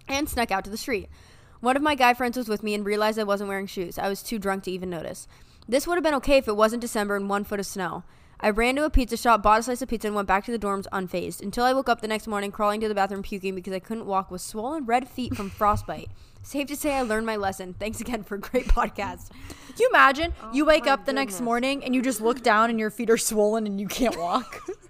and 0.09 0.29
snuck 0.29 0.51
out 0.51 0.65
to 0.65 0.71
the 0.71 0.77
street. 0.77 1.09
One 1.61 1.77
of 1.77 1.83
my 1.83 1.95
guy 1.95 2.15
friends 2.15 2.39
was 2.39 2.49
with 2.49 2.63
me 2.63 2.73
and 2.75 2.87
realized 2.87 3.19
I 3.19 3.25
wasn't 3.25 3.49
wearing 3.49 3.67
shoes. 3.67 3.99
I 3.99 4.09
was 4.09 4.23
too 4.23 4.39
drunk 4.39 4.65
to 4.65 4.71
even 4.71 4.89
notice. 4.89 5.29
This 5.69 5.87
would 5.87 5.97
have 5.97 6.05
been 6.05 6.15
okay 6.15 6.39
if 6.39 6.49
it 6.49 6.57
wasn't 6.57 6.81
December 6.81 7.17
and 7.17 7.29
one 7.29 7.45
foot 7.45 7.61
of 7.61 7.67
snow. 7.67 8.03
I 8.41 8.49
ran 8.49 8.77
to 8.77 8.87
a 8.87 8.91
pizza 8.91 9.19
shop, 9.19 9.43
bought 9.43 9.61
a 9.61 9.63
slice 9.63 9.83
of 9.83 9.91
pizza, 9.91 10.09
and 10.09 10.17
went 10.17 10.27
back 10.27 10.47
to 10.47 10.53
the 10.53 10.59
dorms 10.59 10.87
unfazed 10.91 11.43
until 11.43 11.65
I 11.65 11.75
woke 11.75 11.91
up 11.91 12.01
the 12.01 12.09
next 12.09 12.27
morning 12.27 12.51
crawling 12.51 12.81
to 12.81 12.89
the 12.89 12.95
bathroom 12.95 13.23
puking 13.23 13.55
because 13.55 13.75
I 13.75 13.79
couldn't 13.79 14.07
walk 14.07 14.31
with 14.31 14.41
swollen 14.41 14.87
red 14.87 15.07
feet 15.07 15.37
from 15.37 15.51
frostbite. 15.51 16.09
Safe 16.43 16.67
to 16.69 16.77
say 16.77 16.95
I 16.95 17.03
learned 17.03 17.27
my 17.27 17.37
lesson. 17.37 17.75
Thanks 17.79 18.01
again 18.01 18.23
for 18.23 18.37
a 18.37 18.41
great 18.41 18.67
podcast. 18.69 19.29
Can 19.29 19.77
you 19.79 19.91
imagine 19.91 20.33
you 20.55 20.65
oh 20.65 20.69
wake 20.69 20.87
up 20.87 21.05
the 21.05 21.13
next 21.13 21.35
goodness. 21.35 21.45
morning 21.45 21.85
and 21.85 21.95
you 21.95 22.01
just 22.01 22.23
look 22.23 22.43
down 22.43 22.71
and 22.71 22.81
your 22.81 22.89
feet 22.89 23.11
are 23.11 23.19
swollen 23.19 23.67
and 23.67 23.79
you 23.79 23.87
can't 23.87 24.19
walk? 24.19 24.63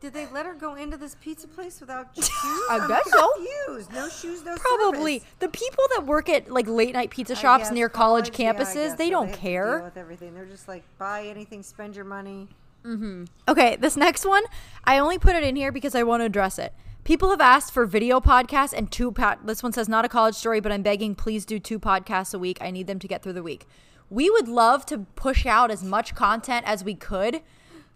Did 0.00 0.14
they 0.14 0.26
let 0.28 0.46
her 0.46 0.54
go 0.54 0.74
into 0.76 0.96
this 0.96 1.16
pizza 1.20 1.48
place 1.48 1.80
without 1.80 2.08
shoes? 2.14 2.28
I 2.70 2.78
I'm 2.82 2.88
guess 2.88 3.10
so. 3.10 3.28
confused. 3.34 3.92
No 3.92 4.08
shoes, 4.08 4.44
no 4.44 4.52
shoes. 4.52 4.60
Probably. 4.60 5.18
service. 5.18 5.34
The 5.40 5.48
people 5.48 5.84
that 5.96 6.06
work 6.06 6.28
at 6.28 6.50
like 6.50 6.66
late 6.68 6.92
night 6.94 7.10
pizza 7.10 7.32
I 7.32 7.36
shops 7.36 7.64
guess 7.64 7.72
near 7.72 7.88
college, 7.88 8.30
yeah, 8.38 8.50
I 8.50 8.52
campuses, 8.54 8.74
guess 8.74 8.94
they 8.94 9.06
so. 9.06 9.10
don't 9.10 9.26
have 9.28 9.34
to 9.36 9.40
care. 9.40 9.76
deal 9.78 9.84
with 9.86 9.96
everything. 9.96 10.34
They're 10.34 10.44
just 10.46 10.68
like 10.68 10.84
buy 10.98 11.24
anything, 11.26 11.62
spend 11.62 11.96
your 11.96 12.04
money. 12.04 12.48
Mm-hmm. 12.84 13.24
Okay, 13.48 13.76
this 13.76 13.96
next 13.96 14.24
one, 14.24 14.44
I 14.84 14.98
only 14.98 15.18
put 15.18 15.34
it 15.34 15.42
in 15.42 15.56
here 15.56 15.72
because 15.72 15.94
I 15.94 16.04
want 16.04 16.20
to 16.20 16.26
address 16.26 16.58
it. 16.58 16.72
People 17.04 17.30
have 17.30 17.40
asked 17.40 17.72
for 17.72 17.86
video 17.86 18.20
podcasts 18.20 18.72
and 18.72 18.90
two. 18.90 19.10
Po- 19.12 19.34
this 19.44 19.62
one 19.62 19.72
says 19.72 19.88
not 19.88 20.04
a 20.04 20.08
college 20.08 20.34
story, 20.36 20.60
but 20.60 20.70
I'm 20.70 20.82
begging, 20.82 21.14
please 21.14 21.44
do 21.44 21.58
two 21.58 21.80
podcasts 21.80 22.34
a 22.34 22.38
week. 22.38 22.58
I 22.60 22.70
need 22.70 22.86
them 22.86 22.98
to 23.00 23.08
get 23.08 23.22
through 23.22 23.32
the 23.32 23.42
week. 23.42 23.66
We 24.10 24.30
would 24.30 24.46
love 24.48 24.86
to 24.86 24.98
push 25.16 25.44
out 25.44 25.70
as 25.70 25.82
much 25.82 26.14
content 26.14 26.64
as 26.66 26.84
we 26.84 26.94
could, 26.94 27.42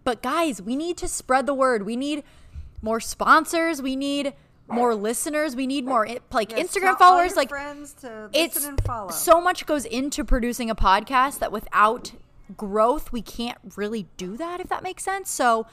but 0.05 0.23
guys, 0.23 0.61
we 0.61 0.77
need 0.77 0.97
to 0.99 1.09
spread 1.09 1.47
the 1.47 1.55
word. 1.55 1.85
We 1.85 1.97
need 1.97 2.25
more 2.81 3.01
sponsors. 3.01 3.81
We 3.81 3.97
need 3.97 4.35
more 4.69 4.95
listeners. 4.95 5.55
We 5.55 5.67
need 5.67 5.85
more 5.85 6.09
like 6.33 6.53
Yes, 6.53 6.69
Instagram 6.69 6.99
followers. 6.99 7.37
Like 7.37 7.49
friends 7.49 7.93
to 7.95 8.31
it's 8.33 8.57
listen 8.57 8.71
and 8.71 8.85
follow. 8.85 9.11
so 9.11 9.41
much 9.41 9.67
goes 9.67 9.85
into 9.85 10.25
producing 10.25 10.71
a 10.71 10.75
podcast 10.75 11.39
that 11.41 11.53
without 11.53 12.13
growth 12.57 13.13
we 13.13 13.23
can't 13.23 13.57
really 13.77 14.07
do 14.19 14.37
that 14.37 14.61
if 14.61 14.69
that 14.69 14.83
makes 14.83 15.03
sense 15.03 15.31
so 15.31 15.67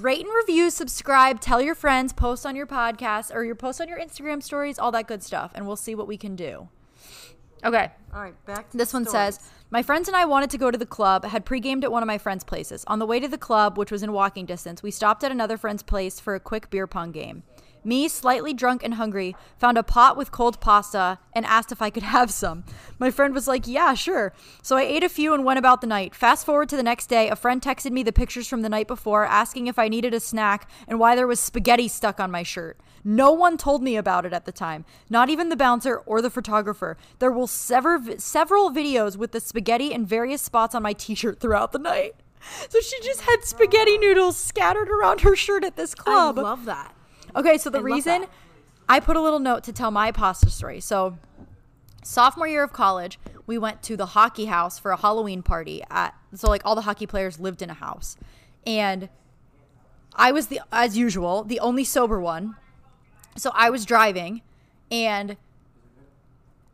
Rate 0.00 0.26
and 0.26 0.34
review, 0.34 0.68
subscribe, 0.70 1.40
tell 1.40 1.60
your 1.62 1.74
friends, 1.74 2.12
post 2.12 2.44
on 2.44 2.54
your 2.54 2.66
podcast 2.66 3.34
or 3.34 3.44
your 3.44 3.54
post 3.54 3.80
on 3.80 3.88
your 3.88 3.98
Instagram 3.98 4.42
stories, 4.42 4.78
all 4.78 4.92
that 4.92 5.06
good 5.06 5.22
stuff, 5.22 5.52
and 5.54 5.66
we'll 5.66 5.76
see 5.76 5.94
what 5.94 6.06
we 6.06 6.18
can 6.18 6.36
do. 6.36 6.68
Okay. 7.64 7.90
All 8.14 8.22
right, 8.22 8.44
back 8.46 8.70
to 8.70 8.76
This 8.76 8.92
one 8.94 9.04
stories. 9.04 9.34
says, 9.36 9.50
My 9.70 9.82
friends 9.82 10.08
and 10.08 10.16
I 10.16 10.24
wanted 10.24 10.50
to 10.50 10.58
go 10.58 10.70
to 10.70 10.78
the 10.78 10.86
club, 10.86 11.24
had 11.24 11.44
pre-gamed 11.44 11.84
at 11.84 11.92
one 11.92 12.02
of 12.02 12.06
my 12.06 12.18
friends' 12.18 12.44
places. 12.44 12.84
On 12.86 12.98
the 12.98 13.06
way 13.06 13.20
to 13.20 13.28
the 13.28 13.38
club, 13.38 13.76
which 13.76 13.90
was 13.92 14.02
in 14.02 14.12
walking 14.12 14.46
distance, 14.46 14.82
we 14.82 14.90
stopped 14.90 15.24
at 15.24 15.32
another 15.32 15.56
friend's 15.56 15.82
place 15.82 16.18
for 16.20 16.34
a 16.34 16.40
quick 16.40 16.70
beer 16.70 16.86
pong 16.86 17.12
game. 17.12 17.42
Me, 17.84 18.08
slightly 18.08 18.52
drunk 18.52 18.82
and 18.82 18.94
hungry, 18.94 19.36
found 19.58 19.78
a 19.78 19.82
pot 19.82 20.16
with 20.16 20.32
cold 20.32 20.60
pasta 20.60 21.18
and 21.34 21.46
asked 21.46 21.70
if 21.70 21.80
I 21.80 21.90
could 21.90 22.02
have 22.16 22.30
some. 22.32 22.64
My 22.98 23.10
friend 23.10 23.32
was 23.34 23.46
like, 23.46 23.66
Yeah, 23.66 23.94
sure. 23.94 24.32
So 24.62 24.76
I 24.76 24.82
ate 24.82 25.04
a 25.04 25.08
few 25.08 25.34
and 25.34 25.44
went 25.44 25.58
about 25.58 25.82
the 25.82 25.86
night. 25.86 26.14
Fast 26.14 26.46
forward 26.46 26.68
to 26.70 26.76
the 26.76 26.82
next 26.82 27.06
day, 27.06 27.28
a 27.28 27.36
friend 27.36 27.62
texted 27.62 27.92
me 27.92 28.02
the 28.02 28.12
pictures 28.12 28.48
from 28.48 28.62
the 28.62 28.68
night 28.68 28.88
before, 28.88 29.24
asking 29.24 29.66
if 29.66 29.78
I 29.78 29.88
needed 29.88 30.14
a 30.14 30.20
snack 30.20 30.68
and 30.88 30.98
why 30.98 31.14
there 31.14 31.26
was 31.26 31.38
spaghetti 31.38 31.86
stuck 31.86 32.18
on 32.18 32.30
my 32.30 32.42
shirt. 32.42 32.78
No 33.08 33.30
one 33.30 33.56
told 33.56 33.84
me 33.84 33.96
about 33.96 34.26
it 34.26 34.32
at 34.32 34.46
the 34.46 34.52
time, 34.52 34.84
not 35.08 35.30
even 35.30 35.48
the 35.48 35.56
bouncer 35.56 35.98
or 35.98 36.20
the 36.20 36.28
photographer. 36.28 36.96
There 37.20 37.30
were 37.30 37.46
several 37.46 38.18
several 38.18 38.72
videos 38.72 39.16
with 39.16 39.30
the 39.30 39.38
spaghetti 39.38 39.92
in 39.92 40.04
various 40.04 40.42
spots 40.42 40.74
on 40.74 40.82
my 40.82 40.92
t-shirt 40.92 41.38
throughout 41.38 41.70
the 41.70 41.78
night. 41.78 42.16
So 42.68 42.80
she 42.80 43.00
just 43.02 43.20
had 43.20 43.44
spaghetti 43.44 43.96
noodles 43.96 44.36
scattered 44.36 44.88
around 44.88 45.20
her 45.20 45.36
shirt 45.36 45.62
at 45.62 45.76
this 45.76 45.94
club. 45.94 46.36
I 46.36 46.42
love 46.42 46.64
that. 46.64 46.96
Okay, 47.36 47.58
so 47.58 47.70
the 47.70 47.78
love 47.78 47.84
reason. 47.84 48.26
I 48.88 48.98
put 48.98 49.16
a 49.16 49.20
little 49.20 49.38
note 49.38 49.62
to 49.64 49.72
tell 49.72 49.92
my 49.92 50.10
pasta 50.10 50.50
story. 50.50 50.80
So, 50.80 51.16
sophomore 52.02 52.48
year 52.48 52.64
of 52.64 52.72
college, 52.72 53.20
we 53.46 53.56
went 53.56 53.84
to 53.84 53.96
the 53.96 54.06
hockey 54.06 54.46
house 54.46 54.80
for 54.80 54.90
a 54.90 54.96
Halloween 54.96 55.42
party. 55.44 55.80
At 55.90 56.16
so 56.34 56.48
like 56.48 56.62
all 56.64 56.74
the 56.74 56.82
hockey 56.82 57.06
players 57.06 57.38
lived 57.38 57.62
in 57.62 57.70
a 57.70 57.74
house, 57.74 58.16
and 58.66 59.08
I 60.16 60.32
was 60.32 60.48
the 60.48 60.60
as 60.72 60.98
usual 60.98 61.44
the 61.44 61.60
only 61.60 61.84
sober 61.84 62.20
one. 62.20 62.56
So 63.36 63.50
I 63.54 63.70
was 63.70 63.84
driving, 63.84 64.42
and 64.90 65.36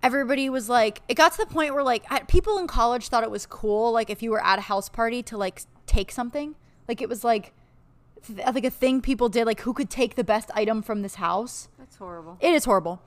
everybody 0.03 0.49
was 0.51 0.69
like, 0.69 1.03
it 1.09 1.15
got 1.15 1.33
to 1.33 1.39
the 1.39 1.47
point 1.47 1.75
where 1.75 1.83
like 1.83 2.29
people 2.29 2.59
in 2.59 2.67
college 2.67 3.09
thought 3.09 3.23
it 3.23 3.31
was 3.31 3.47
cool, 3.47 3.93
like 3.93 4.11
if 4.11 4.23
you 4.23 4.31
were 4.31 4.45
at 4.45 4.59
a 4.59 4.63
house 4.63 4.89
party 4.89 5.23
to 5.25 5.37
like 5.37 5.63
take 5.87 6.11
something, 6.11 6.55
like 6.89 7.01
it 7.01 7.09
was 7.09 7.25
like 7.25 7.53
like 8.29 8.65
a 8.65 8.71
thing 8.71 9.01
people 9.01 9.29
did, 9.29 9.47
like 9.47 9.61
who 9.63 9.73
could 9.73 9.91
take 9.91 10.15
the 10.15 10.25
best 10.25 10.51
item 10.55 10.83
from 10.83 11.03
this 11.03 11.17
house. 11.17 11.69
That's 11.79 11.97
horrible. 11.97 12.39
It 12.41 12.53
is 12.53 12.65
horrible. 12.65 13.03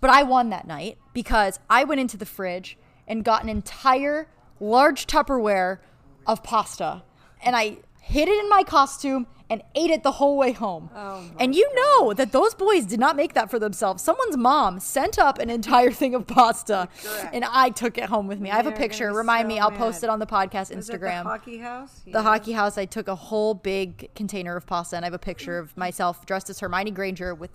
But 0.00 0.10
I 0.10 0.22
won 0.22 0.50
that 0.50 0.66
night 0.66 0.98
because 1.12 1.58
I 1.68 1.84
went 1.84 2.00
into 2.00 2.16
the 2.16 2.26
fridge 2.26 2.76
and 3.08 3.24
got 3.24 3.42
an 3.42 3.48
entire 3.48 4.28
large 4.60 5.06
Tupperware 5.06 5.78
of 6.26 6.42
pasta. 6.42 7.02
And 7.42 7.54
I 7.56 7.78
hid 8.00 8.28
it 8.28 8.38
in 8.38 8.48
my 8.48 8.62
costume 8.62 9.26
and 9.48 9.62
ate 9.76 9.90
it 9.90 10.02
the 10.02 10.10
whole 10.10 10.36
way 10.36 10.50
home. 10.52 10.90
Oh 10.94 11.22
and 11.38 11.54
you 11.54 11.72
know 11.74 12.12
that 12.14 12.32
those 12.32 12.52
boys 12.54 12.84
did 12.84 12.98
not 12.98 13.14
make 13.14 13.34
that 13.34 13.48
for 13.50 13.58
themselves. 13.60 14.02
Someone's 14.02 14.36
mom 14.36 14.80
sent 14.80 15.18
up 15.20 15.38
an 15.38 15.50
entire 15.50 15.92
thing 15.92 16.14
of 16.16 16.26
pasta 16.26 16.88
and 17.32 17.44
I 17.44 17.70
took 17.70 17.96
it 17.96 18.04
home 18.04 18.26
with 18.26 18.40
me. 18.40 18.50
I 18.50 18.56
have 18.56 18.66
a 18.66 18.72
picture. 18.72 19.12
Remind 19.12 19.44
so 19.44 19.48
me, 19.48 19.58
I'll 19.60 19.70
post 19.70 20.02
it 20.02 20.10
on 20.10 20.18
the 20.18 20.26
podcast 20.26 20.74
Was 20.74 20.88
Instagram 20.90 21.22
the 21.22 21.28
hockey 21.28 21.58
house? 21.58 22.00
the 22.06 22.22
hockey 22.22 22.52
house, 22.52 22.76
I 22.76 22.86
took 22.86 23.06
a 23.06 23.14
whole 23.14 23.54
big 23.54 24.08
container 24.16 24.56
of 24.56 24.66
pasta, 24.66 24.96
and 24.96 25.04
I 25.04 25.06
have 25.06 25.14
a 25.14 25.18
picture 25.18 25.58
of 25.58 25.76
myself 25.76 26.26
dressed 26.26 26.50
as 26.50 26.58
Hermione 26.58 26.90
Granger 26.90 27.32
with 27.32 27.50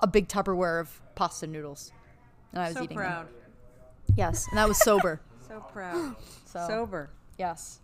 a 0.00 0.06
big 0.06 0.28
Tupperware 0.28 0.80
of 0.80 1.00
pasta 1.14 1.46
noodles, 1.46 1.92
and 2.52 2.60
I 2.60 2.66
was 2.68 2.76
So 2.76 2.82
eating 2.84 2.96
proud. 2.98 3.26
them. 3.26 3.34
Yes, 4.16 4.46
and 4.50 4.58
that 4.58 4.68
was 4.68 4.78
sober. 4.82 5.20
So 5.48 5.60
proud. 5.72 6.16
So- 6.44 6.66
Sober. 6.68 7.08
yes. 7.38 7.80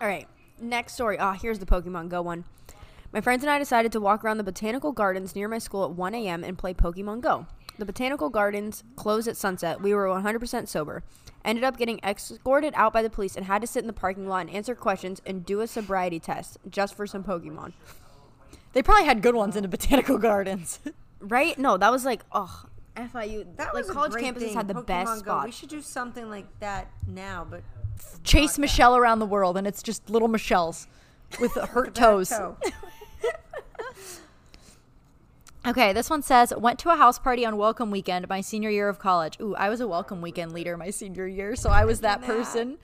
All 0.00 0.08
right. 0.08 0.26
Next 0.60 0.94
story. 0.94 1.18
Ah, 1.18 1.32
here's 1.32 1.58
the 1.58 1.66
Pokemon 1.66 2.08
Go 2.08 2.22
one. 2.22 2.44
My 3.12 3.20
friends 3.20 3.44
and 3.44 3.50
I 3.50 3.58
decided 3.58 3.92
to 3.92 4.00
walk 4.00 4.24
around 4.24 4.38
the 4.38 4.44
botanical 4.44 4.92
gardens 4.92 5.36
near 5.36 5.48
my 5.48 5.58
school 5.58 5.84
at 5.84 5.92
1 5.92 6.14
a.m. 6.14 6.42
and 6.42 6.58
play 6.58 6.74
Pokemon 6.74 7.20
Go. 7.20 7.46
The 7.78 7.84
botanical 7.84 8.28
gardens 8.28 8.84
closed 8.96 9.28
at 9.28 9.36
sunset. 9.36 9.80
We 9.80 9.94
were 9.94 10.06
100% 10.06 10.68
sober. 10.68 11.02
Ended 11.44 11.64
up 11.64 11.76
getting 11.76 12.00
escorted 12.02 12.72
out 12.76 12.92
by 12.92 13.02
the 13.02 13.10
police 13.10 13.36
and 13.36 13.46
had 13.46 13.60
to 13.60 13.66
sit 13.66 13.80
in 13.80 13.86
the 13.86 13.92
parking 13.92 14.28
lot 14.28 14.42
and 14.42 14.50
answer 14.50 14.74
questions 14.74 15.20
and 15.26 15.44
do 15.44 15.60
a 15.60 15.66
sobriety 15.66 16.18
test 16.18 16.58
just 16.68 16.94
for 16.94 17.06
some 17.06 17.22
Pokemon. 17.22 17.72
They 18.72 18.82
probably 18.82 19.04
had 19.06 19.22
good 19.22 19.34
ones 19.34 19.54
in 19.56 19.62
the 19.62 19.68
botanical 19.68 20.18
gardens. 20.18 20.80
Right? 21.20 21.56
No, 21.58 21.78
that 21.78 21.90
was 21.90 22.04
like, 22.04 22.22
oh, 22.32 22.64
FIU. 22.96 23.46
That 23.56 23.72
like 23.72 23.72
was 23.72 23.88
a 23.88 23.94
college 23.94 24.12
great 24.12 24.26
campuses 24.26 24.40
thing, 24.40 24.54
had 24.54 24.68
the 24.68 24.74
Pokemon 24.74 24.86
best 24.86 25.24
Go. 25.24 25.42
We 25.42 25.50
should 25.52 25.70
do 25.70 25.80
something 25.80 26.28
like 26.28 26.44
that 26.60 26.90
now, 27.06 27.46
but 27.48 27.62
Chase 28.24 28.58
Michelle 28.58 28.96
around 28.96 29.18
the 29.18 29.26
world, 29.26 29.56
and 29.56 29.66
it's 29.66 29.82
just 29.82 30.08
little 30.08 30.28
Michelles 30.28 30.86
with 31.40 31.52
hurt 31.70 31.94
toes. 31.94 32.28
toe. 32.30 32.56
Okay, 35.66 35.94
this 35.94 36.10
one 36.10 36.20
says 36.20 36.52
went 36.54 36.78
to 36.80 36.90
a 36.90 36.96
house 36.96 37.18
party 37.18 37.46
on 37.46 37.56
welcome 37.56 37.90
weekend 37.90 38.28
my 38.28 38.42
senior 38.42 38.68
year 38.68 38.86
of 38.90 38.98
college. 38.98 39.38
Ooh, 39.40 39.54
I 39.54 39.70
was 39.70 39.80
a 39.80 39.88
welcome 39.88 40.20
weekend 40.20 40.52
leader 40.52 40.76
my 40.76 40.90
senior 40.90 41.26
year, 41.26 41.56
so 41.56 41.70
I 41.70 41.86
was 41.86 42.00
that 42.00 42.20
person. 42.20 42.76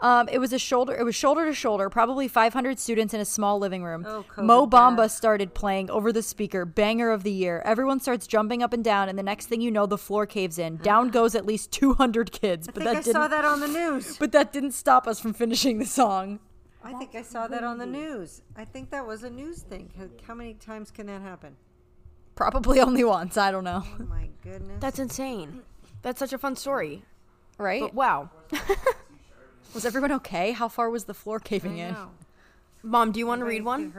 Um, 0.00 0.28
it 0.28 0.38
was 0.38 0.52
a 0.52 0.58
shoulder. 0.58 0.94
It 0.94 1.04
was 1.04 1.14
shoulder 1.14 1.46
to 1.46 1.54
shoulder, 1.54 1.88
probably 1.88 2.28
500 2.28 2.78
students 2.78 3.14
in 3.14 3.20
a 3.20 3.24
small 3.24 3.58
living 3.58 3.82
room. 3.82 4.04
Oh, 4.06 4.26
Mo 4.36 4.66
Bamba 4.66 4.96
bad. 4.98 5.10
started 5.10 5.54
playing 5.54 5.90
over 5.90 6.12
the 6.12 6.22
speaker, 6.22 6.66
banger 6.66 7.10
of 7.12 7.22
the 7.22 7.32
year. 7.32 7.62
Everyone 7.64 7.98
starts 7.98 8.26
jumping 8.26 8.62
up 8.62 8.74
and 8.74 8.84
down, 8.84 9.08
and 9.08 9.18
the 9.18 9.22
next 9.22 9.46
thing 9.46 9.62
you 9.62 9.70
know, 9.70 9.86
the 9.86 9.96
floor 9.96 10.26
caves 10.26 10.58
in. 10.58 10.76
Down 10.76 11.08
goes 11.08 11.34
at 11.34 11.46
least 11.46 11.72
200 11.72 12.30
kids. 12.30 12.68
I 12.68 12.72
But 12.72 12.82
think 12.82 12.84
that 12.84 12.96
I 12.98 13.00
didn't. 13.00 13.12
saw 13.14 13.28
that 13.28 13.44
on 13.46 13.60
the 13.60 13.68
news. 13.68 14.16
But 14.20 14.32
that 14.32 14.52
didn't 14.52 14.72
stop 14.72 15.06
us 15.06 15.18
from 15.18 15.32
finishing 15.32 15.78
the 15.78 15.86
song. 15.86 16.40
I 16.84 16.92
think 16.92 17.14
I 17.14 17.22
saw 17.22 17.48
that 17.48 17.64
on 17.64 17.78
the 17.78 17.86
news. 17.86 18.42
I 18.54 18.66
think 18.66 18.90
that 18.90 19.06
was 19.06 19.22
a 19.24 19.30
news 19.30 19.62
thing. 19.62 19.90
How 20.26 20.34
many 20.34 20.52
times 20.54 20.90
can 20.90 21.06
that 21.06 21.22
happen? 21.22 21.56
Probably 22.38 22.78
only 22.80 23.02
once. 23.02 23.36
I 23.36 23.50
don't 23.50 23.64
know. 23.64 23.82
Oh 23.84 24.04
my 24.04 24.28
goodness. 24.44 24.76
That's 24.78 25.00
insane. 25.00 25.62
That's 26.02 26.20
such 26.20 26.32
a 26.32 26.38
fun 26.38 26.54
story. 26.54 27.02
Right? 27.58 27.80
But 27.80 27.94
wow. 27.94 28.30
was 29.74 29.84
everyone 29.84 30.12
okay? 30.12 30.52
How 30.52 30.68
far 30.68 30.88
was 30.88 31.06
the 31.06 31.14
floor 31.14 31.40
caving 31.40 31.78
in? 31.78 31.96
Mom, 32.84 33.10
do 33.10 33.18
you 33.18 33.26
want 33.26 33.40
to 33.40 33.44
read 33.44 33.64
one? 33.64 33.92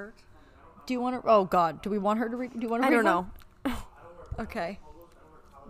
Do 0.85 0.93
you 0.93 1.01
want 1.01 1.21
to? 1.21 1.29
Oh 1.29 1.43
God, 1.43 1.81
do 1.81 1.89
we 1.89 1.97
want 1.97 2.19
her 2.19 2.29
to 2.29 2.37
read? 2.37 2.53
Do 2.53 2.59
you 2.61 2.69
want 2.69 2.83
to? 2.83 2.87
I 2.87 2.91
read 2.91 3.03
don't 3.03 3.05
one? 3.05 3.27
know. 3.65 3.73
Okay. 4.39 4.79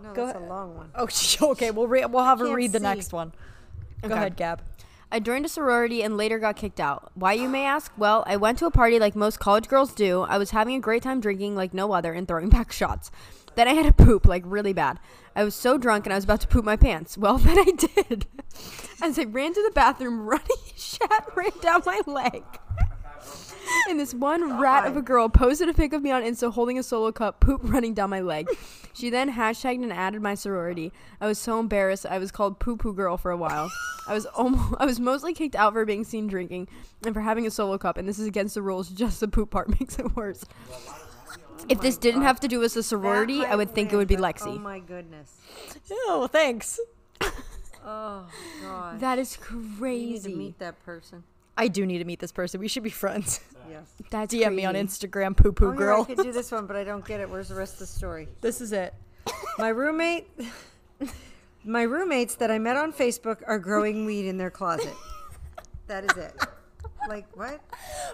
No, 0.00 0.12
Go 0.14 0.26
that's 0.26 0.38
ahead. 0.38 0.48
a 0.48 0.52
long 0.52 0.76
one. 0.76 0.90
Oh, 0.94 1.08
okay. 1.50 1.72
We'll 1.72 1.88
re- 1.88 2.06
we'll 2.06 2.24
have 2.24 2.38
her 2.38 2.44
can't 2.46 2.56
read 2.56 2.70
the 2.72 2.78
see. 2.78 2.84
next 2.84 3.12
one. 3.12 3.32
Go 4.02 4.06
Okay. 4.06 4.14
ahead, 4.14 4.36
Gab. 4.36 4.62
I 5.12 5.18
joined 5.18 5.44
a 5.44 5.48
sorority 5.48 6.02
and 6.02 6.16
later 6.16 6.38
got 6.38 6.54
kicked 6.54 6.78
out. 6.78 7.10
Why, 7.14 7.32
you 7.32 7.48
may 7.48 7.64
ask? 7.64 7.92
Well, 7.98 8.22
I 8.28 8.36
went 8.36 8.58
to 8.58 8.66
a 8.66 8.70
party 8.70 9.00
like 9.00 9.16
most 9.16 9.40
college 9.40 9.66
girls 9.66 9.92
do. 9.92 10.20
I 10.20 10.38
was 10.38 10.52
having 10.52 10.76
a 10.76 10.80
great 10.80 11.02
time 11.02 11.20
drinking 11.20 11.56
like 11.56 11.74
no 11.74 11.92
other 11.92 12.12
and 12.12 12.28
throwing 12.28 12.48
back 12.50 12.70
shots. 12.70 13.10
Then 13.56 13.66
I 13.66 13.72
had 13.72 13.86
to 13.86 14.04
poop 14.04 14.26
like 14.26 14.44
really 14.46 14.72
bad. 14.72 15.00
I 15.34 15.42
was 15.42 15.56
so 15.56 15.78
drunk 15.78 16.06
and 16.06 16.12
I 16.12 16.16
was 16.16 16.24
about 16.24 16.42
to 16.42 16.48
poop 16.48 16.64
my 16.64 16.76
pants. 16.76 17.18
Well, 17.18 17.38
then 17.38 17.58
I 17.58 17.72
did. 17.76 18.26
As 19.02 19.18
I 19.18 19.24
ran 19.24 19.52
to 19.54 19.62
the 19.62 19.72
bathroom, 19.74 20.20
running 20.20 20.46
shat 20.76 21.26
ran 21.34 21.50
down 21.60 21.82
my 21.84 22.00
leg. 22.06 22.44
And 23.88 23.98
this 23.98 24.14
one 24.14 24.42
oh 24.42 24.60
rat 24.60 24.86
of 24.86 24.96
a 24.96 25.02
girl 25.02 25.28
posted 25.28 25.68
a 25.68 25.74
pic 25.74 25.92
of 25.92 26.02
me 26.02 26.10
on 26.10 26.22
Insta 26.22 26.52
holding 26.52 26.78
a 26.78 26.82
solo 26.82 27.10
cup, 27.12 27.40
poop 27.40 27.60
running 27.64 27.94
down 27.94 28.10
my 28.10 28.20
leg. 28.20 28.48
She 28.92 29.08
then 29.08 29.32
hashtagged 29.34 29.84
and 29.84 29.92
added 29.92 30.20
my 30.20 30.34
sorority. 30.34 30.92
I 31.20 31.28
was 31.28 31.38
so 31.38 31.60
embarrassed. 31.60 32.04
I 32.06 32.18
was 32.18 32.32
called 32.32 32.58
poo 32.58 32.76
poo 32.76 32.92
girl 32.92 33.16
for 33.16 33.30
a 33.30 33.36
while. 33.36 33.70
I 34.08 34.14
was 34.14 34.26
almost, 34.26 34.74
I 34.80 34.84
was 34.84 34.98
mostly 34.98 35.32
kicked 35.32 35.54
out 35.54 35.74
for 35.74 35.84
being 35.84 36.02
seen 36.02 36.26
drinking 36.26 36.66
and 37.06 37.14
for 37.14 37.20
having 37.20 37.46
a 37.46 37.52
solo 37.52 37.78
cup. 37.78 37.96
And 37.98 38.08
this 38.08 38.18
is 38.18 38.26
against 38.26 38.56
the 38.56 38.62
rules. 38.62 38.88
Just 38.88 39.20
the 39.20 39.28
poop 39.28 39.50
part 39.50 39.68
makes 39.80 39.96
it 40.00 40.16
worse. 40.16 40.44
If 41.68 41.80
this 41.80 41.96
oh 41.96 42.00
didn't 42.00 42.22
have 42.22 42.40
to 42.40 42.48
do 42.48 42.58
with 42.58 42.74
the 42.74 42.82
sorority, 42.82 43.44
I 43.44 43.54
would 43.54 43.72
think 43.76 43.92
it 43.92 43.96
would 43.96 44.08
be 44.08 44.16
but- 44.16 44.36
Lexi. 44.36 44.56
Oh 44.56 44.58
my 44.58 44.80
goodness. 44.80 45.36
Oh, 46.08 46.26
thanks. 46.26 46.80
Oh 47.86 48.26
god. 48.62 48.98
that 48.98 49.20
is 49.20 49.38
You 49.50 49.56
need 49.56 49.70
to 49.72 49.78
crazy. 49.78 50.34
meet 50.34 50.58
that 50.58 50.84
person. 50.84 51.22
I 51.56 51.68
do 51.68 51.84
need 51.84 51.98
to 51.98 52.04
meet 52.04 52.20
this 52.20 52.32
person. 52.32 52.60
We 52.60 52.68
should 52.68 52.82
be 52.82 52.90
friends. 52.90 53.40
Yes. 53.70 53.94
That's 54.10 54.34
DM 54.34 54.56
me 54.56 54.64
on. 54.64 54.74
Instagram, 54.74 55.36
poo 55.36 55.52
poo 55.52 55.66
oh, 55.66 55.70
here, 55.70 55.78
girl. 55.78 56.02
I 56.02 56.14
could 56.14 56.24
do 56.24 56.32
this 56.32 56.50
one, 56.50 56.66
but 56.66 56.74
I 56.74 56.82
don't 56.82 57.06
get 57.06 57.20
it. 57.20 57.30
Where's 57.30 57.46
the 57.46 57.54
rest 57.54 57.74
of 57.74 57.78
the 57.78 57.86
story? 57.86 58.26
this 58.40 58.60
is 58.60 58.72
it. 58.72 58.92
My 59.58 59.68
roommate, 59.68 60.28
my 61.64 61.82
roommates 61.82 62.34
that 62.34 62.50
I 62.50 62.58
met 62.58 62.76
on 62.76 62.92
Facebook 62.92 63.42
are 63.46 63.60
growing 63.60 64.06
weed 64.06 64.26
in 64.26 64.38
their 64.38 64.50
closet. 64.50 64.92
That 65.86 66.02
is 66.02 66.16
it. 66.16 66.34
Like 67.08 67.28
what? 67.36 67.60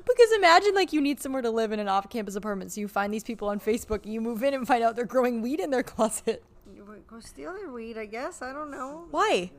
Because 0.07 0.33
imagine 0.33 0.75
like 0.75 0.93
you 0.93 1.01
need 1.01 1.21
somewhere 1.21 1.41
to 1.41 1.51
live 1.51 1.73
in 1.73 1.81
an 1.81 1.89
off-campus 1.89 2.37
apartment, 2.37 2.73
so 2.73 2.83
you 2.83 2.89
find 2.89 3.15
these 3.15 3.25
people 3.25 3.49
on 3.49 3.59
Facebook, 3.59 4.05
and 4.05 4.13
you 4.13 4.21
move 4.21 4.43
in 4.43 4.53
and 4.53 4.69
find 4.69 4.85
out 4.85 4.95
they're 4.95 5.07
growing 5.07 5.41
weed 5.41 5.59
in 5.59 5.71
their 5.71 5.83
closet. 5.83 6.45
You 6.71 6.85
Go 7.07 7.21
steal 7.21 7.55
their 7.55 7.71
weed, 7.71 7.97
I 7.97 8.05
guess. 8.05 8.43
I 8.43 8.53
don't 8.53 8.71
know. 8.71 9.07
Why? 9.11 9.53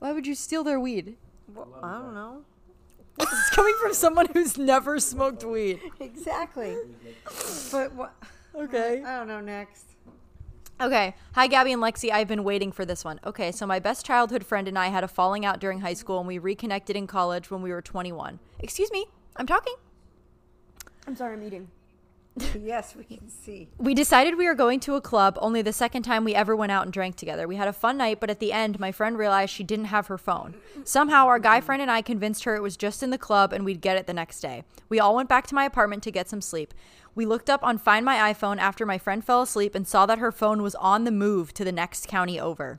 Why 0.00 0.12
would 0.12 0.26
you 0.26 0.34
steal 0.34 0.64
their 0.64 0.78
weed? 0.78 1.16
Well, 1.54 1.68
I 1.82 1.98
don't 1.98 2.14
know. 2.14 2.42
This 3.18 3.32
is 3.32 3.50
coming 3.50 3.74
from 3.80 3.94
someone 3.94 4.26
who's 4.32 4.58
never 4.58 5.00
smoked 5.00 5.44
weed. 5.44 5.80
Exactly. 6.00 6.76
But 7.72 7.92
what? 7.94 8.14
Okay. 8.54 9.02
I 9.04 9.18
don't 9.18 9.28
know. 9.28 9.40
Next. 9.40 9.86
Okay. 10.80 11.14
Hi, 11.34 11.46
Gabby 11.46 11.72
and 11.72 11.82
Lexi. 11.82 12.10
I've 12.10 12.28
been 12.28 12.44
waiting 12.44 12.70
for 12.70 12.84
this 12.84 13.04
one. 13.04 13.18
Okay, 13.24 13.50
so 13.50 13.66
my 13.66 13.78
best 13.78 14.04
childhood 14.04 14.44
friend 14.44 14.68
and 14.68 14.78
I 14.78 14.88
had 14.88 15.02
a 15.04 15.08
falling 15.08 15.44
out 15.44 15.58
during 15.58 15.80
high 15.80 15.94
school, 15.94 16.18
and 16.18 16.28
we 16.28 16.38
reconnected 16.38 16.96
in 16.96 17.06
college 17.06 17.50
when 17.50 17.62
we 17.62 17.70
were 17.70 17.82
21. 17.82 18.38
Excuse 18.60 18.92
me, 18.92 19.06
I'm 19.36 19.46
talking. 19.46 19.74
I'm 21.06 21.16
sorry, 21.16 21.34
I'm 21.34 21.42
eating. 21.42 21.68
Yes, 22.60 22.94
we 22.94 23.04
can 23.04 23.28
see. 23.28 23.68
We 23.78 23.94
decided 23.94 24.36
we 24.36 24.46
were 24.46 24.54
going 24.54 24.80
to 24.80 24.94
a 24.94 25.00
club, 25.00 25.38
only 25.40 25.62
the 25.62 25.72
second 25.72 26.02
time 26.02 26.24
we 26.24 26.34
ever 26.34 26.54
went 26.54 26.72
out 26.72 26.84
and 26.84 26.92
drank 26.92 27.16
together. 27.16 27.48
We 27.48 27.56
had 27.56 27.68
a 27.68 27.72
fun 27.72 27.96
night, 27.96 28.20
but 28.20 28.30
at 28.30 28.40
the 28.40 28.52
end, 28.52 28.78
my 28.78 28.92
friend 28.92 29.16
realized 29.16 29.52
she 29.52 29.64
didn't 29.64 29.86
have 29.86 30.08
her 30.08 30.18
phone. 30.18 30.54
Somehow, 30.84 31.26
our 31.26 31.38
guy 31.38 31.60
friend 31.60 31.80
and 31.80 31.90
I 31.90 32.02
convinced 32.02 32.44
her 32.44 32.54
it 32.54 32.62
was 32.62 32.76
just 32.76 33.02
in 33.02 33.10
the 33.10 33.18
club 33.18 33.52
and 33.52 33.64
we'd 33.64 33.80
get 33.80 33.96
it 33.96 34.06
the 34.06 34.12
next 34.12 34.40
day. 34.40 34.64
We 34.88 35.00
all 35.00 35.16
went 35.16 35.28
back 35.28 35.46
to 35.48 35.54
my 35.54 35.64
apartment 35.64 36.02
to 36.04 36.10
get 36.10 36.28
some 36.28 36.40
sleep. 36.40 36.74
We 37.14 37.24
looked 37.24 37.48
up 37.48 37.64
on 37.64 37.78
Find 37.78 38.04
My 38.04 38.32
iPhone 38.32 38.58
after 38.58 38.84
my 38.84 38.98
friend 38.98 39.24
fell 39.24 39.40
asleep 39.40 39.74
and 39.74 39.88
saw 39.88 40.04
that 40.04 40.18
her 40.18 40.30
phone 40.30 40.62
was 40.62 40.74
on 40.74 41.04
the 41.04 41.10
move 41.10 41.54
to 41.54 41.64
the 41.64 41.72
next 41.72 42.08
county 42.08 42.38
over. 42.38 42.78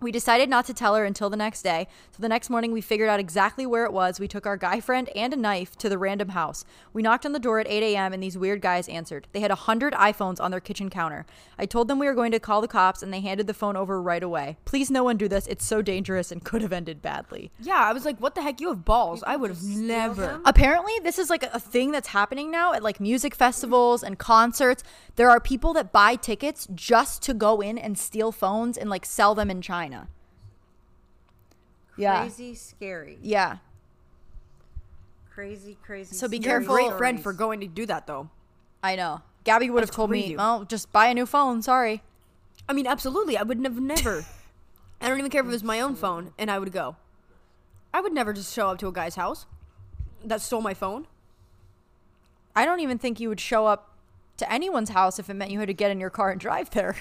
We 0.00 0.12
decided 0.12 0.48
not 0.48 0.64
to 0.66 0.74
tell 0.74 0.94
her 0.94 1.04
until 1.04 1.28
the 1.28 1.36
next 1.36 1.62
day. 1.62 1.88
So 2.12 2.22
the 2.22 2.28
next 2.28 2.50
morning, 2.50 2.70
we 2.70 2.80
figured 2.80 3.08
out 3.08 3.18
exactly 3.18 3.66
where 3.66 3.84
it 3.84 3.92
was. 3.92 4.20
We 4.20 4.28
took 4.28 4.46
our 4.46 4.56
guy 4.56 4.78
friend 4.78 5.08
and 5.16 5.32
a 5.32 5.36
knife 5.36 5.76
to 5.78 5.88
the 5.88 5.98
random 5.98 6.28
house. 6.28 6.64
We 6.92 7.02
knocked 7.02 7.26
on 7.26 7.32
the 7.32 7.40
door 7.40 7.58
at 7.58 7.66
8 7.66 7.82
a.m., 7.82 8.12
and 8.12 8.22
these 8.22 8.38
weird 8.38 8.60
guys 8.60 8.88
answered. 8.88 9.26
They 9.32 9.40
had 9.40 9.50
100 9.50 9.94
iPhones 9.94 10.40
on 10.40 10.52
their 10.52 10.60
kitchen 10.60 10.88
counter. 10.88 11.26
I 11.58 11.66
told 11.66 11.88
them 11.88 11.98
we 11.98 12.06
were 12.06 12.14
going 12.14 12.30
to 12.30 12.38
call 12.38 12.60
the 12.60 12.68
cops, 12.68 13.02
and 13.02 13.12
they 13.12 13.20
handed 13.20 13.48
the 13.48 13.54
phone 13.54 13.76
over 13.76 14.00
right 14.00 14.22
away. 14.22 14.56
Please, 14.64 14.88
no 14.88 15.02
one 15.02 15.16
do 15.16 15.26
this. 15.26 15.48
It's 15.48 15.64
so 15.64 15.82
dangerous 15.82 16.30
and 16.30 16.44
could 16.44 16.62
have 16.62 16.72
ended 16.72 17.02
badly. 17.02 17.50
Yeah, 17.58 17.80
I 17.80 17.92
was 17.92 18.04
like, 18.04 18.18
what 18.18 18.36
the 18.36 18.42
heck? 18.42 18.60
You 18.60 18.68
have 18.68 18.84
balls. 18.84 19.24
I 19.26 19.34
would 19.34 19.50
have 19.50 19.64
never. 19.64 20.40
Apparently, 20.44 20.92
this 21.02 21.18
is 21.18 21.28
like 21.28 21.42
a, 21.42 21.50
a 21.54 21.60
thing 21.60 21.90
that's 21.90 22.08
happening 22.08 22.52
now 22.52 22.72
at 22.72 22.84
like 22.84 23.00
music 23.00 23.34
festivals 23.34 24.04
and 24.04 24.16
concerts. 24.16 24.84
There 25.16 25.28
are 25.28 25.40
people 25.40 25.72
that 25.72 25.90
buy 25.90 26.14
tickets 26.14 26.68
just 26.72 27.20
to 27.22 27.34
go 27.34 27.60
in 27.60 27.78
and 27.78 27.98
steal 27.98 28.30
phones 28.30 28.78
and 28.78 28.88
like 28.88 29.04
sell 29.04 29.34
them 29.34 29.50
in 29.50 29.60
China. 29.60 29.87
Yeah. 31.96 32.20
Crazy, 32.22 32.54
scary. 32.54 33.18
Yeah. 33.22 33.56
Crazy, 35.34 35.76
crazy. 35.84 36.14
So 36.16 36.28
be 36.28 36.38
You're 36.38 36.60
careful. 36.60 36.74
great 36.74 36.92
friend 36.98 37.22
for 37.22 37.32
going 37.32 37.60
to 37.60 37.66
do 37.66 37.86
that, 37.86 38.06
though. 38.06 38.28
I 38.82 38.96
know. 38.96 39.22
Gabby 39.44 39.70
would 39.70 39.82
have 39.82 39.90
told 39.90 40.10
crazy. 40.10 40.30
me, 40.30 40.36
"Well, 40.36 40.64
just 40.64 40.92
buy 40.92 41.06
a 41.06 41.14
new 41.14 41.26
phone." 41.26 41.62
Sorry. 41.62 42.02
I 42.68 42.72
mean, 42.72 42.86
absolutely. 42.86 43.36
I 43.38 43.42
would 43.42 43.64
have 43.64 43.80
never. 43.80 44.24
I 45.00 45.08
don't 45.08 45.18
even 45.18 45.30
care 45.30 45.40
if 45.40 45.46
it 45.46 45.50
was 45.50 45.62
my 45.64 45.80
own 45.80 45.94
phone, 45.94 46.32
and 46.38 46.50
I 46.50 46.58
would 46.58 46.72
go. 46.72 46.96
I 47.94 48.00
would 48.00 48.12
never 48.12 48.32
just 48.32 48.52
show 48.52 48.68
up 48.70 48.78
to 48.78 48.88
a 48.88 48.92
guy's 48.92 49.14
house 49.14 49.46
that 50.24 50.40
stole 50.40 50.60
my 50.60 50.74
phone. 50.74 51.06
I 52.54 52.64
don't 52.64 52.80
even 52.80 52.98
think 52.98 53.20
you 53.20 53.28
would 53.28 53.40
show 53.40 53.66
up 53.66 53.94
to 54.38 54.52
anyone's 54.52 54.90
house 54.90 55.18
if 55.18 55.30
it 55.30 55.34
meant 55.34 55.50
you 55.52 55.60
had 55.60 55.68
to 55.68 55.74
get 55.74 55.90
in 55.92 56.00
your 56.00 56.10
car 56.10 56.30
and 56.30 56.40
drive 56.40 56.70
there. 56.70 56.96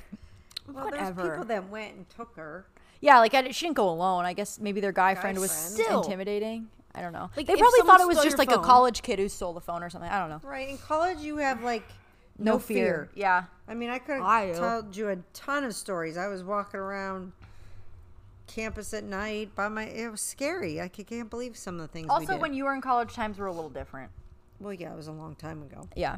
Well, 0.71 0.85
Whatever. 0.85 1.21
there's 1.21 1.29
people 1.31 1.45
that 1.45 1.69
went 1.69 1.95
and 1.95 2.09
took 2.09 2.35
her. 2.35 2.65
Yeah, 3.01 3.19
like 3.19 3.33
I, 3.33 3.49
she 3.51 3.65
didn't 3.65 3.77
go 3.77 3.89
alone. 3.89 4.25
I 4.25 4.33
guess 4.33 4.59
maybe 4.59 4.79
their 4.81 4.91
guy, 4.91 5.13
Guy 5.13 5.21
friend 5.21 5.39
was 5.39 5.51
friend. 5.51 5.73
Still. 5.85 6.01
intimidating. 6.03 6.67
I 6.95 7.01
don't 7.01 7.13
know. 7.13 7.29
Like, 7.37 7.45
they 7.45 7.55
probably 7.55 7.81
thought 7.81 8.01
it 8.01 8.07
was 8.07 8.23
just 8.23 8.37
like 8.39 8.51
a 8.51 8.57
college 8.57 9.03
kid 9.03 9.19
who 9.19 9.29
stole 9.29 9.53
the 9.53 9.61
phone 9.61 9.83
or 9.83 9.89
something. 9.89 10.09
I 10.09 10.19
don't 10.19 10.29
know. 10.29 10.41
Right. 10.47 10.69
In 10.69 10.77
college, 10.79 11.19
you 11.19 11.37
have 11.37 11.61
like 11.63 11.83
No, 12.39 12.53
no, 12.53 12.59
fear. 12.59 12.77
fear. 12.85 13.09
Yeah. 13.13 13.43
I 13.67 13.75
mean, 13.75 13.89
I 13.91 13.99
could 13.99 14.19
have 14.21 14.57
told 14.57 14.95
you 14.95 15.09
a 15.09 15.17
ton 15.33 15.63
of 15.63 15.75
stories. 15.75 16.17
I 16.17 16.27
was 16.27 16.43
walking 16.43 16.79
around 16.79 17.33
campus 18.47 18.93
at 18.93 19.03
night 19.03 19.53
by 19.55 19.67
my. 19.67 19.83
It 19.83 20.09
was 20.09 20.21
scary. 20.21 20.81
I 20.81 20.87
can't 20.87 21.29
believe 21.29 21.55
some 21.57 21.75
of 21.75 21.81
the 21.81 21.87
things. 21.87 22.05
we 22.07 22.09
Also, 22.11 22.37
when 22.37 22.53
you 22.53 22.63
were 22.63 22.73
in 22.73 22.81
college, 22.81 23.13
times 23.13 23.37
were 23.37 23.47
a 23.47 23.51
little 23.53 23.69
different. 23.69 24.09
well, 24.59 24.73
yeah, 24.73 24.91
it 24.91 24.95
was 24.95 25.07
a 25.07 25.11
long 25.11 25.35
time 25.35 25.61
ago. 25.63 25.87
Yeah. 25.95 26.17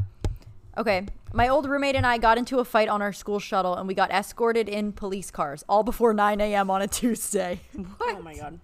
Okay. 0.80 1.08
My 1.34 1.50
old 1.50 1.68
roommate 1.68 1.96
and 1.96 2.08
I 2.08 2.18
got 2.18 2.38
into 2.38 2.60
a 2.60 2.66
fight 2.66 2.88
on 2.88 3.02
our 3.02 3.12
school 3.12 3.38
shuttle 3.38 3.76
and 3.76 3.86
we 3.86 3.94
got 3.94 4.12
escorted 4.12 4.70
in 4.70 4.94
police 4.94 5.30
cars 5.30 5.62
all 5.68 5.84
before 5.84 6.14
9 6.14 6.40
a.m. 6.40 6.72
on 6.72 6.82
a 6.82 6.88
Tuesday. 6.88 7.60
What? 7.98 8.16
Oh 8.16 8.22
my 8.22 8.34
god. 8.34 8.60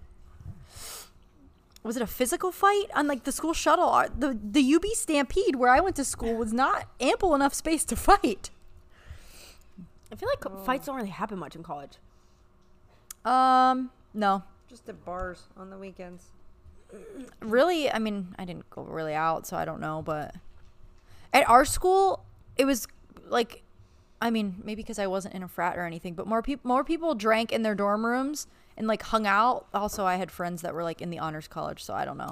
was 1.83 1.97
it 1.97 2.01
a 2.01 2.07
physical 2.07 2.53
fight 2.53 2.85
on 2.95 3.05
like 3.05 3.25
the 3.25 3.33
school 3.33 3.53
shuttle? 3.53 3.91
The 4.17 4.39
the 4.41 4.75
UB 4.75 4.85
Stampede 4.93 5.57
where 5.57 5.69
I 5.69 5.81
went 5.81 5.97
to 5.97 6.05
school 6.05 6.35
was 6.35 6.53
not 6.53 6.87
ample 7.01 7.35
enough 7.35 7.53
space 7.53 7.83
to 7.85 7.97
fight. 7.97 8.49
I 10.09 10.15
feel 10.15 10.29
like 10.29 10.65
fights 10.65 10.85
don't 10.85 10.95
really 10.95 11.09
happen 11.09 11.37
much 11.37 11.55
in 11.55 11.63
college. 11.63 11.97
Um, 13.25 13.91
no. 14.13 14.43
Just 14.69 14.87
at 14.87 15.03
bars 15.03 15.43
on 15.57 15.69
the 15.69 15.77
weekends. 15.77 16.23
Really, 17.41 17.91
I 17.91 17.99
mean, 17.99 18.33
I 18.39 18.45
didn't 18.45 18.69
go 18.69 18.83
really 18.83 19.13
out, 19.13 19.45
so 19.45 19.57
I 19.57 19.65
don't 19.65 19.81
know, 19.81 20.01
but 20.01 20.35
at 21.35 21.47
our 21.49 21.65
school, 21.65 22.23
it 22.57 22.65
was 22.65 22.87
like 23.27 23.61
I 24.21 24.31
mean, 24.31 24.55
maybe 24.63 24.81
because 24.81 24.97
I 24.97 25.07
wasn't 25.07 25.35
in 25.35 25.43
a 25.43 25.47
frat 25.47 25.77
or 25.77 25.85
anything, 25.85 26.13
but 26.15 26.25
more 26.25 26.41
people 26.41 26.67
more 26.67 26.83
people 26.83 27.13
drank 27.13 27.51
in 27.51 27.61
their 27.61 27.75
dorm 27.75 28.05
rooms 28.05 28.47
and 28.77 28.87
like 28.87 29.03
hung 29.03 29.27
out. 29.27 29.67
Also, 29.73 30.05
I 30.05 30.15
had 30.15 30.31
friends 30.31 30.61
that 30.63 30.73
were 30.73 30.83
like 30.83 31.01
in 31.01 31.09
the 31.09 31.19
honors 31.19 31.47
college, 31.47 31.83
so 31.83 31.93
I 31.93 32.05
don't 32.05 32.17
know. 32.17 32.31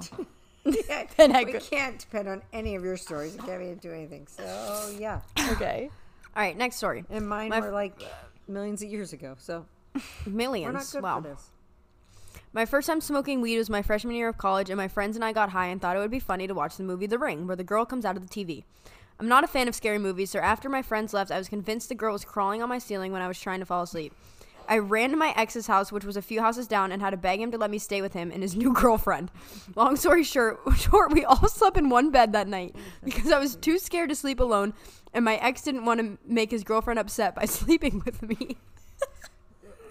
Yeah, 0.64 1.04
Then 1.16 1.36
I 1.36 1.44
we 1.44 1.52
could- 1.52 1.62
can't 1.62 1.98
depend 1.98 2.26
on 2.28 2.42
any 2.52 2.74
of 2.74 2.82
your 2.82 2.96
stories. 2.96 3.36
You 3.36 3.42
can't 3.42 3.62
even 3.62 3.76
do 3.76 3.92
anything. 3.92 4.26
So 4.26 4.96
yeah, 4.98 5.20
okay. 5.52 5.90
All 6.34 6.42
right, 6.42 6.56
next 6.56 6.76
story. 6.76 7.04
and 7.10 7.28
mine 7.28 7.50
My 7.50 7.60
were 7.60 7.70
like 7.70 8.02
millions 8.48 8.82
of 8.82 8.88
years 8.90 9.12
ago. 9.12 9.36
So 9.38 9.66
Millions. 10.26 10.66
we're 10.72 10.78
not 10.78 10.90
good 10.90 11.02
wow. 11.02 11.20
for 11.20 11.28
this. 11.28 11.50
My 12.52 12.64
first 12.66 12.86
time 12.88 13.00
smoking 13.00 13.40
weed 13.40 13.58
was 13.58 13.68
my 13.70 13.82
freshman 13.82 14.14
year 14.16 14.28
of 14.28 14.38
college, 14.38 14.70
and 14.70 14.76
my 14.76 14.88
friends 14.88 15.16
and 15.16 15.24
I 15.24 15.32
got 15.32 15.50
high 15.50 15.66
and 15.66 15.80
thought 15.80 15.96
it 15.96 16.00
would 16.00 16.10
be 16.10 16.18
funny 16.20 16.46
to 16.46 16.54
watch 16.54 16.76
the 16.76 16.82
movie 16.82 17.06
The 17.06 17.18
Ring, 17.18 17.46
where 17.46 17.56
the 17.56 17.64
girl 17.64 17.84
comes 17.84 18.04
out 18.04 18.16
of 18.16 18.28
the 18.28 18.32
TV. 18.44 18.64
I'm 19.20 19.28
not 19.28 19.44
a 19.44 19.48
fan 19.48 19.68
of 19.68 19.74
scary 19.74 19.98
movies, 19.98 20.30
so 20.30 20.40
after 20.40 20.68
my 20.68 20.82
friends 20.82 21.14
left, 21.14 21.30
I 21.30 21.38
was 21.38 21.48
convinced 21.48 21.88
the 21.88 21.94
girl 21.94 22.12
was 22.12 22.24
crawling 22.24 22.62
on 22.62 22.68
my 22.68 22.78
ceiling 22.78 23.12
when 23.12 23.22
I 23.22 23.28
was 23.28 23.38
trying 23.38 23.60
to 23.60 23.66
fall 23.66 23.82
asleep. 23.82 24.12
I 24.68 24.78
ran 24.78 25.10
to 25.10 25.16
my 25.16 25.32
ex's 25.36 25.66
house, 25.66 25.92
which 25.92 26.04
was 26.04 26.16
a 26.16 26.22
few 26.22 26.40
houses 26.40 26.66
down, 26.66 26.90
and 26.90 27.02
had 27.02 27.10
to 27.10 27.16
beg 27.16 27.40
him 27.40 27.50
to 27.50 27.58
let 27.58 27.70
me 27.70 27.78
stay 27.78 28.00
with 28.00 28.14
him 28.14 28.30
and 28.30 28.42
his 28.42 28.56
new 28.56 28.72
girlfriend. 28.80 29.30
Long 29.76 29.96
story 29.96 30.24
short, 30.24 30.60
short, 30.76 31.12
we 31.12 31.24
all 31.24 31.48
slept 31.48 31.76
in 31.76 31.90
one 31.90 32.10
bed 32.10 32.32
that 32.32 32.48
night 32.48 32.74
because 33.04 33.30
I 33.30 33.38
was 33.38 33.56
too 33.56 33.78
scared 33.78 34.08
to 34.08 34.16
sleep 34.16 34.40
alone, 34.40 34.74
and 35.12 35.24
my 35.24 35.36
ex 35.36 35.62
didn't 35.62 35.84
want 35.84 36.00
to 36.00 36.18
make 36.26 36.50
his 36.50 36.64
girlfriend 36.64 36.98
upset 36.98 37.34
by 37.34 37.44
sleeping 37.46 38.02
with 38.04 38.22
me. 38.22 38.56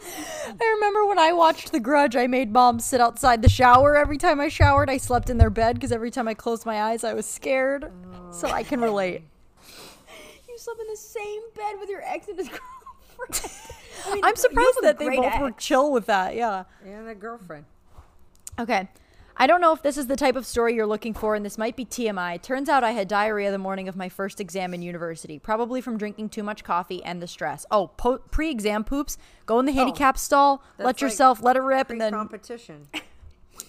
I 0.06 0.74
remember 0.76 1.06
when 1.06 1.20
I 1.20 1.34
watched 1.34 1.72
The 1.72 1.80
Grudge, 1.80 2.16
I 2.16 2.28
made 2.28 2.52
mom 2.52 2.80
sit 2.80 3.02
outside 3.02 3.42
the 3.42 3.50
shower 3.50 3.96
every 3.96 4.18
time 4.18 4.40
I 4.40 4.50
showered. 4.50 4.90
I 4.90 4.98
slept 4.98 5.30
in 5.30 5.38
their 5.38 5.50
bed 5.50 5.76
because 5.76 5.92
every 5.92 6.12
time 6.12 6.28
I 6.28 6.34
closed 6.34 6.66
my 6.66 6.84
eyes, 6.84 7.04
I 7.04 7.14
was 7.14 7.26
scared. 7.26 7.92
So 8.32 8.48
I 8.48 8.64
can 8.64 8.82
relate. 8.82 9.24
You 10.48 10.58
slept 10.58 10.80
in 10.82 10.88
the 10.88 10.98
same 10.98 11.42
bed 11.56 11.76
with 11.80 11.90
your 11.90 12.02
ex 12.04 12.28
and 12.28 12.38
his 12.38 12.48
girlfriend. 13.18 13.52
I 14.06 14.14
mean, 14.14 14.24
I'm 14.24 14.32
you 14.32 14.36
surprised 14.36 14.80
that 14.82 15.00
they 15.00 15.06
great 15.06 15.20
both 15.20 15.40
were 15.40 15.52
chill 15.52 15.92
with 15.92 16.08
that. 16.08 16.36
Yeah. 16.36 16.66
And 16.86 17.08
a 17.08 17.16
girlfriend. 17.16 17.66
Okay. 18.60 18.88
I 19.36 19.48
don't 19.48 19.62
know 19.62 19.74
if 19.74 19.82
this 19.82 19.98
is 19.98 20.08
the 20.08 20.16
type 20.16 20.36
of 20.36 20.46
story 20.46 20.76
you're 20.76 20.86
looking 20.86 21.14
for, 21.14 21.34
and 21.36 21.44
this 21.44 21.58
might 21.58 21.76
be 21.76 21.86
TMI. 21.86 22.42
Turns 22.42 22.70
out 22.70 22.84
I 22.84 22.92
had 22.92 23.08
diarrhea 23.08 23.52
the 23.52 23.58
morning 23.58 23.88
of 23.88 23.96
my 23.96 24.08
first 24.08 24.40
exam 24.40 24.74
in 24.74 24.82
university, 24.82 25.40
probably 25.40 25.82
from 25.82 25.98
drinking 25.98 26.30
too 26.30 26.44
much 26.44 26.64
coffee 26.64 27.04
and 27.04 27.22
the 27.22 27.28
stress. 27.28 27.66
Oh, 27.72 27.88
po- 27.98 28.20
pre 28.20 28.52
exam 28.52 28.84
poops, 28.84 29.18
go 29.46 29.60
in 29.60 29.66
the 29.66 29.72
oh, 29.72 29.76
handicap 29.76 30.18
stall, 30.18 30.62
let 30.78 30.78
That's 30.78 30.86
like 30.86 31.02
yourself 31.02 31.42
let 31.42 31.56
it 31.56 31.62
rip, 31.62 31.90
and 31.90 32.00
then. 32.00 32.12
Pre-competition. 32.12 32.88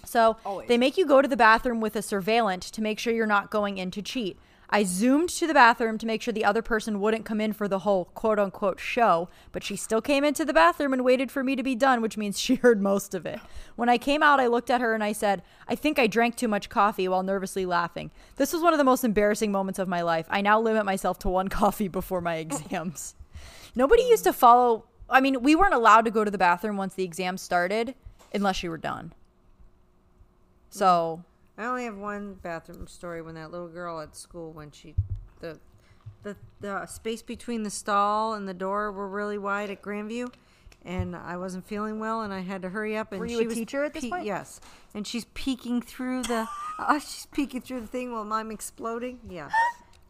So 0.05 0.37
Always. 0.47 0.69
they 0.69 0.79
make 0.79 0.97
you 0.97 1.07
go 1.07 1.21
to 1.21 1.27
the 1.27 1.37
bathroom 1.37 1.81
with 1.81 1.97
a 1.97 1.99
surveillant 1.99 2.71
to 2.71 2.81
make 2.81 3.01
sure 3.01 3.13
you're 3.13 3.27
not 3.27 3.51
going 3.51 3.79
in 3.79 3.91
to 3.91 4.01
cheat. 4.01 4.39
I 4.71 4.85
zoomed 4.85 5.29
to 5.31 5.47
the 5.47 5.55
bathroom 5.55 5.99
to 5.99 6.07
make 6.07 6.23
sure 6.23 6.33
the 6.33 6.45
other 6.45 6.63
person 6.63 7.01
wouldn't 7.01 7.25
come 7.25 7.41
in 7.41 7.53
for 7.53 7.69
the 7.69 7.81
whole 7.81 8.07
quote 8.07 8.39
unquote 8.39 8.81
show, 8.81 9.29
but 9.53 9.63
she 9.63 9.77
still 9.77 10.01
came 10.01 10.25
into 10.25 10.45
the 10.45 10.53
bathroom 10.53 10.93
and 10.93 11.05
waited 11.05 11.31
for 11.31 11.45
me 11.45 11.55
to 11.57 11.63
be 11.63 11.75
done, 11.75 12.01
which 12.01 12.17
means 12.17 12.39
she 12.39 12.55
heard 12.63 12.83
most 12.83 13.15
of 13.15 13.27
it. 13.27 13.41
When 13.77 13.89
I 13.89 13.99
came 13.99 14.23
out, 14.23 14.41
I 14.41 14.47
looked 14.47 14.71
at 14.71 14.81
her 14.81 14.95
and 14.95 15.05
I 15.05 15.13
said, 15.13 15.43
I 15.69 15.75
think 15.75 15.99
I 15.99 16.07
drank 16.07 16.37
too 16.37 16.49
much 16.49 16.69
coffee 16.69 17.09
while 17.09 17.23
nervously 17.23 17.67
laughing. 17.67 18.11
This 18.37 18.53
was 18.53 18.63
one 18.63 18.73
of 18.73 18.79
the 18.79 18.85
most 18.85 19.05
embarrassing 19.05 19.53
moments 19.53 19.79
of 19.79 19.89
my 19.89 20.03
life. 20.03 20.27
I 20.31 20.41
now 20.41 20.61
limit 20.61 20.85
myself 20.85 21.19
to 21.21 21.29
one 21.29 21.49
coffee 21.61 21.89
before 21.89 22.21
my 22.21 22.37
exams. 22.37 23.15
Nobody 23.75 24.03
used 24.03 24.25
to 24.25 24.33
follow, 24.33 24.87
I 25.11 25.21
mean, 25.21 25.43
we 25.43 25.55
weren't 25.55 25.75
allowed 25.75 26.05
to 26.05 26.11
go 26.11 26.25
to 26.25 26.31
the 26.31 26.39
bathroom 26.39 26.77
once 26.77 26.95
the 26.95 27.05
exam 27.05 27.37
started 27.37 27.95
unless 28.33 28.63
you 28.63 28.71
were 28.71 28.79
done. 28.79 29.13
So 30.71 31.23
I 31.57 31.65
only 31.65 31.85
have 31.85 31.97
one 31.97 32.35
bathroom 32.35 32.87
story 32.87 33.23
when 33.23 33.35
that 33.37 33.51
little 33.51 33.69
girl 33.69 34.01
at 34.01 34.17
school 34.17 34.53
when 34.53 34.71
she 34.71 34.95
the 35.41 35.59
the 36.23 36.37
the 36.61 36.87
space 36.87 37.23
between 37.23 37.63
the 37.63 37.71
stall 37.71 38.35
and 38.35 38.49
the 38.49 38.55
door 38.55 38.91
were 38.91 39.09
really 39.09 39.39
wide 39.39 39.71
at 39.71 39.83
Grandview 39.83 40.33
and 40.85 41.15
I 41.17 41.37
wasn't 41.37 41.67
feeling 41.67 41.99
well 41.99 42.23
and 42.23 42.33
I 42.33 42.41
had 42.41 42.63
to 42.63 42.69
hurry 42.71 42.97
up 42.97 43.13
and 43.13 43.21
Were 43.21 43.27
you 43.27 43.39
she 43.39 43.45
a 43.45 43.47
was 43.47 43.55
teacher 43.55 43.85
at 43.85 43.95
this 43.95 44.05
pe- 44.05 44.11
point? 44.11 44.25
Yes. 44.25 44.61
And 44.95 45.07
she's 45.07 45.27
peeking 45.35 45.81
through 45.81 46.23
the 46.25 46.47
uh, 46.79 46.99
she's 46.99 47.27
peeking 47.33 47.61
through 47.61 47.81
the 47.83 47.87
thing 47.87 48.13
while 48.13 48.31
I'm 48.33 48.51
exploding. 48.51 49.21
Yeah. 49.29 49.49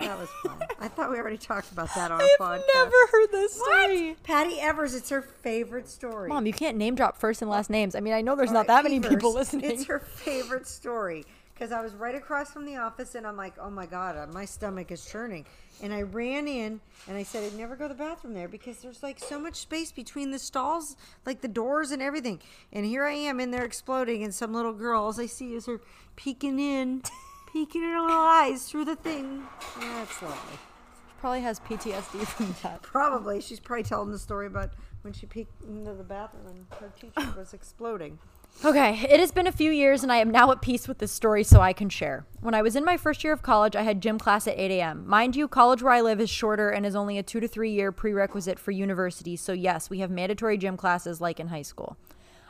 That 0.04 0.18
was 0.18 0.28
fun. 0.42 0.58
I 0.80 0.88
thought 0.88 1.10
we 1.10 1.16
already 1.18 1.38
talked 1.38 1.72
about 1.72 1.88
that 1.94 2.10
on 2.10 2.20
a 2.20 2.24
podcast. 2.40 2.58
I've 2.58 2.62
never 2.74 2.96
heard 3.12 3.28
this 3.32 3.54
story. 3.54 4.08
What? 4.10 4.22
Patty 4.22 4.60
Evers, 4.60 4.94
it's 4.94 5.10
her 5.10 5.22
favorite 5.22 5.88
story. 5.88 6.28
Mom, 6.28 6.46
you 6.46 6.52
can't 6.52 6.76
name 6.76 6.94
drop 6.94 7.16
first 7.16 7.42
and 7.42 7.50
last 7.50 7.70
names. 7.70 7.94
I 7.94 8.00
mean, 8.00 8.12
I 8.14 8.20
know 8.20 8.36
there's 8.36 8.48
All 8.48 8.54
not 8.54 8.68
right, 8.68 8.82
that 8.82 8.84
many 8.84 8.96
Evers, 8.96 9.08
people 9.10 9.32
listening. 9.34 9.70
It's 9.70 9.86
her 9.86 9.98
favorite 10.00 10.66
story 10.66 11.24
because 11.54 11.70
I 11.70 11.82
was 11.82 11.94
right 11.94 12.14
across 12.14 12.50
from 12.50 12.66
the 12.66 12.76
office 12.76 13.14
and 13.14 13.26
I'm 13.26 13.36
like, 13.36 13.54
oh 13.60 13.70
my 13.70 13.86
god, 13.86 14.16
uh, 14.16 14.26
my 14.32 14.44
stomach 14.44 14.90
is 14.90 15.04
churning. 15.04 15.46
And 15.82 15.92
I 15.92 16.02
ran 16.02 16.46
in 16.46 16.80
and 17.08 17.16
I 17.16 17.22
said, 17.22 17.44
I'd 17.44 17.56
never 17.58 17.76
go 17.76 17.88
to 17.88 17.94
the 17.94 17.98
bathroom 17.98 18.34
there 18.34 18.48
because 18.48 18.78
there's 18.78 19.02
like 19.02 19.18
so 19.18 19.38
much 19.40 19.56
space 19.56 19.90
between 19.92 20.30
the 20.30 20.38
stalls, 20.38 20.96
like 21.26 21.40
the 21.40 21.48
doors 21.48 21.90
and 21.90 22.02
everything. 22.02 22.40
And 22.72 22.84
here 22.84 23.04
I 23.04 23.12
am 23.12 23.40
in 23.40 23.50
there 23.50 23.64
exploding, 23.64 24.22
and 24.22 24.34
some 24.34 24.52
little 24.52 24.72
girl, 24.72 25.02
all 25.02 25.20
I 25.20 25.26
see 25.26 25.54
is 25.54 25.66
her 25.66 25.80
peeking 26.16 26.58
in, 26.58 27.02
peeking 27.54 27.82
her 27.82 28.00
little 28.00 28.16
eyes 28.16 28.68
through 28.68 28.84
the 28.84 28.96
thing. 28.96 29.44
Yeah, 29.80 29.94
that's 29.98 30.20
lovely. 30.20 30.54
She 30.54 31.20
Probably 31.20 31.40
has 31.42 31.60
PTSD 31.60 32.26
from 32.26 32.54
that. 32.64 32.82
Probably. 32.82 33.40
She's 33.40 33.60
probably 33.60 33.84
telling 33.84 34.10
the 34.10 34.18
story 34.18 34.48
about 34.48 34.70
when 35.02 35.12
she 35.12 35.26
peeked 35.26 35.62
into 35.62 35.94
the 35.94 36.02
bathroom 36.02 36.48
and 36.48 36.66
her 36.80 36.92
teacher 37.00 37.32
was 37.38 37.54
exploding. 37.54 38.18
Okay, 38.64 39.06
it 39.08 39.20
has 39.20 39.30
been 39.30 39.46
a 39.46 39.52
few 39.52 39.70
years 39.70 40.02
and 40.02 40.10
I 40.10 40.16
am 40.16 40.30
now 40.30 40.50
at 40.50 40.62
peace 40.62 40.88
with 40.88 40.98
this 40.98 41.12
story 41.12 41.44
so 41.44 41.60
I 41.60 41.72
can 41.72 41.88
share. 41.88 42.26
When 42.40 42.54
I 42.54 42.62
was 42.62 42.74
in 42.74 42.84
my 42.84 42.96
first 42.96 43.22
year 43.22 43.32
of 43.32 43.42
college, 43.42 43.76
I 43.76 43.82
had 43.82 44.00
gym 44.00 44.18
class 44.18 44.48
at 44.48 44.58
8 44.58 44.72
a.m. 44.72 45.04
Mind 45.06 45.36
you, 45.36 45.46
college 45.46 45.80
where 45.80 45.92
I 45.92 46.00
live 46.00 46.20
is 46.20 46.30
shorter 46.30 46.70
and 46.70 46.84
is 46.84 46.96
only 46.96 47.18
a 47.18 47.22
two 47.22 47.38
to 47.38 47.46
three 47.46 47.70
year 47.70 47.92
prerequisite 47.92 48.58
for 48.58 48.72
university, 48.72 49.36
so 49.36 49.52
yes, 49.52 49.90
we 49.90 50.00
have 50.00 50.10
mandatory 50.10 50.58
gym 50.58 50.76
classes 50.76 51.20
like 51.20 51.38
in 51.38 51.48
high 51.48 51.62
school. 51.62 51.96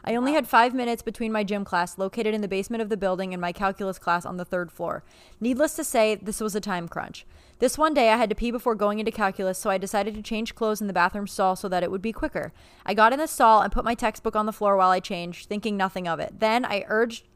I 0.06 0.16
only 0.16 0.34
had 0.34 0.46
five 0.46 0.74
minutes 0.74 1.02
between 1.02 1.32
my 1.32 1.44
gym 1.44 1.64
class, 1.64 1.96
located 1.96 2.34
in 2.34 2.42
the 2.42 2.48
basement 2.48 2.82
of 2.82 2.90
the 2.90 2.96
building, 2.96 3.32
and 3.32 3.40
my 3.40 3.52
calculus 3.52 3.98
class 3.98 4.26
on 4.26 4.36
the 4.36 4.44
third 4.44 4.70
floor. 4.70 5.02
Needless 5.40 5.74
to 5.76 5.84
say, 5.84 6.16
this 6.16 6.40
was 6.40 6.54
a 6.54 6.60
time 6.60 6.88
crunch. 6.88 7.24
This 7.58 7.78
one 7.78 7.94
day, 7.94 8.10
I 8.10 8.18
had 8.18 8.28
to 8.28 8.36
pee 8.36 8.50
before 8.50 8.74
going 8.74 8.98
into 8.98 9.10
calculus, 9.10 9.58
so 9.58 9.70
I 9.70 9.78
decided 9.78 10.14
to 10.14 10.22
change 10.22 10.54
clothes 10.54 10.82
in 10.82 10.88
the 10.88 10.92
bathroom 10.92 11.26
stall 11.26 11.56
so 11.56 11.68
that 11.68 11.82
it 11.82 11.90
would 11.90 12.02
be 12.02 12.12
quicker. 12.12 12.52
I 12.84 12.92
got 12.92 13.14
in 13.14 13.18
the 13.18 13.26
stall 13.26 13.62
and 13.62 13.72
put 13.72 13.84
my 13.84 13.94
textbook 13.94 14.36
on 14.36 14.44
the 14.44 14.52
floor 14.52 14.76
while 14.76 14.90
I 14.90 15.00
changed, 15.00 15.48
thinking 15.48 15.76
nothing 15.76 16.06
of 16.06 16.20
it. 16.20 16.38
Then 16.38 16.66
I 16.66 16.84
urged 16.88 17.26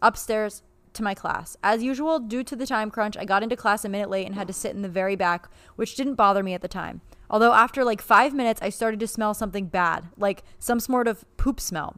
upstairs 0.00 0.62
to 0.92 1.02
my 1.02 1.14
class. 1.14 1.56
As 1.64 1.82
usual, 1.82 2.20
due 2.20 2.44
to 2.44 2.54
the 2.54 2.66
time 2.66 2.92
crunch, 2.92 3.16
I 3.16 3.24
got 3.24 3.42
into 3.42 3.56
class 3.56 3.84
a 3.84 3.88
minute 3.88 4.10
late 4.10 4.26
and 4.26 4.36
had 4.36 4.46
to 4.46 4.52
sit 4.52 4.76
in 4.76 4.82
the 4.82 4.88
very 4.88 5.16
back, 5.16 5.48
which 5.74 5.96
didn't 5.96 6.14
bother 6.14 6.44
me 6.44 6.54
at 6.54 6.62
the 6.62 6.68
time. 6.68 7.00
Although 7.28 7.52
after 7.52 7.82
like 7.82 8.00
five 8.00 8.32
minutes, 8.32 8.62
I 8.62 8.68
started 8.68 9.00
to 9.00 9.08
smell 9.08 9.34
something 9.34 9.66
bad, 9.66 10.08
like 10.16 10.44
some 10.60 10.78
sort 10.78 11.08
of 11.08 11.24
poop 11.36 11.58
smell. 11.58 11.96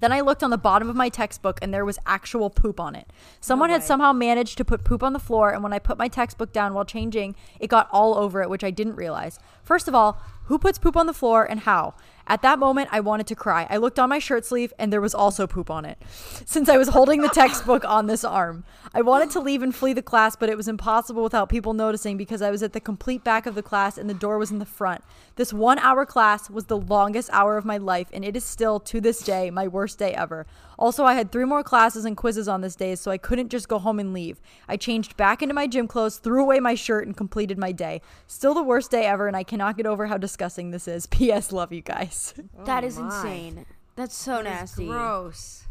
Then 0.00 0.12
I 0.12 0.20
looked 0.20 0.42
on 0.42 0.50
the 0.50 0.58
bottom 0.58 0.88
of 0.88 0.96
my 0.96 1.08
textbook 1.08 1.58
and 1.60 1.72
there 1.72 1.84
was 1.84 1.98
actual 2.06 2.50
poop 2.50 2.78
on 2.78 2.94
it. 2.94 3.12
Someone 3.40 3.70
had 3.70 3.82
somehow 3.82 4.12
managed 4.12 4.56
to 4.58 4.64
put 4.64 4.84
poop 4.84 5.02
on 5.02 5.12
the 5.12 5.18
floor, 5.18 5.50
and 5.50 5.62
when 5.62 5.72
I 5.72 5.78
put 5.78 5.98
my 5.98 6.08
textbook 6.08 6.52
down 6.52 6.74
while 6.74 6.84
changing, 6.84 7.34
it 7.60 7.68
got 7.68 7.88
all 7.90 8.16
over 8.16 8.42
it, 8.42 8.50
which 8.50 8.64
I 8.64 8.70
didn't 8.70 8.96
realize. 8.96 9.38
First 9.62 9.88
of 9.88 9.94
all, 9.94 10.20
who 10.44 10.58
puts 10.58 10.78
poop 10.78 10.96
on 10.96 11.06
the 11.06 11.12
floor 11.12 11.44
and 11.44 11.60
how? 11.60 11.94
At 12.28 12.42
that 12.42 12.58
moment, 12.58 12.90
I 12.92 13.00
wanted 13.00 13.26
to 13.28 13.34
cry. 13.34 13.66
I 13.70 13.78
looked 13.78 13.98
on 13.98 14.10
my 14.10 14.18
shirt 14.18 14.44
sleeve 14.44 14.72
and 14.78 14.92
there 14.92 15.00
was 15.00 15.14
also 15.14 15.46
poop 15.46 15.70
on 15.70 15.86
it, 15.86 15.96
since 16.44 16.68
I 16.68 16.76
was 16.76 16.88
holding 16.88 17.22
the 17.22 17.28
textbook 17.28 17.84
on 17.86 18.06
this 18.06 18.22
arm. 18.22 18.64
I 18.92 19.00
wanted 19.00 19.30
to 19.30 19.40
leave 19.40 19.62
and 19.62 19.74
flee 19.74 19.94
the 19.94 20.02
class, 20.02 20.36
but 20.36 20.50
it 20.50 20.56
was 20.56 20.68
impossible 20.68 21.22
without 21.22 21.48
people 21.48 21.72
noticing 21.72 22.18
because 22.18 22.42
I 22.42 22.50
was 22.50 22.62
at 22.62 22.74
the 22.74 22.80
complete 22.80 23.24
back 23.24 23.46
of 23.46 23.54
the 23.54 23.62
class 23.62 23.96
and 23.96 24.10
the 24.10 24.14
door 24.14 24.36
was 24.38 24.50
in 24.50 24.58
the 24.58 24.66
front. 24.66 25.02
This 25.36 25.52
one 25.52 25.78
hour 25.78 26.04
class 26.04 26.50
was 26.50 26.66
the 26.66 26.76
longest 26.78 27.30
hour 27.32 27.56
of 27.56 27.64
my 27.64 27.78
life, 27.78 28.08
and 28.12 28.24
it 28.24 28.36
is 28.36 28.44
still, 28.44 28.78
to 28.80 29.00
this 29.00 29.22
day, 29.22 29.50
my 29.50 29.66
worst 29.66 29.98
day 29.98 30.12
ever. 30.12 30.46
Also, 30.78 31.04
I 31.04 31.14
had 31.14 31.32
three 31.32 31.44
more 31.44 31.64
classes 31.64 32.04
and 32.04 32.16
quizzes 32.16 32.46
on 32.46 32.60
this 32.60 32.76
day, 32.76 32.94
so 32.94 33.10
I 33.10 33.18
couldn't 33.18 33.48
just 33.48 33.68
go 33.68 33.78
home 33.80 33.98
and 33.98 34.12
leave. 34.14 34.40
I 34.68 34.76
changed 34.76 35.16
back 35.16 35.42
into 35.42 35.54
my 35.54 35.66
gym 35.66 35.88
clothes, 35.88 36.18
threw 36.18 36.40
away 36.42 36.60
my 36.60 36.74
shirt, 36.76 37.04
and 37.06 37.16
completed 37.16 37.58
my 37.58 37.72
day. 37.72 38.00
Still 38.28 38.54
the 38.54 38.62
worst 38.62 38.90
day 38.92 39.04
ever, 39.04 39.26
and 39.26 39.36
I 39.36 39.42
cannot 39.42 39.76
get 39.76 39.86
over 39.86 40.06
how 40.06 40.16
disgusting 40.18 40.70
this 40.70 40.86
is. 40.86 41.06
P.S. 41.10 41.50
Love 41.50 41.72
you 41.72 41.80
guys. 41.82 42.32
Oh 42.58 42.64
that 42.64 42.84
is 42.84 42.96
my. 42.98 43.06
insane. 43.06 43.66
That's 43.96 44.16
so 44.16 44.40
nasty. 44.40 44.86
Gross. 44.86 45.64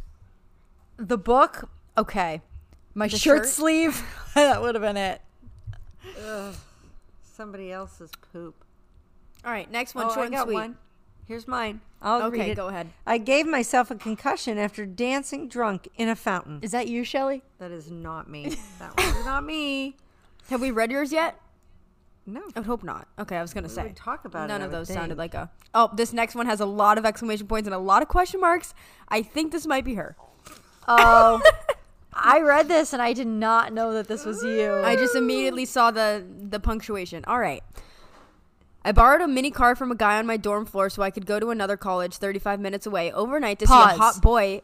The 0.97 1.17
book, 1.17 1.69
okay. 1.97 2.41
My 2.93 3.07
The 3.07 3.17
shirt, 3.17 3.37
shirt? 3.43 3.47
sleeve, 3.47 4.03
that 4.35 4.61
would 4.61 4.75
have 4.75 4.81
been 4.81 4.97
it. 4.97 5.21
Somebody 7.23 7.71
else's 7.71 8.11
poop. 8.33 8.55
All 9.45 9.51
right, 9.51 9.69
next 9.71 9.95
one. 9.95 10.05
Oh, 10.07 10.09
short 10.09 10.19
I 10.19 10.25
and 10.25 10.33
got 10.35 10.45
sweet. 10.47 10.53
one. 10.55 10.77
Here's 11.27 11.47
mine. 11.47 11.81
I'll 12.01 12.23
Okay, 12.27 12.39
read 12.39 12.49
it. 12.51 12.55
go 12.55 12.67
ahead. 12.67 12.89
I 13.05 13.17
gave 13.17 13.45
myself 13.47 13.91
a 13.91 13.95
concussion 13.95 14.57
after 14.57 14.85
dancing 14.85 15.47
drunk 15.49 15.87
in 15.95 16.07
a 16.09 16.15
fountain. 16.15 16.59
Is 16.61 16.71
that 16.71 16.87
you, 16.87 17.03
Shelly? 17.03 17.43
That 17.59 17.71
is 17.71 17.91
not 17.91 18.29
me. 18.29 18.55
That 18.79 18.95
was 18.95 19.25
not 19.25 19.43
me. 19.43 19.97
Have 20.49 20.61
we 20.61 20.71
read 20.71 20.91
yours 20.91 21.11
yet? 21.11 21.39
No. 22.25 22.41
I 22.55 22.59
would 22.59 22.65
hope 22.65 22.83
not. 22.83 23.07
Okay, 23.19 23.37
I 23.37 23.41
was 23.41 23.53
gonna 23.53 23.67
We 23.67 23.73
say. 23.73 23.93
talk 23.95 24.25
about 24.25 24.47
None 24.49 24.61
I 24.61 24.65
of 24.65 24.71
would 24.71 24.79
those 24.79 24.87
sounded 24.93 25.17
like 25.17 25.33
a. 25.33 25.49
Oh, 25.73 25.89
this 25.93 26.13
next 26.13 26.35
one 26.35 26.45
has 26.45 26.59
a 26.59 26.65
lot 26.65 26.97
of 26.97 27.05
exclamation 27.05 27.47
points 27.47 27.67
and 27.67 27.73
a 27.73 27.79
lot 27.79 28.01
of 28.01 28.07
question 28.09 28.39
marks. 28.41 28.73
I 29.09 29.21
think 29.21 29.51
this 29.51 29.65
might 29.65 29.83
be 29.85 29.95
her. 29.95 30.15
Oh, 30.87 31.41
I 32.13 32.41
read 32.41 32.67
this 32.67 32.93
and 32.93 33.01
I 33.01 33.13
did 33.13 33.27
not 33.27 33.73
know 33.73 33.93
that 33.93 34.07
this 34.07 34.25
was 34.25 34.43
you. 34.43 34.81
I 34.83 34.95
just 34.95 35.15
immediately 35.15 35.65
saw 35.65 35.91
the 35.91 36.25
the 36.49 36.59
punctuation. 36.59 37.23
All 37.27 37.39
right. 37.39 37.63
I 38.87 38.93
borrowed 38.93 39.19
a 39.21 39.27
mini 39.27 39.51
car 39.51 39.75
from 39.75 39.91
a 39.91 39.95
guy 39.95 40.17
on 40.17 40.25
my 40.25 40.37
dorm 40.37 40.65
floor 40.65 40.89
so 40.89 41.01
I 41.03 41.11
could 41.11 41.25
go 41.25 41.41
to 41.41 41.49
another 41.49 41.75
college 41.75 42.15
35 42.15 42.61
minutes 42.61 42.85
away 42.85 43.11
overnight 43.11 43.59
to 43.59 43.67
see 43.67 43.73
a 43.73 43.75
hot 43.75 44.21
boy. 44.21 44.61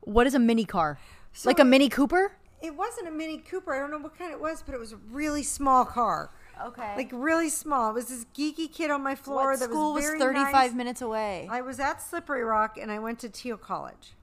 what 0.00 0.26
is 0.26 0.34
a 0.34 0.38
mini 0.38 0.64
car? 0.64 0.98
like 1.44 1.58
a 1.58 1.64
Mini 1.64 1.90
Cooper? 1.90 2.32
It 2.62 2.74
wasn't 2.74 3.06
a 3.06 3.10
Mini 3.10 3.36
Cooper. 3.38 3.74
I 3.74 3.78
don't 3.80 3.90
know 3.90 3.98
what 3.98 4.16
kind 4.18 4.32
it 4.32 4.40
was, 4.40 4.62
but 4.62 4.74
it 4.74 4.80
was 4.80 4.92
a 4.94 4.96
really 5.10 5.42
small 5.42 5.84
car. 5.84 6.30
Okay. 6.68 6.94
Like 6.96 7.10
really 7.12 7.50
small. 7.50 7.90
It 7.90 7.94
was 7.94 8.06
this 8.06 8.24
geeky 8.34 8.72
kid 8.72 8.90
on 8.90 9.02
my 9.02 9.14
floor 9.14 9.50
what 9.50 9.58
that 9.60 9.68
school 9.68 9.92
was 9.92 10.04
was, 10.10 10.18
35 10.18 10.52
nice. 10.52 10.72
minutes 10.72 11.02
away? 11.02 11.46
I 11.50 11.60
was 11.60 11.78
at 11.78 12.00
Slippery 12.02 12.42
Rock 12.42 12.78
and 12.80 12.90
I 12.90 12.98
went 12.98 13.18
to 13.20 13.28
Thiel 13.28 13.58
College. 13.58 14.14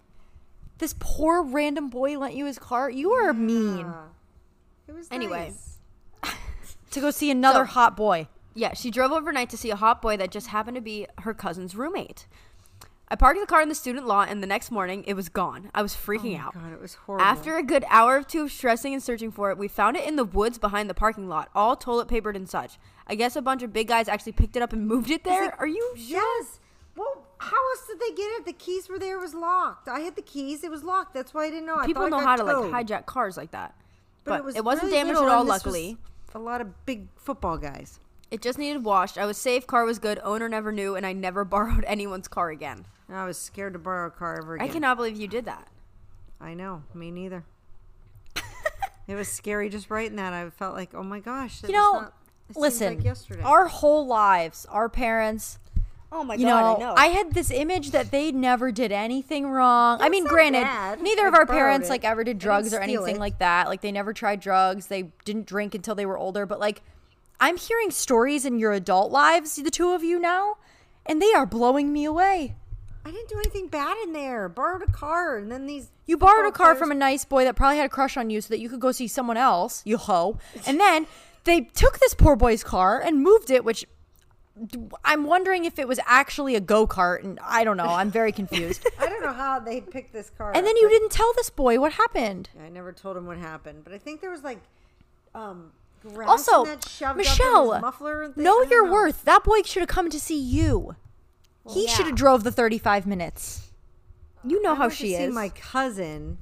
this 0.80 0.96
poor 1.00 1.44
random 1.44 1.90
boy 1.90 2.18
lent 2.18 2.34
you 2.34 2.46
his 2.46 2.58
car? 2.58 2.90
You 2.90 3.12
are 3.12 3.32
mean. 3.34 3.86
Uh, 3.86 4.08
it 4.88 4.94
was 4.96 5.08
Anyway. 5.12 5.54
nice. 6.24 6.34
To 6.92 7.02
go 7.02 7.12
see 7.12 7.30
another 7.30 7.66
So- 7.68 7.72
hot 7.74 7.96
boy. 7.96 8.28
Yeah, 8.56 8.74
she 8.74 8.90
drove 8.90 9.12
overnight 9.12 9.50
to 9.52 9.58
see 9.58 9.70
a 9.70 9.76
hot 9.76 10.02
boy 10.02 10.18
that 10.18 10.32
just 10.32 10.48
happened 10.48 10.76
to 10.76 10.82
be 10.82 11.06
her 11.20 11.34
cousin's 11.34 11.76
roommate. 11.76 12.26
I 13.08 13.16
parked 13.16 13.40
the 13.40 13.46
car 13.46 13.62
in 13.62 13.70
the 13.70 13.76
student 13.76 14.08
lot 14.08 14.30
and 14.30 14.42
the 14.42 14.48
next 14.48 14.72
morning 14.72 15.04
it 15.06 15.14
was 15.14 15.30
gone. 15.30 15.70
I 15.76 15.84
was 15.84 15.94
freaking 15.94 16.40
oh 16.40 16.42
out. 16.42 16.54
Oh 16.56 16.60
God, 16.62 16.74
it 16.74 16.82
was 16.82 16.96
horrible. 16.96 17.24
After 17.26 17.58
a 17.58 17.64
good 17.64 17.86
hour 17.90 18.20
or 18.20 18.24
two 18.24 18.44
of 18.44 18.52
stressing 18.52 18.94
and 18.94 19.04
searching 19.04 19.30
for 19.30 19.52
it, 19.52 19.58
we 19.58 19.68
found 19.68 19.96
it 19.96 20.08
in 20.08 20.16
the 20.16 20.24
woods 20.24 20.58
behind 20.58 20.90
the 20.90 20.96
parking 20.96 21.30
lot, 21.30 21.50
all 21.54 21.76
toilet 21.76 22.08
papered 22.08 22.36
and 22.36 22.50
such. 22.50 22.80
I 23.06 23.14
guess 23.14 23.36
a 23.36 23.42
bunch 23.42 23.62
of 23.62 23.72
big 23.72 23.90
guys 23.90 24.08
actually 24.08 24.32
picked 24.32 24.56
it 24.56 24.64
up 24.64 24.74
and 24.74 24.88
moved 24.88 25.12
it 25.12 25.24
there. 25.24 25.54
Are 25.60 25.68
you 25.68 25.94
sure? 25.96 26.18
Yes. 26.18 26.60
Well, 26.96 27.28
how 27.38 27.58
else 27.72 27.86
did 27.88 28.00
they 28.00 28.16
get 28.16 28.28
it? 28.40 28.46
The 28.46 28.54
keys 28.54 28.90
were 28.90 28.98
there. 28.98 29.18
It 29.18 29.22
was 29.22 29.36
locked. 29.36 29.88
I 29.88 30.00
had 30.00 30.16
the 30.16 30.22
keys. 30.22 30.64
It 30.64 30.72
was 30.72 30.84
locked. 30.84 31.14
That's 31.14 31.34
why 31.34 31.46
I 31.46 31.50
didn't 31.50 31.66
know. 31.66 31.76
I 31.76 31.86
People 31.86 32.10
know 32.10 32.20
how 32.20 32.38
to 32.38 32.44
towed. 32.44 32.72
like 32.72 32.88
hijack 32.88 33.06
cars 33.06 33.38
like 33.38 33.52
that. 33.52 33.76
But, 34.24 34.40
it, 34.40 34.44
was 34.46 34.56
it 34.56 34.64
wasn't 34.64 34.86
really 34.86 34.98
damaged 34.98 35.20
at 35.20 35.28
all, 35.28 35.42
and 35.42 35.50
this 35.50 35.54
was 35.54 35.66
luckily. 35.66 35.98
A 36.34 36.40
lot 36.40 36.60
of 36.60 36.86
big 36.86 37.08
football 37.16 37.58
guys. 37.58 38.00
It 38.32 38.42
just 38.42 38.58
needed 38.58 38.84
washed. 38.84 39.18
I 39.18 39.26
was 39.26 39.38
safe, 39.38 39.68
car 39.68 39.86
was 39.86 40.00
good, 40.00 40.20
owner 40.24 40.50
never 40.50 40.72
knew, 40.72 40.96
and 40.96 41.06
I 41.06 41.14
never 41.14 41.44
borrowed 41.46 41.84
anyone's 41.86 42.28
car 42.28 42.50
again. 42.50 42.86
I 43.10 43.26
was 43.26 43.38
scared 43.38 43.74
to 43.74 43.80
borrow 43.80 44.08
a 44.08 44.12
car 44.12 44.40
ever 44.40 44.56
again. 44.56 44.68
I 44.68 44.72
cannot 44.72 44.98
believe 44.98 45.16
you 45.18 45.28
did 45.28 45.46
that. 45.46 45.68
I 46.42 46.54
know. 46.54 46.84
Me 46.94 47.12
neither. 47.12 47.44
it 49.08 49.16
was 49.16 49.28
scary 49.28 49.70
just 49.70 49.90
writing 49.90 50.16
that. 50.18 50.34
I 50.34 50.50
felt 50.50 50.74
like, 50.74 50.94
oh 50.94 51.04
my 51.04 51.20
gosh. 51.20 51.62
You 51.64 51.68
was 51.68 51.74
know, 51.74 51.92
not- 52.02 52.14
it 52.50 52.58
listen, 52.58 52.96
like 52.96 53.04
yesterday. 53.04 53.42
our 53.44 53.68
whole 53.68 54.06
lives, 54.06 54.66
our 54.70 54.90
parents, 54.90 55.60
Oh 56.12 56.24
my 56.24 56.38
god! 56.38 56.40
you 56.40 56.48
know, 56.48 56.94
I, 56.96 57.08
had 57.08 57.34
this 57.34 57.52
image 57.52 57.92
that 57.92 58.10
they 58.10 58.32
never 58.32 58.72
did 58.72 58.94
anything 58.94 59.48
wrong. 59.48 60.00
I 60.02 60.08
mean, 60.08 60.24
granted, 60.26 60.62
bad. 60.62 61.02
neither 61.02 61.26
I 61.26 61.28
of 61.28 61.34
our 61.34 61.46
parents 61.46 61.88
it. 61.88 61.90
like 61.90 62.06
ever 62.06 62.24
did 62.24 62.38
drugs 62.38 62.74
or 62.74 62.80
anything 62.80 63.18
it. 63.18 63.20
like 63.20 63.40
that. 63.40 63.68
Like 63.68 63.82
they 63.82 63.92
never 63.92 64.14
tried 64.14 64.40
drugs. 64.40 64.88
They 64.88 65.12
didn't 65.26 65.46
drink 65.46 65.76
until 65.76 65.94
they 65.94 66.06
were 66.06 66.18
older. 66.18 66.46
But 66.46 66.60
like, 66.60 66.84
I'm 67.40 67.58
hearing 67.58 67.92
stories 67.92 68.46
in 68.46 68.60
your 68.60 68.72
adult 68.72 69.12
lives, 69.12 69.56
the 69.56 69.72
two 69.72 69.92
of 69.92 70.04
you 70.04 70.20
now, 70.20 70.58
and 71.06 71.22
they 71.22 71.34
are 71.34 71.46
blowing 71.46 71.92
me 71.92 72.06
away. 72.06 72.56
I 73.06 73.12
didn't 73.12 73.30
do 73.30 73.38
anything 73.38 73.68
bad 73.68 73.98
in 74.04 74.14
there. 74.14 74.50
Borrowed 74.50 74.82
a 74.82 74.92
car, 74.92 75.38
and 75.38 75.52
then 75.52 75.68
these. 75.68 75.92
You 76.08 76.18
borrowed 76.18 76.48
a 76.48 76.52
car 76.52 76.76
from 76.76 76.92
a 76.92 76.96
nice 76.96 77.24
boy 77.24 77.44
that 77.44 77.56
probably 77.56 77.78
had 77.78 77.86
a 77.86 77.90
crush 77.90 78.18
on 78.18 78.30
you 78.32 78.42
so 78.42 78.50
that 78.50 78.60
you 78.60 78.68
could 78.68 78.80
go 78.80 78.92
see 78.92 79.08
someone 79.08 79.38
else, 79.38 79.84
you 79.86 79.98
hoe. 79.98 80.40
And 80.68 80.80
then 80.80 81.06
they 81.44 81.62
took 81.62 82.00
this 82.00 82.16
poor 82.16 82.36
boy's 82.36 82.64
car 82.64 83.00
and 83.00 83.22
moved 83.22 83.52
it, 83.52 83.64
which 83.64 83.86
I'm 85.04 85.26
wondering 85.26 85.66
if 85.66 85.78
it 85.78 85.88
was 85.88 86.00
actually 86.08 86.56
a 86.56 86.60
go 86.60 86.88
kart. 86.88 87.24
And 87.24 87.40
I 87.44 87.64
don't 87.64 87.78
know. 87.78 87.86
I'm 87.86 88.10
very 88.10 88.32
confused. 88.32 88.88
I 89.00 89.08
don't 89.08 89.22
know 89.22 89.34
how 89.34 89.60
they 89.60 89.82
picked 89.82 90.14
this 90.14 90.32
car. 90.32 90.50
and 90.50 90.60
up, 90.60 90.66
then 90.66 90.78
you 90.78 90.90
didn't 90.90 91.12
tell 91.12 91.32
this 91.36 91.52
boy 91.52 91.80
what 91.80 91.94
happened. 91.94 92.50
I 92.64 92.70
never 92.70 92.92
told 92.92 93.18
him 93.18 93.28
what 93.28 93.38
happened, 93.38 93.84
but 93.84 93.94
I 93.94 94.00
think 94.00 94.22
there 94.22 94.32
was 94.32 94.44
like, 94.44 94.60
um, 95.36 95.72
Also, 96.26 96.66
that 96.66 96.88
shoved 96.88 97.04
up 97.04 97.12
in 97.12 97.18
Michelle, 97.18 97.72
his 97.74 97.82
muffler. 97.82 98.30
Thing. 98.32 98.44
Know 98.44 98.62
your 98.64 98.86
know. 98.86 98.92
worth. 98.94 99.24
That 99.26 99.44
boy 99.44 99.62
should 99.64 99.82
have 99.82 99.90
come 99.90 100.10
to 100.10 100.20
see 100.20 100.40
you. 100.40 100.96
he 101.70 101.86
yeah. 101.86 101.92
should 101.92 102.06
have 102.06 102.16
drove 102.16 102.44
the 102.44 102.52
35 102.52 103.06
minutes. 103.08 103.72
You 104.44 104.62
know 104.62 104.74
I 104.74 104.76
how 104.76 104.82
went 104.82 104.94
to 104.94 104.98
she 104.98 105.08
see 105.16 105.24
is. 105.24 105.34
My 105.34 105.50
cousin. 105.50 106.38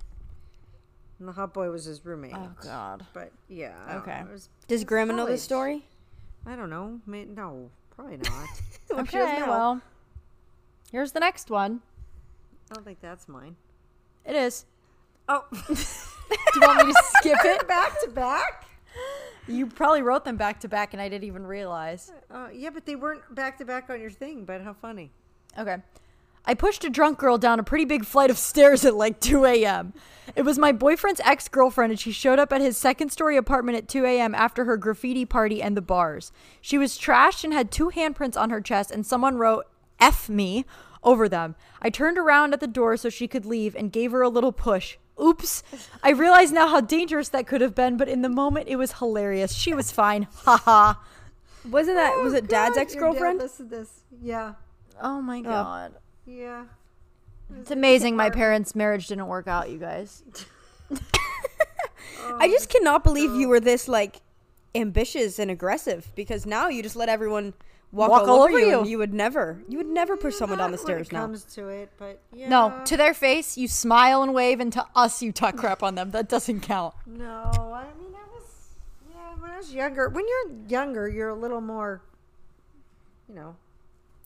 And 1.20 1.28
the 1.28 1.32
hot 1.32 1.53
boy 1.53 1.70
was 1.70 1.86
his 1.86 2.03
roommate. 2.05 2.34
Oh, 2.36 2.51
God. 2.61 3.05
But 3.14 3.32
yeah. 3.47 3.74
Okay. 4.01 4.24
was- 4.30 4.49
Does 4.68 4.82
it's 4.82 4.88
Grandma 4.88 5.14
know 5.14 5.24
college. 5.24 5.34
this 5.36 5.43
story? 5.43 5.86
I 6.45 6.55
don't 6.57 6.70
know. 6.70 6.99
May- 7.05 7.24
no, 7.26 7.70
probably 7.95 8.18
not. 8.18 8.49
Okay, 8.91 9.41
well, 9.47 9.82
here's 10.91 11.14
the 11.14 11.20
next 11.20 11.49
one. 11.49 11.82
I 12.70 12.76
don't 12.76 12.84
think 12.84 12.99
that's 13.01 13.28
mine. 13.28 13.55
It 14.26 14.36
is. 14.36 14.66
Oh, 15.28 15.45
Do 15.51 15.74
you 16.59 16.61
want 16.68 16.86
me 16.86 16.93
to 16.93 17.03
skip 17.18 17.39
it? 17.43 17.68
back 17.68 17.99
to 18.01 18.09
back. 18.09 18.66
You 19.48 19.68
probably 19.68 20.02
wrote 20.02 20.24
them 20.24 20.38
back 20.38 20.62
to 20.62 20.70
back, 20.70 20.94
and 20.94 21.02
I 21.02 21.10
didn't 21.10 21.26
even 21.26 21.46
realize. 21.46 22.14
Uh, 22.32 22.48
yeah, 22.54 22.70
but 22.70 22.86
they 22.86 22.96
weren't 22.96 23.24
back 23.36 23.58
to 23.58 23.66
back 23.66 23.89
on 23.89 24.00
your 24.00 24.10
thing. 24.10 24.46
But 24.46 24.62
how 24.62 24.72
funny. 24.72 25.12
Okay. 25.58 25.78
I 26.46 26.54
pushed 26.54 26.84
a 26.84 26.89
drunk 26.89 27.20
girl 27.20 27.38
down 27.38 27.60
a 27.60 27.64
pretty 27.64 27.86
big 27.86 28.06
flight 28.06 28.30
of 28.30 28.38
stairs 28.38 28.84
at 28.84 28.96
like 28.96 29.20
2 29.20 29.46
a.m. 29.46 29.94
It 30.36 30.44
was 30.44 30.58
my 30.58 30.72
boyfriend's 30.72 31.22
ex 31.22 31.48
girlfriend, 31.48 31.91
and 31.91 32.00
she 32.00 32.12
showed 32.12 32.39
up 32.39 32.52
at 32.52 32.62
his 32.62 32.78
second 32.78 33.12
story 33.12 33.38
apartment 33.38 33.78
at 33.78 33.88
2 33.88 34.06
a.m. 34.06 34.36
after 34.36 34.66
her 34.66 34.78
graffiti 34.78 35.26
party 35.26 35.62
and 35.62 35.76
the 35.76 35.82
bars. 35.82 36.32
She 36.62 36.78
was 36.78 36.98
trashed 36.98 37.44
and 37.44 37.54
had 37.54 37.72
two 37.72 37.91
handprints 37.91 38.39
on 38.39 38.50
her 38.50 38.62
chest, 38.62 38.91
and 38.91 39.06
someone 39.06 39.38
wrote 39.38 39.66
F 40.00 40.30
me 40.30 40.66
over 41.02 41.30
them. 41.30 41.56
I 41.82 41.89
turned 41.89 42.18
around 42.18 42.54
at 42.54 42.60
the 42.60 42.68
door 42.68 42.98
so 42.98 43.10
she 43.10 43.28
could 43.28 43.46
leave 43.46 43.76
and 43.76 43.91
gave 43.91 44.12
her 44.12 44.22
a 44.22 44.30
little 44.30 44.54
push. 44.54 44.98
Oops. 45.22 45.64
I 46.01 46.11
realize 46.11 46.51
now 46.51 46.68
how 46.68 46.82
dangerous 46.82 47.30
that 47.30 47.47
could 47.47 47.61
have 47.61 47.76
been, 47.76 47.97
but 47.97 48.09
in 48.09 48.22
the 48.22 48.30
moment 48.30 48.68
it 48.68 48.78
was 48.78 48.93
hilarious. 48.93 49.53
She 49.53 49.74
was 49.74 49.91
fine. 49.91 50.28
Ha 50.45 50.57
ha. 50.57 51.03
Wasn't 51.70 51.95
that 51.95 52.22
was 52.22 52.34
oh, 52.34 52.38
it 52.38 52.47
Dad's 52.47 52.76
God, 52.76 52.82
ex 52.82 52.95
girlfriend? 52.95 53.18
Your 53.20 53.32
dad 53.34 53.43
listed 53.43 53.70
this. 53.70 54.01
Yeah. 54.22 54.53
Oh 55.01 55.22
my 55.22 55.39
oh. 55.39 55.43
god. 55.43 55.93
Yeah. 56.26 56.66
It's 57.59 57.72
amazing 57.72 58.16
my 58.16 58.30
parents' 58.30 58.76
marriage 58.76 59.07
didn't 59.07 59.28
work 59.28 59.47
out, 59.47 59.70
you 59.70 59.78
guys. 59.78 60.24
I 62.24 62.47
just 62.47 62.70
oh, 62.70 62.78
cannot 62.78 63.03
believe 63.03 63.36
you 63.36 63.47
were 63.47 63.59
this 63.59 63.88
like 63.88 64.22
ambitious 64.76 65.39
and 65.39 65.51
aggressive 65.51 66.11
because 66.16 66.45
now 66.45 66.68
you 66.68 66.82
just 66.82 66.95
let 66.95 67.09
everyone 67.09 67.53
walk, 67.94 68.10
Walk 68.10 68.22
all, 68.24 68.30
all 68.32 68.41
over 68.44 68.50
over 68.50 68.60
you. 68.60 68.82
you. 68.84 68.88
you 68.89 68.98
would 68.98 69.14
never, 69.14 69.62
you 69.70 69.78
would 69.78 69.88
never 69.88 70.18
push 70.18 70.36
someone 70.36 70.58
down 70.60 70.72
the 70.72 70.78
Not 70.78 70.86
when 70.86 70.96
stairs 70.96 71.08
it 71.08 71.14
now. 71.14 71.22
comes 71.22 71.44
to 71.56 71.70
it, 71.70 71.91
but 71.98 72.20
yeah. 72.34 72.50
No, 72.50 72.82
to 72.86 72.98
their 72.98 73.14
face, 73.14 73.58
you 73.58 73.68
smile 73.68 74.24
and 74.24 74.34
wave, 74.34 74.60
and 74.60 74.74
to 74.74 74.86
us, 74.96 75.22
you 75.22 75.32
talk 75.32 75.56
crap 75.56 75.82
on 75.84 75.96
them. 75.96 76.12
That 76.12 76.28
doesn't 76.28 76.62
count. 76.62 76.96
No, 77.08 77.26
I 77.26 77.86
mean 77.98 78.14
I 78.14 78.26
was 78.36 78.44
yeah, 79.10 79.36
when 79.39 79.52
I 79.52 79.58
was 79.58 79.74
younger. 79.74 80.10
When 80.10 80.26
you're 80.28 80.58
younger, 80.68 81.08
you're 81.08 81.30
a 81.30 81.36
little 81.36 81.62
more 81.62 82.02
you 83.30 83.36
know. 83.36 83.56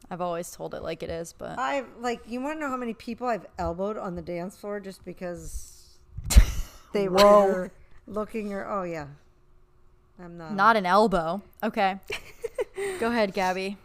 I've 0.09 0.22
always 0.22 0.49
told 0.51 0.74
it 0.74 0.82
like 0.84 1.03
it 1.03 1.09
is, 1.09 1.34
but 1.38 1.59
I 1.59 1.84
like 1.99 2.22
you 2.28 2.39
want 2.41 2.55
to 2.57 2.59
know 2.61 2.70
how 2.70 2.78
many 2.78 2.93
people 2.93 3.28
I've 3.28 3.45
elbowed 3.59 3.97
on 3.97 4.15
the 4.15 4.22
dance 4.22 4.55
floor 4.55 4.80
just 4.80 5.03
because 5.03 5.97
they 6.93 7.09
were 7.09 7.72
looking 8.07 8.53
or 8.53 8.65
oh 8.65 8.84
yeah. 8.84 9.07
I'm 10.20 10.38
not 10.38 10.55
not 10.55 10.78
an 10.78 10.86
elbow. 10.86 11.41
Okay. 11.61 11.99
Go 12.99 13.10
ahead, 13.10 13.34
Gabby. 13.34 13.78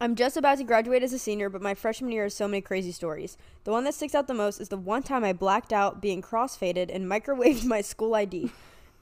I'm 0.00 0.14
just 0.14 0.36
about 0.36 0.58
to 0.58 0.64
graduate 0.64 1.02
as 1.02 1.12
a 1.12 1.18
senior, 1.18 1.48
but 1.48 1.62
my 1.62 1.74
freshman 1.74 2.12
year 2.12 2.24
has 2.24 2.34
so 2.34 2.46
many 2.46 2.60
crazy 2.60 2.92
stories. 2.92 3.36
The 3.64 3.72
one 3.72 3.84
that 3.84 3.94
sticks 3.94 4.14
out 4.14 4.28
the 4.28 4.34
most 4.34 4.60
is 4.60 4.68
the 4.68 4.76
one 4.76 5.02
time 5.02 5.24
I 5.24 5.32
blacked 5.32 5.72
out 5.72 6.00
being 6.00 6.22
crossfaded 6.22 6.94
and 6.94 7.10
microwaved 7.10 7.64
my 7.66 7.80
school 7.80 8.14
ID. 8.14 8.50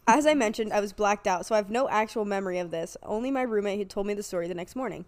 As 0.06 0.26
I 0.26 0.34
mentioned, 0.34 0.72
I 0.72 0.80
was 0.80 0.92
blacked 0.92 1.26
out, 1.26 1.44
so 1.44 1.54
I 1.54 1.58
have 1.58 1.70
no 1.70 1.88
actual 1.88 2.24
memory 2.24 2.58
of 2.58 2.70
this, 2.70 2.96
only 3.02 3.30
my 3.30 3.42
roommate 3.42 3.78
who 3.78 3.84
told 3.84 4.06
me 4.06 4.14
the 4.14 4.22
story 4.22 4.48
the 4.48 4.54
next 4.54 4.74
morning. 4.74 5.04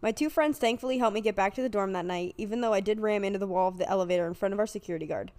My 0.00 0.12
two 0.12 0.30
friends 0.30 0.58
thankfully 0.58 0.98
helped 0.98 1.14
me 1.14 1.20
get 1.20 1.36
back 1.36 1.54
to 1.54 1.62
the 1.62 1.68
dorm 1.68 1.92
that 1.92 2.06
night, 2.06 2.34
even 2.38 2.60
though 2.60 2.72
I 2.72 2.80
did 2.80 3.00
ram 3.00 3.24
into 3.24 3.38
the 3.38 3.46
wall 3.46 3.68
of 3.68 3.78
the 3.78 3.88
elevator 3.88 4.26
in 4.26 4.34
front 4.34 4.54
of 4.54 4.60
our 4.60 4.66
security 4.66 5.06
guard. 5.06 5.32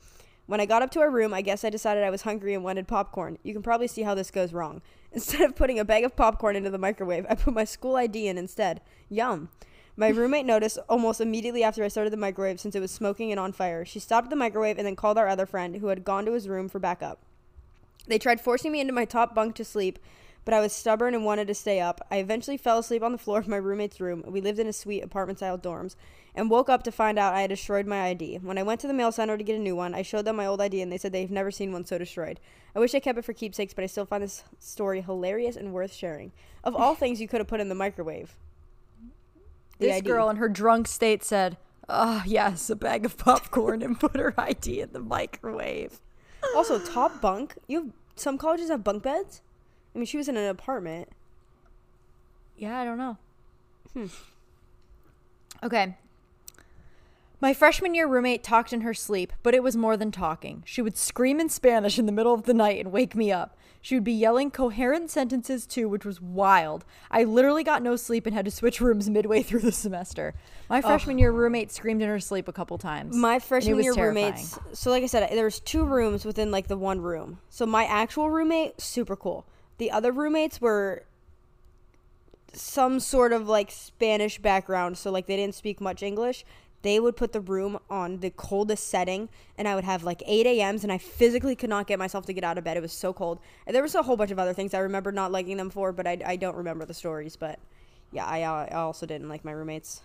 When 0.46 0.60
I 0.60 0.66
got 0.66 0.82
up 0.82 0.92
to 0.92 1.00
our 1.00 1.10
room, 1.10 1.34
I 1.34 1.42
guess 1.42 1.64
I 1.64 1.70
decided 1.70 2.04
I 2.04 2.10
was 2.10 2.24
hungry 2.24 2.54
and 2.54 2.64
wanted 2.64 2.88
popcorn. 2.88 3.38
You 3.42 3.54
can 3.54 3.64
probably 3.64 3.88
see 3.88 4.02
how 4.02 4.16
this 4.16 4.32
goes 4.32 4.52
wrong. 4.52 4.82
Instead 5.12 5.42
of 5.42 5.56
putting 5.56 5.80
a 5.80 5.86
bag 5.86 6.04
of 6.04 6.16
popcorn 6.16 6.56
into 6.56 6.70
the 6.70 6.78
microwave, 6.78 7.26
I 7.30 7.36
put 7.36 7.54
my 7.54 7.66
school 7.66 7.96
ID 7.96 8.28
in 8.28 8.38
instead. 8.38 8.82
Yum. 9.10 9.50
My 9.96 10.10
roommate 10.10 10.46
noticed 10.46 10.78
almost 10.88 11.20
immediately 11.20 11.64
after 11.64 11.84
I 11.84 11.90
started 11.90 12.14
the 12.14 12.18
microwave 12.18 12.60
since 12.60 12.74
it 12.74 12.80
was 12.80 12.92
smoking 12.92 13.32
and 13.32 13.40
on 13.40 13.52
fire. 13.52 13.84
She 13.84 14.00
stopped 14.00 14.30
the 14.30 14.36
microwave 14.36 14.78
and 14.78 14.88
then 14.88 14.96
called 14.96 15.18
our 15.18 15.28
other 15.28 15.46
friend 15.46 15.76
who 15.76 15.88
had 15.88 16.06
gone 16.06 16.26
to 16.26 16.32
his 16.32 16.48
room 16.48 16.70
for 16.70 16.80
backup. 16.80 17.20
They 18.08 18.18
tried 18.18 18.40
forcing 18.40 18.72
me 18.72 18.80
into 18.80 18.94
my 18.94 19.04
top 19.04 19.36
bunk 19.36 19.56
to 19.56 19.66
sleep, 19.66 20.00
but 20.46 20.54
I 20.54 20.62
was 20.62 20.72
stubborn 20.72 21.14
and 21.14 21.26
wanted 21.26 21.48
to 21.48 21.54
stay 21.54 21.82
up. 21.82 22.00
I 22.10 22.18
eventually 22.18 22.56
fell 22.56 22.80
asleep 22.80 23.04
on 23.04 23.12
the 23.12 23.18
floor 23.18 23.40
of 23.40 23.48
my 23.48 23.58
roommate's 23.58 24.00
room. 24.00 24.24
We 24.26 24.42
lived 24.42 24.58
in 24.58 24.68
a 24.68 24.74
suite 24.74 25.04
apartment 25.04 25.40
style 25.40 25.58
dorms 25.58 25.96
and 26.36 26.50
woke 26.50 26.70
up 26.70 26.84
to 26.84 26.92
find 26.92 27.18
out 27.20 27.34
I 27.34 27.42
had 27.42 27.50
destroyed 27.50 27.86
my 27.88 28.04
ID. 28.08 28.38
When 28.42 28.58
I 28.58 28.64
went 28.64 28.80
to 28.82 28.88
the 28.88 28.94
mail 28.94 29.12
center 29.12 29.38
to 29.38 29.44
get 29.44 29.56
a 29.56 29.60
new 29.60 29.76
one, 29.76 29.94
I 29.94 30.02
showed 30.02 30.26
them 30.26 30.36
my 30.38 30.46
old 30.46 30.62
ID 30.62 30.82
and 30.82 30.92
they 30.92 30.98
said 30.98 31.12
they've 31.12 31.32
never 31.32 31.52
seen 31.52 31.72
one 31.72 31.86
so 31.86 31.98
destroyed. 31.98 32.40
I 32.76 32.80
wish 32.80 32.94
I 32.94 33.00
kept 33.00 33.18
it 33.18 33.26
for 33.26 33.34
keepsakes, 33.34 33.74
but 33.74 33.84
I 33.84 33.88
still 33.88 34.06
find 34.06 34.24
this 34.24 34.44
story 34.60 35.02
hilarious 35.02 35.56
and 35.56 35.74
worth 35.74 35.94
sharing. 35.94 36.32
Of 36.64 36.76
all 36.76 36.96
things 36.96 37.20
you 37.20 37.28
could 37.28 37.40
have 37.40 37.48
put 37.48 37.60
in 37.60 37.70
the 37.70 37.76
microwave. 37.76 38.36
The 39.80 39.88
This 39.88 39.98
ID. 39.98 40.08
girl 40.08 40.30
in 40.30 40.36
her 40.38 40.50
drunk 40.50 40.88
state 40.88 41.24
said, 41.24 41.58
"Oh 41.88 42.22
yes, 42.26 42.70
a 42.70 42.76
bag 42.76 43.06
of 43.06 43.18
popcorn," 43.18 43.82
and 43.82 43.98
put 44.00 44.18
her 44.18 44.34
ID 44.38 44.82
in 44.82 44.92
the 44.92 45.00
microwave. 45.00 46.02
Also, 46.56 46.78
top 46.94 47.22
bunk. 47.22 47.56
You 47.68 47.78
have 47.80 47.92
some 48.16 48.38
colleges 48.38 48.70
have 48.70 48.84
bunk 48.84 49.04
beds. 49.04 49.42
I 49.96 49.98
mean, 50.00 50.06
she 50.06 50.18
was 50.18 50.28
in 50.28 50.36
an 50.36 50.48
apartment. 50.50 51.10
Yeah, 52.58 52.78
I 52.78 52.84
don't 52.84 52.98
know. 52.98 53.18
Hmm. 53.94 54.06
Okay. 55.64 55.96
My 57.42 57.54
freshman 57.54 57.96
year 57.96 58.06
roommate 58.06 58.44
talked 58.44 58.74
in 58.74 58.82
her 58.82 58.94
sleep, 58.94 59.32
but 59.44 59.56
it 59.56 59.64
was 59.64 59.78
more 59.78 59.96
than 59.96 60.12
talking. 60.12 60.62
She 60.66 60.82
would 60.82 60.98
scream 60.98 61.40
in 61.40 61.48
Spanish 61.48 61.98
in 61.98 62.06
the 62.06 62.12
middle 62.12 62.34
of 62.34 62.44
the 62.44 62.54
night 62.54 62.80
and 62.80 62.92
wake 62.92 63.16
me 63.16 63.32
up. 63.32 63.56
She 63.82 63.96
would 63.96 64.04
be 64.04 64.12
yelling 64.12 64.52
coherent 64.52 65.10
sentences 65.10 65.66
too, 65.66 65.88
which 65.88 66.04
was 66.04 66.20
wild. 66.20 66.84
I 67.10 67.24
literally 67.24 67.64
got 67.64 67.82
no 67.82 67.96
sleep 67.96 68.26
and 68.26 68.36
had 68.36 68.44
to 68.44 68.52
switch 68.52 68.82
rooms 68.82 69.10
midway 69.10 69.42
through 69.42 69.62
the 69.62 69.72
semester. 69.72 70.34
My 70.70 70.82
freshman 70.82 71.18
year 71.18 71.32
roommate 71.32 71.72
screamed 71.72 72.02
in 72.02 72.10
her 72.10 72.20
sleep 72.20 72.50
a 72.50 72.54
couple 72.54 72.78
times. 72.78 73.16
My 73.16 73.40
freshman 73.40 73.82
year 73.82 73.94
terrifying. 73.94 74.34
roommates. 74.34 74.60
So, 74.74 74.90
like 74.90 75.04
I 75.04 75.06
said, 75.06 75.30
there 75.32 75.46
was 75.46 75.62
two 75.62 75.86
rooms 75.86 76.26
within 76.26 76.52
like 76.52 76.68
the 76.68 76.78
one 76.78 77.00
room. 77.00 77.40
So 77.50 77.66
my 77.66 77.86
actual 77.86 78.30
roommate, 78.30 78.82
super 78.82 79.16
cool. 79.16 79.46
The 79.78 79.92
other 79.92 80.12
roommates 80.12 80.60
were 80.60 81.06
some 82.52 83.00
sort 83.00 83.32
of 83.32 83.48
like 83.48 83.72
Spanish 83.72 84.40
background, 84.40 84.98
so 84.98 85.10
like 85.10 85.26
they 85.28 85.38
didn't 85.38 85.56
speak 85.56 85.80
much 85.80 86.04
English. 86.04 86.44
They 86.82 87.00
would 87.00 87.18
put 87.18 87.34
the 87.34 87.42
room 87.42 87.78
on 87.90 88.20
the 88.20 88.30
coldest 88.30 88.88
setting, 88.88 89.30
and 89.58 89.68
I 89.68 89.76
would 89.76 89.84
have 89.84 90.04
like 90.04 90.24
8 90.26 90.46
a.m.s, 90.46 90.84
and 90.84 90.92
I 90.92 90.98
physically 90.98 91.56
could 91.56 91.70
not 91.70 91.88
get 91.88 92.00
myself 92.00 92.26
to 92.28 92.34
get 92.34 92.44
out 92.44 92.58
of 92.58 92.64
bed. 92.64 92.78
It 92.78 92.82
was 92.82 92.94
so 92.94 93.12
cold. 93.12 93.40
And 93.68 93.76
there 93.76 93.84
was 93.84 93.96
a 93.96 94.04
whole 94.04 94.16
bunch 94.16 94.32
of 94.32 94.40
other 94.40 94.54
things 94.54 94.74
I 94.74 94.80
remember 94.80 95.12
not 95.12 95.32
liking 95.32 95.58
them 95.58 95.70
for, 95.70 95.92
but 95.92 96.08
I, 96.08 96.18
I 96.26 96.36
don't 96.38 96.56
remember 96.56 96.86
the 96.86 96.94
stories. 96.94 97.36
But 97.36 97.60
yeah, 98.14 98.26
I, 98.26 98.44
uh, 98.44 98.68
I 98.72 98.76
also 98.76 99.06
didn't 99.06 99.28
like 99.28 99.44
my 99.44 99.52
roommates. 99.52 100.02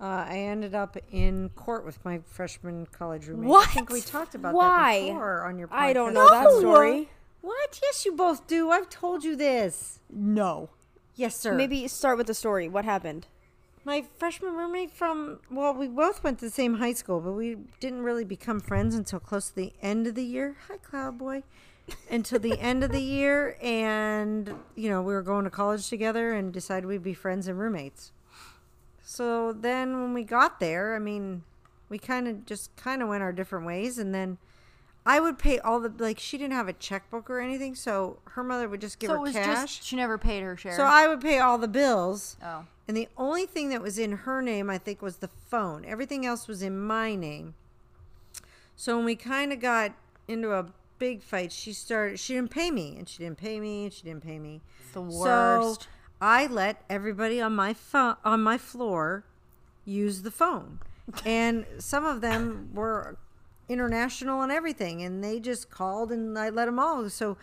Uh, 0.00 0.24
I 0.28 0.38
ended 0.38 0.74
up 0.74 0.96
in 1.10 1.50
court 1.50 1.84
with 1.84 2.04
my 2.04 2.20
freshman 2.24 2.86
college 2.86 3.26
roommate. 3.26 3.50
I 3.50 3.66
think 3.66 3.90
we 3.90 4.00
talked 4.00 4.34
about 4.36 4.54
Why? 4.54 5.00
that 5.00 5.06
before 5.06 5.44
on 5.44 5.58
your 5.58 5.68
podcast. 5.68 5.78
I 5.78 5.92
don't 5.92 6.14
know 6.14 6.30
that 6.30 6.50
story. 6.58 7.08
What? 7.40 7.80
Yes, 7.82 8.04
you 8.04 8.12
both 8.12 8.46
do. 8.46 8.70
I've 8.70 8.88
told 8.88 9.24
you 9.24 9.34
this. 9.34 10.00
No. 10.10 10.70
Yes, 11.16 11.36
sir. 11.36 11.54
Maybe 11.54 11.88
start 11.88 12.16
with 12.16 12.28
the 12.28 12.34
story. 12.34 12.68
What 12.68 12.84
happened? 12.84 13.26
My 13.88 14.04
freshman 14.18 14.54
roommate 14.54 14.90
from 14.90 15.40
well, 15.50 15.72
we 15.72 15.88
both 15.88 16.22
went 16.22 16.38
to 16.38 16.44
the 16.44 16.50
same 16.50 16.74
high 16.74 16.92
school, 16.92 17.20
but 17.20 17.32
we 17.32 17.56
didn't 17.80 18.02
really 18.02 18.24
become 18.24 18.60
friends 18.60 18.94
until 18.94 19.18
close 19.18 19.48
to 19.48 19.56
the 19.56 19.72
end 19.80 20.06
of 20.06 20.14
the 20.14 20.24
year. 20.24 20.56
Hi, 20.68 20.76
Cloud 20.76 21.16
Boy. 21.16 21.42
until 22.10 22.38
the 22.38 22.60
end 22.60 22.84
of 22.84 22.92
the 22.92 23.00
year, 23.00 23.56
and 23.62 24.54
you 24.76 24.90
know 24.90 25.00
we 25.00 25.14
were 25.14 25.22
going 25.22 25.44
to 25.44 25.50
college 25.50 25.88
together, 25.88 26.34
and 26.34 26.52
decided 26.52 26.84
we'd 26.84 27.02
be 27.02 27.14
friends 27.14 27.48
and 27.48 27.58
roommates. 27.58 28.12
So 29.02 29.54
then, 29.54 30.02
when 30.02 30.12
we 30.12 30.22
got 30.22 30.60
there, 30.60 30.94
I 30.94 30.98
mean, 30.98 31.44
we 31.88 31.98
kind 31.98 32.28
of 32.28 32.44
just 32.44 32.76
kind 32.76 33.02
of 33.02 33.08
went 33.08 33.22
our 33.22 33.32
different 33.32 33.66
ways, 33.66 33.98
and 33.98 34.14
then. 34.14 34.38
I 35.06 35.20
would 35.20 35.38
pay 35.38 35.58
all 35.60 35.80
the 35.80 35.90
like 35.96 36.18
she 36.18 36.36
didn't 36.36 36.52
have 36.52 36.68
a 36.68 36.74
checkbook 36.74 37.30
or 37.30 37.40
anything, 37.40 37.74
so 37.74 38.18
her 38.32 38.44
mother 38.44 38.68
would 38.68 38.82
just 38.82 38.98
give 38.98 39.08
so 39.08 39.14
her 39.14 39.18
it 39.20 39.22
was 39.22 39.32
cash. 39.32 39.46
just 39.46 39.84
she 39.84 39.96
never 39.96 40.18
paid 40.18 40.42
her 40.42 40.54
share. 40.54 40.76
so 40.76 40.82
I 40.82 41.08
would 41.08 41.22
pay 41.22 41.38
all 41.38 41.56
the 41.56 41.68
bills. 41.68 42.36
oh. 42.44 42.66
And 42.88 42.96
the 42.96 43.08
only 43.18 43.44
thing 43.44 43.68
that 43.68 43.82
was 43.82 43.98
in 43.98 44.12
her 44.12 44.40
name, 44.40 44.70
I 44.70 44.78
think, 44.78 45.02
was 45.02 45.18
the 45.18 45.28
phone. 45.28 45.84
Everything 45.84 46.24
else 46.24 46.48
was 46.48 46.62
in 46.62 46.80
my 46.80 47.14
name. 47.14 47.54
So 48.76 48.96
when 48.96 49.04
we 49.04 49.14
kind 49.14 49.52
of 49.52 49.60
got 49.60 49.92
into 50.26 50.52
a 50.52 50.66
big 50.98 51.22
fight, 51.22 51.52
she 51.52 51.74
started. 51.74 52.18
She 52.18 52.34
didn't 52.34 52.50
pay 52.50 52.70
me, 52.70 52.96
and 52.96 53.06
she 53.06 53.18
didn't 53.18 53.38
pay 53.38 53.60
me, 53.60 53.84
and 53.84 53.92
she 53.92 54.04
didn't 54.04 54.24
pay 54.24 54.38
me. 54.38 54.62
the 54.92 55.02
worst. 55.02 55.82
So. 55.82 55.88
I 56.20 56.46
let 56.46 56.82
everybody 56.90 57.40
on 57.40 57.54
my 57.54 57.74
phone 57.74 58.16
on 58.24 58.42
my 58.42 58.58
floor 58.58 59.24
use 59.84 60.22
the 60.22 60.30
phone, 60.30 60.80
and 61.24 61.66
some 61.78 62.04
of 62.04 62.20
them 62.20 62.70
were 62.74 63.16
international 63.68 64.42
and 64.42 64.50
everything, 64.50 65.02
and 65.02 65.22
they 65.22 65.38
just 65.38 65.70
called, 65.70 66.10
and 66.10 66.38
I 66.38 66.48
let 66.48 66.66
them 66.66 66.78
all. 66.78 67.08
So 67.10 67.36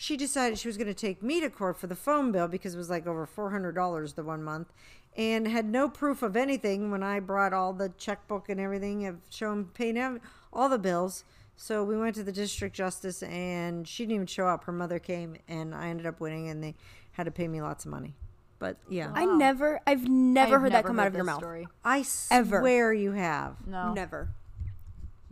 she 0.00 0.16
decided 0.16 0.58
she 0.58 0.66
was 0.66 0.78
going 0.78 0.86
to 0.86 0.94
take 0.94 1.22
me 1.22 1.42
to 1.42 1.50
court 1.50 1.76
for 1.76 1.86
the 1.86 1.94
phone 1.94 2.32
bill 2.32 2.48
because 2.48 2.74
it 2.74 2.78
was 2.78 2.88
like 2.88 3.06
over 3.06 3.26
four 3.26 3.50
hundred 3.50 3.72
dollars 3.74 4.14
the 4.14 4.24
one 4.24 4.42
month, 4.42 4.72
and 5.14 5.46
had 5.46 5.66
no 5.66 5.90
proof 5.90 6.22
of 6.22 6.36
anything 6.38 6.90
when 6.90 7.02
I 7.02 7.20
brought 7.20 7.52
all 7.52 7.74
the 7.74 7.90
checkbook 7.98 8.48
and 8.48 8.58
everything 8.58 9.06
of 9.06 9.18
showing 9.28 9.66
paying 9.66 9.98
ev- 9.98 10.20
all 10.54 10.70
the 10.70 10.78
bills. 10.78 11.24
So 11.54 11.84
we 11.84 11.98
went 11.98 12.14
to 12.14 12.22
the 12.22 12.32
district 12.32 12.74
justice, 12.74 13.22
and 13.22 13.86
she 13.86 14.04
didn't 14.04 14.14
even 14.14 14.26
show 14.26 14.46
up. 14.46 14.64
Her 14.64 14.72
mother 14.72 14.98
came, 14.98 15.36
and 15.46 15.74
I 15.74 15.88
ended 15.88 16.06
up 16.06 16.18
winning, 16.18 16.48
and 16.48 16.64
they 16.64 16.76
had 17.12 17.24
to 17.24 17.30
pay 17.30 17.46
me 17.46 17.60
lots 17.60 17.84
of 17.84 17.90
money. 17.90 18.14
But 18.58 18.78
yeah, 18.88 19.12
I 19.14 19.26
never, 19.26 19.80
I've 19.86 20.08
never 20.08 20.54
I've 20.54 20.60
heard 20.62 20.72
that 20.72 20.76
never 20.76 20.88
come 20.88 20.98
out 20.98 21.08
of 21.08 21.14
your 21.14 21.24
mouth. 21.24 21.40
story. 21.40 21.68
I 21.84 22.06
Ever. 22.30 22.60
swear 22.60 22.94
you 22.94 23.12
have. 23.12 23.66
No. 23.66 23.92
Never. 23.92 24.30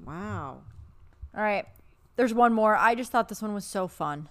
Wow. 0.05 0.61
All 1.35 1.43
right. 1.43 1.65
There's 2.17 2.35
one 2.35 2.53
more. 2.53 2.77
I 2.77 2.95
just 2.95 3.11
thought 3.11 3.31
this 3.31 3.41
one 3.41 3.55
was 3.55 3.65
so 3.65 3.89
fun. 3.89 4.29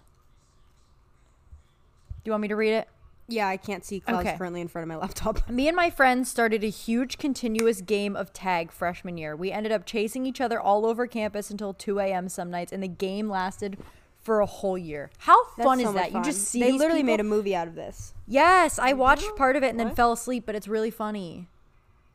Do 2.24 2.30
you 2.30 2.32
want 2.32 2.42
me 2.42 2.48
to 2.50 2.56
read 2.56 2.74
it? 2.74 2.88
Yeah, 3.30 3.48
I 3.48 3.58
can't 3.58 3.84
see 3.84 4.00
clouds 4.00 4.26
Okay. 4.26 4.38
currently 4.38 4.62
in 4.62 4.68
front 4.70 4.84
of 4.84 4.88
my 4.88 4.96
laptop. 5.02 5.50
Me 5.50 5.68
and 5.68 5.76
my 5.76 5.90
friends 5.90 6.30
started 6.30 6.64
a 6.64 6.70
huge 6.70 7.18
continuous 7.18 7.82
game 7.82 8.16
of 8.16 8.32
tag 8.32 8.72
freshman 8.72 9.18
year. 9.18 9.36
We 9.36 9.52
ended 9.52 9.72
up 9.72 9.86
chasing 9.86 10.26
each 10.26 10.40
other 10.40 10.60
all 10.60 10.86
over 10.86 11.08
campus 11.08 11.50
until 11.52 11.74
2 11.74 12.00
a.m. 12.00 12.30
some 12.30 12.50
nights, 12.50 12.72
and 12.72 12.82
the 12.82 12.88
game 12.88 13.30
lasted 13.30 13.78
for 14.22 14.40
a 14.40 14.46
whole 14.46 14.78
year. 14.78 15.10
How 15.20 15.46
fun 15.52 15.80
is 15.80 15.88
so 15.88 15.94
much 15.94 16.12
that? 16.12 16.18
You 16.18 16.24
just 16.24 16.46
see 16.46 16.60
They 16.60 16.72
literally 16.72 17.04
made 17.04 17.20
a 17.20 17.24
movie 17.24 17.56
out 17.56 17.68
of 17.68 17.76
this. 17.76 18.14
Yes, 18.28 18.80
I 18.80 18.94
watched 18.94 19.36
part 19.36 19.56
of 19.56 19.64
it 19.64 19.70
and 19.70 19.80
then 19.80 19.94
fell 19.94 20.12
asleep, 20.14 20.44
but 20.46 20.56
it's 20.56 20.68
really 20.68 20.92
funny. 20.92 21.48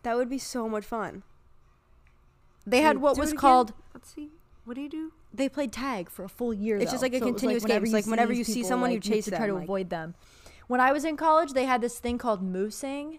That 0.03 0.17
would 0.17 0.29
be 0.29 0.39
so 0.39 0.69
much 0.69 0.85
fun. 0.85 1.23
They 2.67 2.81
had 2.81 2.99
what 2.99 3.19
was 3.19 3.33
called. 3.33 3.73
Let's 3.95 4.13
see. 4.15 4.31
What 4.65 4.75
do 4.75 4.81
you 4.81 4.89
do? 4.89 5.13
They 5.35 5.49
played 5.49 5.73
tag 5.73 6.11
for 6.11 6.25
a 6.25 6.29
full 6.29 6.53
year. 6.53 6.77
It's 6.77 6.91
just 6.91 7.03
like 7.03 7.15
a 7.15 7.19
So 7.19 7.27
continuous 7.27 7.65
game. 7.65 7.83
It's 7.83 7.93
like 7.93 8.07
whenever 8.07 8.33
you 8.33 8.45
see 8.45 8.55
people, 8.57 8.69
someone, 8.69 8.91
you 8.91 8.97
have 8.97 9.03
chase 9.05 9.25
to 9.27 9.31
try 9.31 9.47
to 9.47 9.55
like- 9.55 9.65
avoid 9.65 9.91
them. 9.91 10.15
When 10.67 10.81
I 10.81 10.93
was 10.93 11.05
in 11.05 11.17
college, 11.17 11.53
they 11.53 11.65
had 11.65 11.81
this 11.81 11.99
thing 11.99 12.19
called 12.19 12.43
moosing, 12.43 13.19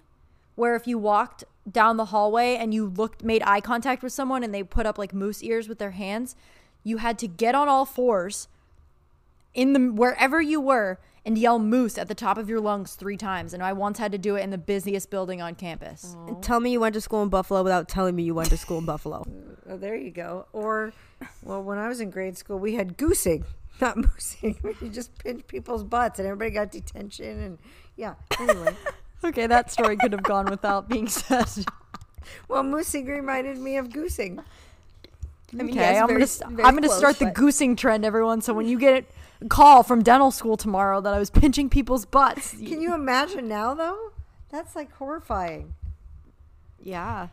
where 0.56 0.76
if 0.76 0.88
you 0.88 0.98
walked 0.98 1.44
down 1.70 1.98
the 1.98 2.06
hallway 2.06 2.56
and 2.56 2.74
you 2.74 2.86
looked, 2.86 3.24
made 3.24 3.42
eye 3.46 3.62
contact 3.62 4.04
with 4.04 4.14
someone, 4.14 4.44
and 4.44 4.54
they 4.54 4.64
put 4.64 4.86
up 4.86 4.98
like 4.98 5.14
moose 5.14 5.42
ears 5.44 5.68
with 5.68 5.80
their 5.80 5.92
hands, 5.92 6.36
you 6.84 6.98
had 6.98 7.18
to 7.20 7.28
get 7.28 7.56
on 7.56 7.68
all 7.68 7.86
fours 7.86 8.48
in 9.54 9.74
the 9.74 9.80
wherever 9.80 10.42
you 10.42 10.60
were 10.60 11.00
and 11.26 11.38
yell 11.38 11.58
moose 11.60 11.98
at 11.98 12.08
the 12.08 12.16
top 12.16 12.38
of 12.38 12.50
your 12.50 12.60
lungs 12.60 12.96
three 12.96 13.16
times. 13.18 13.54
And 13.54 13.64
I 13.64 13.72
once 13.74 13.98
had 13.98 14.12
to 14.12 14.18
do 14.18 14.36
it 14.36 14.42
in 14.42 14.50
the 14.50 14.58
busiest 14.58 15.10
building 15.10 15.42
on 15.42 15.56
campus. 15.56 16.16
And 16.28 16.44
tell 16.44 16.60
me 16.60 16.72
you 16.72 16.80
went 16.82 16.94
to 16.96 17.02
school 17.02 17.24
in 17.24 17.30
Buffalo 17.30 17.64
without 17.64 17.88
telling 17.88 18.16
me 18.16 18.24
you 18.24 18.36
went 18.36 18.50
to 18.50 18.58
school 18.58 18.78
in 18.80 18.86
Buffalo. 18.86 19.26
Oh, 19.70 19.78
there 19.78 19.96
you 19.96 20.12
go. 20.12 20.46
Or, 20.52 20.92
well, 21.42 21.64
when 21.64 21.78
I 21.78 21.88
was 21.88 22.02
in 22.02 22.10
grade 22.10 22.38
school, 22.38 22.60
we 22.60 22.74
had 22.76 22.98
goosing, 22.98 23.46
not 23.82 23.96
moosing. 23.96 24.58
you 24.82 24.90
just 24.90 25.18
pinch 25.20 25.48
people's 25.48 25.86
butts, 25.86 26.20
and 26.20 26.28
everybody 26.28 26.52
got 26.52 26.70
detention. 26.70 27.40
And 27.42 27.58
yeah. 27.96 28.16
Anyway, 28.42 28.76
Okay, 29.24 29.48
that 29.48 29.72
story 29.72 29.96
could 29.96 30.12
have 30.12 30.24
gone 30.24 30.48
without 30.48 30.90
being 30.90 31.08
said. 31.08 31.48
well, 32.50 32.62
moosing 32.62 33.08
reminded 33.08 33.58
me 33.58 33.78
of 33.78 33.90
goosing. 33.94 34.42
I 35.54 35.64
mean, 35.64 35.70
Okay, 35.70 35.76
yes, 35.80 36.02
I'm 36.02 36.08
very- 36.08 36.20
gonna 36.20 36.28
st- 36.28 36.52
very 36.52 36.64
I'm 36.68 36.76
gonna 36.76 36.88
close, 36.88 36.98
start 36.98 37.20
the 37.20 37.26
but- 37.28 37.34
goosing 37.36 37.78
trend, 37.78 38.04
everyone. 38.04 38.42
So 38.42 38.54
when 38.54 38.68
you 38.68 38.78
get 38.78 39.04
a 39.04 39.06
call 39.50 39.84
from 39.84 40.04
dental 40.04 40.32
school 40.32 40.58
tomorrow 40.58 41.02
that 41.02 41.14
I 41.14 41.20
was 41.20 41.30
pinching 41.30 41.70
people's 41.70 42.06
butts, 42.06 42.52
Can 42.58 42.82
you 42.82 42.94
imagine 42.94 43.48
now, 43.48 43.74
though? 43.74 44.12
That's 44.50 44.76
like 44.76 44.92
horrifying. 44.94 45.74
Yeah, 46.82 47.30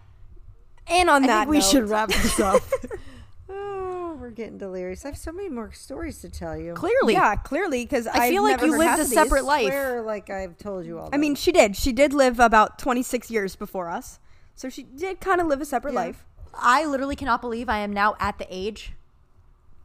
And 0.87 1.11
on 1.11 1.25
I 1.25 1.27
that, 1.27 1.39
think 1.41 1.51
we 1.51 1.59
note- 1.59 1.65
should 1.67 1.89
wrap 1.89 2.09
this 2.09 2.39
up. 2.41 2.63
Oh, 3.53 4.17
we're 4.21 4.31
getting 4.31 4.59
delirious. 4.59 5.05
I 5.05 5.09
have 5.09 5.19
so 5.19 5.33
many 5.33 5.49
more 5.49 5.73
stories 5.73 6.21
to 6.21 6.29
tell 6.31 6.57
you. 6.57 6.75
Clearly, 6.75 7.15
Yeah, 7.15 7.35
clearly, 7.35 7.85
because 7.85 8.07
I 8.07 8.29
feel 8.31 8.45
like 8.45 8.61
you 8.61 8.77
lived 8.79 9.01
a 9.01 9.05
separate 9.05 9.45
life. 9.45 9.67
Swear 9.67 10.03
like 10.03 10.31
I've 10.31 10.57
told 10.57 10.87
you 10.87 10.99
all. 11.01 11.11
I 11.13 11.17
mean, 11.17 11.35
she 11.35 11.51
did. 11.51 11.75
She 11.77 11.93
did 11.93 12.13
live 12.13 12.39
about 12.39 12.79
26 12.79 13.29
years 13.31 13.57
before 13.57 13.89
us, 13.89 14.21
so 14.55 14.69
she 14.69 14.85
did 14.85 15.21
kind 15.21 15.41
of 15.41 15.49
live 15.49 15.61
a 15.61 15.65
separate 15.65 15.95
Yeah. 15.95 16.01
life. 16.01 16.25
I 16.55 16.85
literally 16.85 17.17
cannot 17.17 17.41
believe 17.41 17.69
I 17.69 17.79
am 17.79 17.93
now 17.93 18.15
at 18.21 18.39
the 18.39 18.47
age 18.51 18.93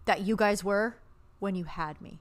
that 0.06 0.22
you 0.22 0.36
guys 0.36 0.64
were 0.64 0.96
when 1.40 1.56
you 1.56 1.64
had 1.66 2.00
me. 2.02 2.20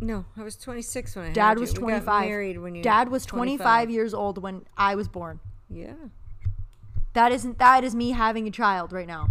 no, 0.00 0.24
I 0.36 0.42
was 0.42 0.56
26 0.56 1.16
when 1.16 1.24
I 1.24 1.28
had 1.28 1.34
Dad 1.34 1.56
you. 1.56 1.60
was 1.60 1.72
got 1.72 1.80
25. 1.80 2.26
married 2.28 2.58
when 2.58 2.74
you. 2.74 2.82
Dad 2.82 3.08
was 3.10 3.26
25 3.26 3.90
years 3.90 4.14
old 4.14 4.38
when 4.42 4.64
I 4.76 4.94
was 4.94 5.08
born. 5.08 5.40
Yeah. 5.68 5.92
That 7.12 7.32
isn't 7.32 7.58
that 7.58 7.82
is 7.84 7.94
me 7.94 8.12
having 8.12 8.46
a 8.46 8.50
child 8.50 8.92
right 8.92 9.06
now. 9.06 9.30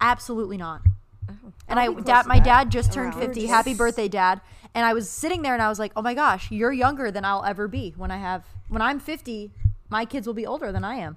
Absolutely 0.00 0.56
not. 0.56 0.82
Oh, 1.30 1.34
and 1.68 1.78
I 1.78 1.84
I'll 1.84 1.90
be 1.90 1.94
close 2.02 2.06
dad 2.06 2.26
my 2.26 2.36
that. 2.40 2.44
dad 2.44 2.70
just 2.70 2.92
turned 2.92 3.14
Around. 3.14 3.26
50. 3.26 3.46
Happy 3.46 3.74
birthday, 3.74 4.08
dad. 4.08 4.40
And 4.74 4.84
I 4.84 4.92
was 4.92 5.08
sitting 5.08 5.42
there 5.42 5.52
and 5.54 5.62
I 5.62 5.68
was 5.68 5.78
like, 5.78 5.92
"Oh 5.94 6.02
my 6.02 6.14
gosh, 6.14 6.50
you're 6.50 6.72
younger 6.72 7.10
than 7.10 7.24
I'll 7.24 7.44
ever 7.44 7.68
be 7.68 7.94
when 7.96 8.10
I 8.10 8.16
have 8.18 8.44
when 8.68 8.82
I'm 8.82 8.98
50, 8.98 9.50
my 9.88 10.04
kids 10.04 10.26
will 10.26 10.34
be 10.34 10.46
older 10.46 10.72
than 10.72 10.82
I 10.84 10.96
am 10.96 11.16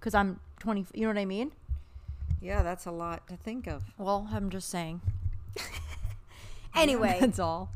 cuz 0.00 0.14
I'm 0.14 0.38
20, 0.60 0.86
you 0.94 1.02
know 1.02 1.08
what 1.08 1.18
I 1.18 1.24
mean?" 1.24 1.50
Yeah, 2.40 2.62
that's 2.62 2.86
a 2.86 2.90
lot 2.92 3.26
to 3.28 3.36
think 3.36 3.66
of. 3.66 3.82
Well, 3.98 4.28
I'm 4.32 4.50
just 4.50 4.68
saying. 4.68 5.00
Anyway, 6.74 7.18
That's 7.20 7.38
all. 7.38 7.70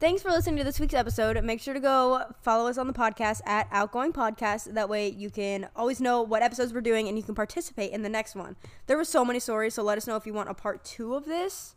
thanks 0.00 0.22
for 0.22 0.30
listening 0.30 0.56
to 0.58 0.64
this 0.64 0.80
week's 0.80 0.94
episode. 0.94 1.42
Make 1.44 1.60
sure 1.60 1.74
to 1.74 1.80
go 1.80 2.24
follow 2.42 2.68
us 2.68 2.76
on 2.78 2.86
the 2.86 2.92
podcast 2.92 3.40
at 3.46 3.68
Outgoing 3.70 4.12
Podcast. 4.12 4.74
That 4.74 4.88
way 4.88 5.08
you 5.08 5.30
can 5.30 5.68
always 5.76 6.00
know 6.00 6.22
what 6.22 6.42
episodes 6.42 6.72
we're 6.72 6.80
doing 6.80 7.08
and 7.08 7.16
you 7.16 7.22
can 7.22 7.34
participate 7.34 7.92
in 7.92 8.02
the 8.02 8.08
next 8.08 8.34
one. 8.34 8.56
There 8.86 8.96
were 8.96 9.04
so 9.04 9.24
many 9.24 9.38
stories, 9.40 9.74
so 9.74 9.82
let 9.82 9.96
us 9.96 10.06
know 10.06 10.16
if 10.16 10.26
you 10.26 10.32
want 10.34 10.50
a 10.50 10.54
part 10.54 10.84
two 10.84 11.14
of 11.14 11.24
this. 11.24 11.74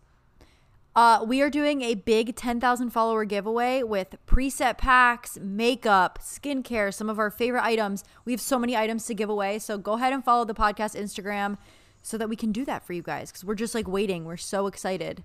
Uh, 0.96 1.24
we 1.26 1.40
are 1.42 1.52
doing 1.52 1.82
a 1.84 1.94
big 1.94 2.36
10,000 2.36 2.90
follower 2.90 3.24
giveaway 3.24 3.84
with 3.84 4.16
preset 4.28 4.78
packs, 4.78 5.38
makeup, 5.40 6.20
skincare, 6.22 6.94
some 6.94 7.10
of 7.10 7.20
our 7.20 7.30
favorite 7.30 7.64
items. 7.64 8.04
We 8.26 8.34
have 8.34 8.42
so 8.42 8.58
many 8.60 8.76
items 8.76 9.06
to 9.06 9.14
give 9.14 9.30
away. 9.30 9.60
So 9.60 9.78
go 9.78 9.94
ahead 9.94 10.14
and 10.14 10.26
follow 10.26 10.46
the 10.46 10.56
podcast 10.56 11.00
Instagram 11.00 11.58
so 12.02 12.18
that 12.18 12.28
we 12.28 12.36
can 12.36 12.52
do 12.52 12.66
that 12.66 12.84
for 12.86 12.94
you 12.94 13.04
guys 13.04 13.30
because 13.32 13.46
we're 13.46 13.56
just 13.56 13.76
like 13.76 13.88
waiting. 13.88 14.26
We're 14.26 14.36
so 14.36 14.68
excited 14.68 15.24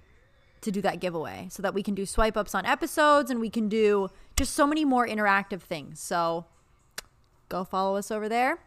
to 0.64 0.72
do 0.72 0.80
that 0.82 1.00
giveaway 1.00 1.48
so 1.50 1.62
that 1.62 1.74
we 1.74 1.82
can 1.82 1.94
do 1.94 2.04
swipe 2.04 2.36
ups 2.36 2.54
on 2.54 2.66
episodes 2.66 3.30
and 3.30 3.40
we 3.40 3.50
can 3.50 3.68
do 3.68 4.08
just 4.36 4.54
so 4.54 4.66
many 4.66 4.84
more 4.84 5.06
interactive 5.06 5.60
things. 5.60 6.00
So 6.00 6.46
go 7.48 7.64
follow 7.64 7.96
us 7.96 8.10
over 8.10 8.28
there. 8.28 8.58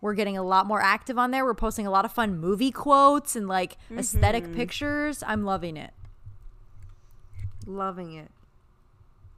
We're 0.00 0.14
getting 0.14 0.36
a 0.36 0.42
lot 0.42 0.66
more 0.66 0.80
active 0.80 1.18
on 1.18 1.30
there. 1.30 1.44
We're 1.44 1.54
posting 1.54 1.86
a 1.86 1.90
lot 1.90 2.04
of 2.04 2.12
fun 2.12 2.38
movie 2.38 2.72
quotes 2.72 3.36
and 3.36 3.46
like 3.46 3.74
mm-hmm. 3.84 4.00
aesthetic 4.00 4.52
pictures. 4.52 5.22
I'm 5.24 5.44
loving 5.44 5.76
it. 5.76 5.92
Loving 7.66 8.14
it. 8.14 8.30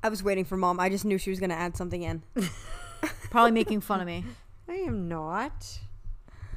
I 0.02 0.08
was 0.08 0.22
waiting 0.22 0.44
for 0.44 0.56
mom. 0.56 0.80
I 0.80 0.88
just 0.88 1.04
knew 1.04 1.18
she 1.18 1.30
was 1.30 1.40
going 1.40 1.50
to 1.50 1.56
add 1.56 1.76
something 1.76 2.02
in. 2.02 2.22
Probably 3.30 3.50
making 3.50 3.80
fun 3.80 4.00
of 4.00 4.06
me. 4.06 4.24
I 4.68 4.74
am 4.74 5.08
not. 5.08 5.80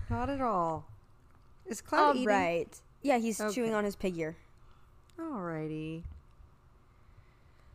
Not 0.09 0.29
at 0.29 0.41
all. 0.41 0.85
Is 1.65 1.81
All 1.81 1.89
Cloud 1.89 2.15
eating? 2.15 2.27
right. 2.27 2.81
Yeah, 3.01 3.17
he's 3.17 3.39
Okay. 3.39 3.53
chewing 3.53 3.73
on 3.73 3.83
his 3.83 3.95
pig 3.95 4.17
ear. 4.17 4.37
Alrighty. 5.19 6.03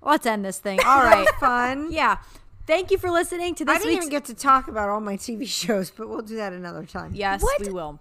Let's 0.00 0.26
end 0.26 0.44
this 0.44 0.58
thing. 0.58 0.80
All 0.84 1.02
right. 1.02 1.28
Fun. 1.40 1.90
yeah. 1.92 2.18
Thank 2.66 2.90
you 2.90 2.98
for 2.98 3.10
listening 3.10 3.54
to 3.56 3.64
this. 3.64 3.74
I 3.74 3.78
didn't 3.78 3.90
week's. 3.94 4.06
even 4.06 4.10
get 4.10 4.24
to 4.26 4.34
talk 4.34 4.68
about 4.68 4.88
all 4.88 5.00
my 5.00 5.16
TV 5.16 5.46
shows, 5.48 5.90
but 5.90 6.08
we'll 6.08 6.22
do 6.22 6.36
that 6.36 6.52
another 6.52 6.84
time. 6.86 7.12
yes, 7.14 7.42
What? 7.42 7.60
we 7.60 7.70
will. 7.72 7.98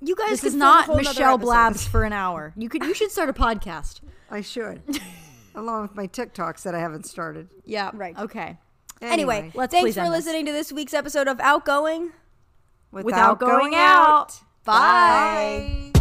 You 0.00 0.16
guys 0.16 0.30
This 0.30 0.40
could 0.40 0.46
is 0.48 0.54
not 0.56 0.88
Michelle. 0.96 1.38
Blabs 1.38 1.86
for 1.88 2.02
an 2.04 2.12
hour. 2.12 2.52
You 2.56 2.68
could. 2.68 2.82
You 2.82 2.92
should 2.94 3.10
start 3.12 3.28
a 3.28 3.32
podcast. 3.32 4.00
I 4.30 4.40
should. 4.40 4.82
Along 5.54 5.82
with 5.82 5.94
my 5.94 6.08
TikToks 6.08 6.62
that 6.62 6.74
I 6.74 6.80
haven't 6.80 7.06
started. 7.06 7.48
Yeah. 7.64 7.90
Right. 7.94 8.18
Okay. 8.18 8.58
Anyway, 9.00 9.52
Let's 9.54 9.72
thanks 9.72 9.94
for 9.94 10.00
end 10.00 10.12
this. 10.12 10.24
listening 10.24 10.46
to 10.46 10.52
this 10.52 10.72
week's 10.72 10.94
episode 10.94 11.28
of 11.28 11.38
Outgoing. 11.40 12.12
Without 12.90 13.38
going 13.38 13.74
out. 13.74 14.40
Bye. 14.64 15.92
Bye. 15.94 16.00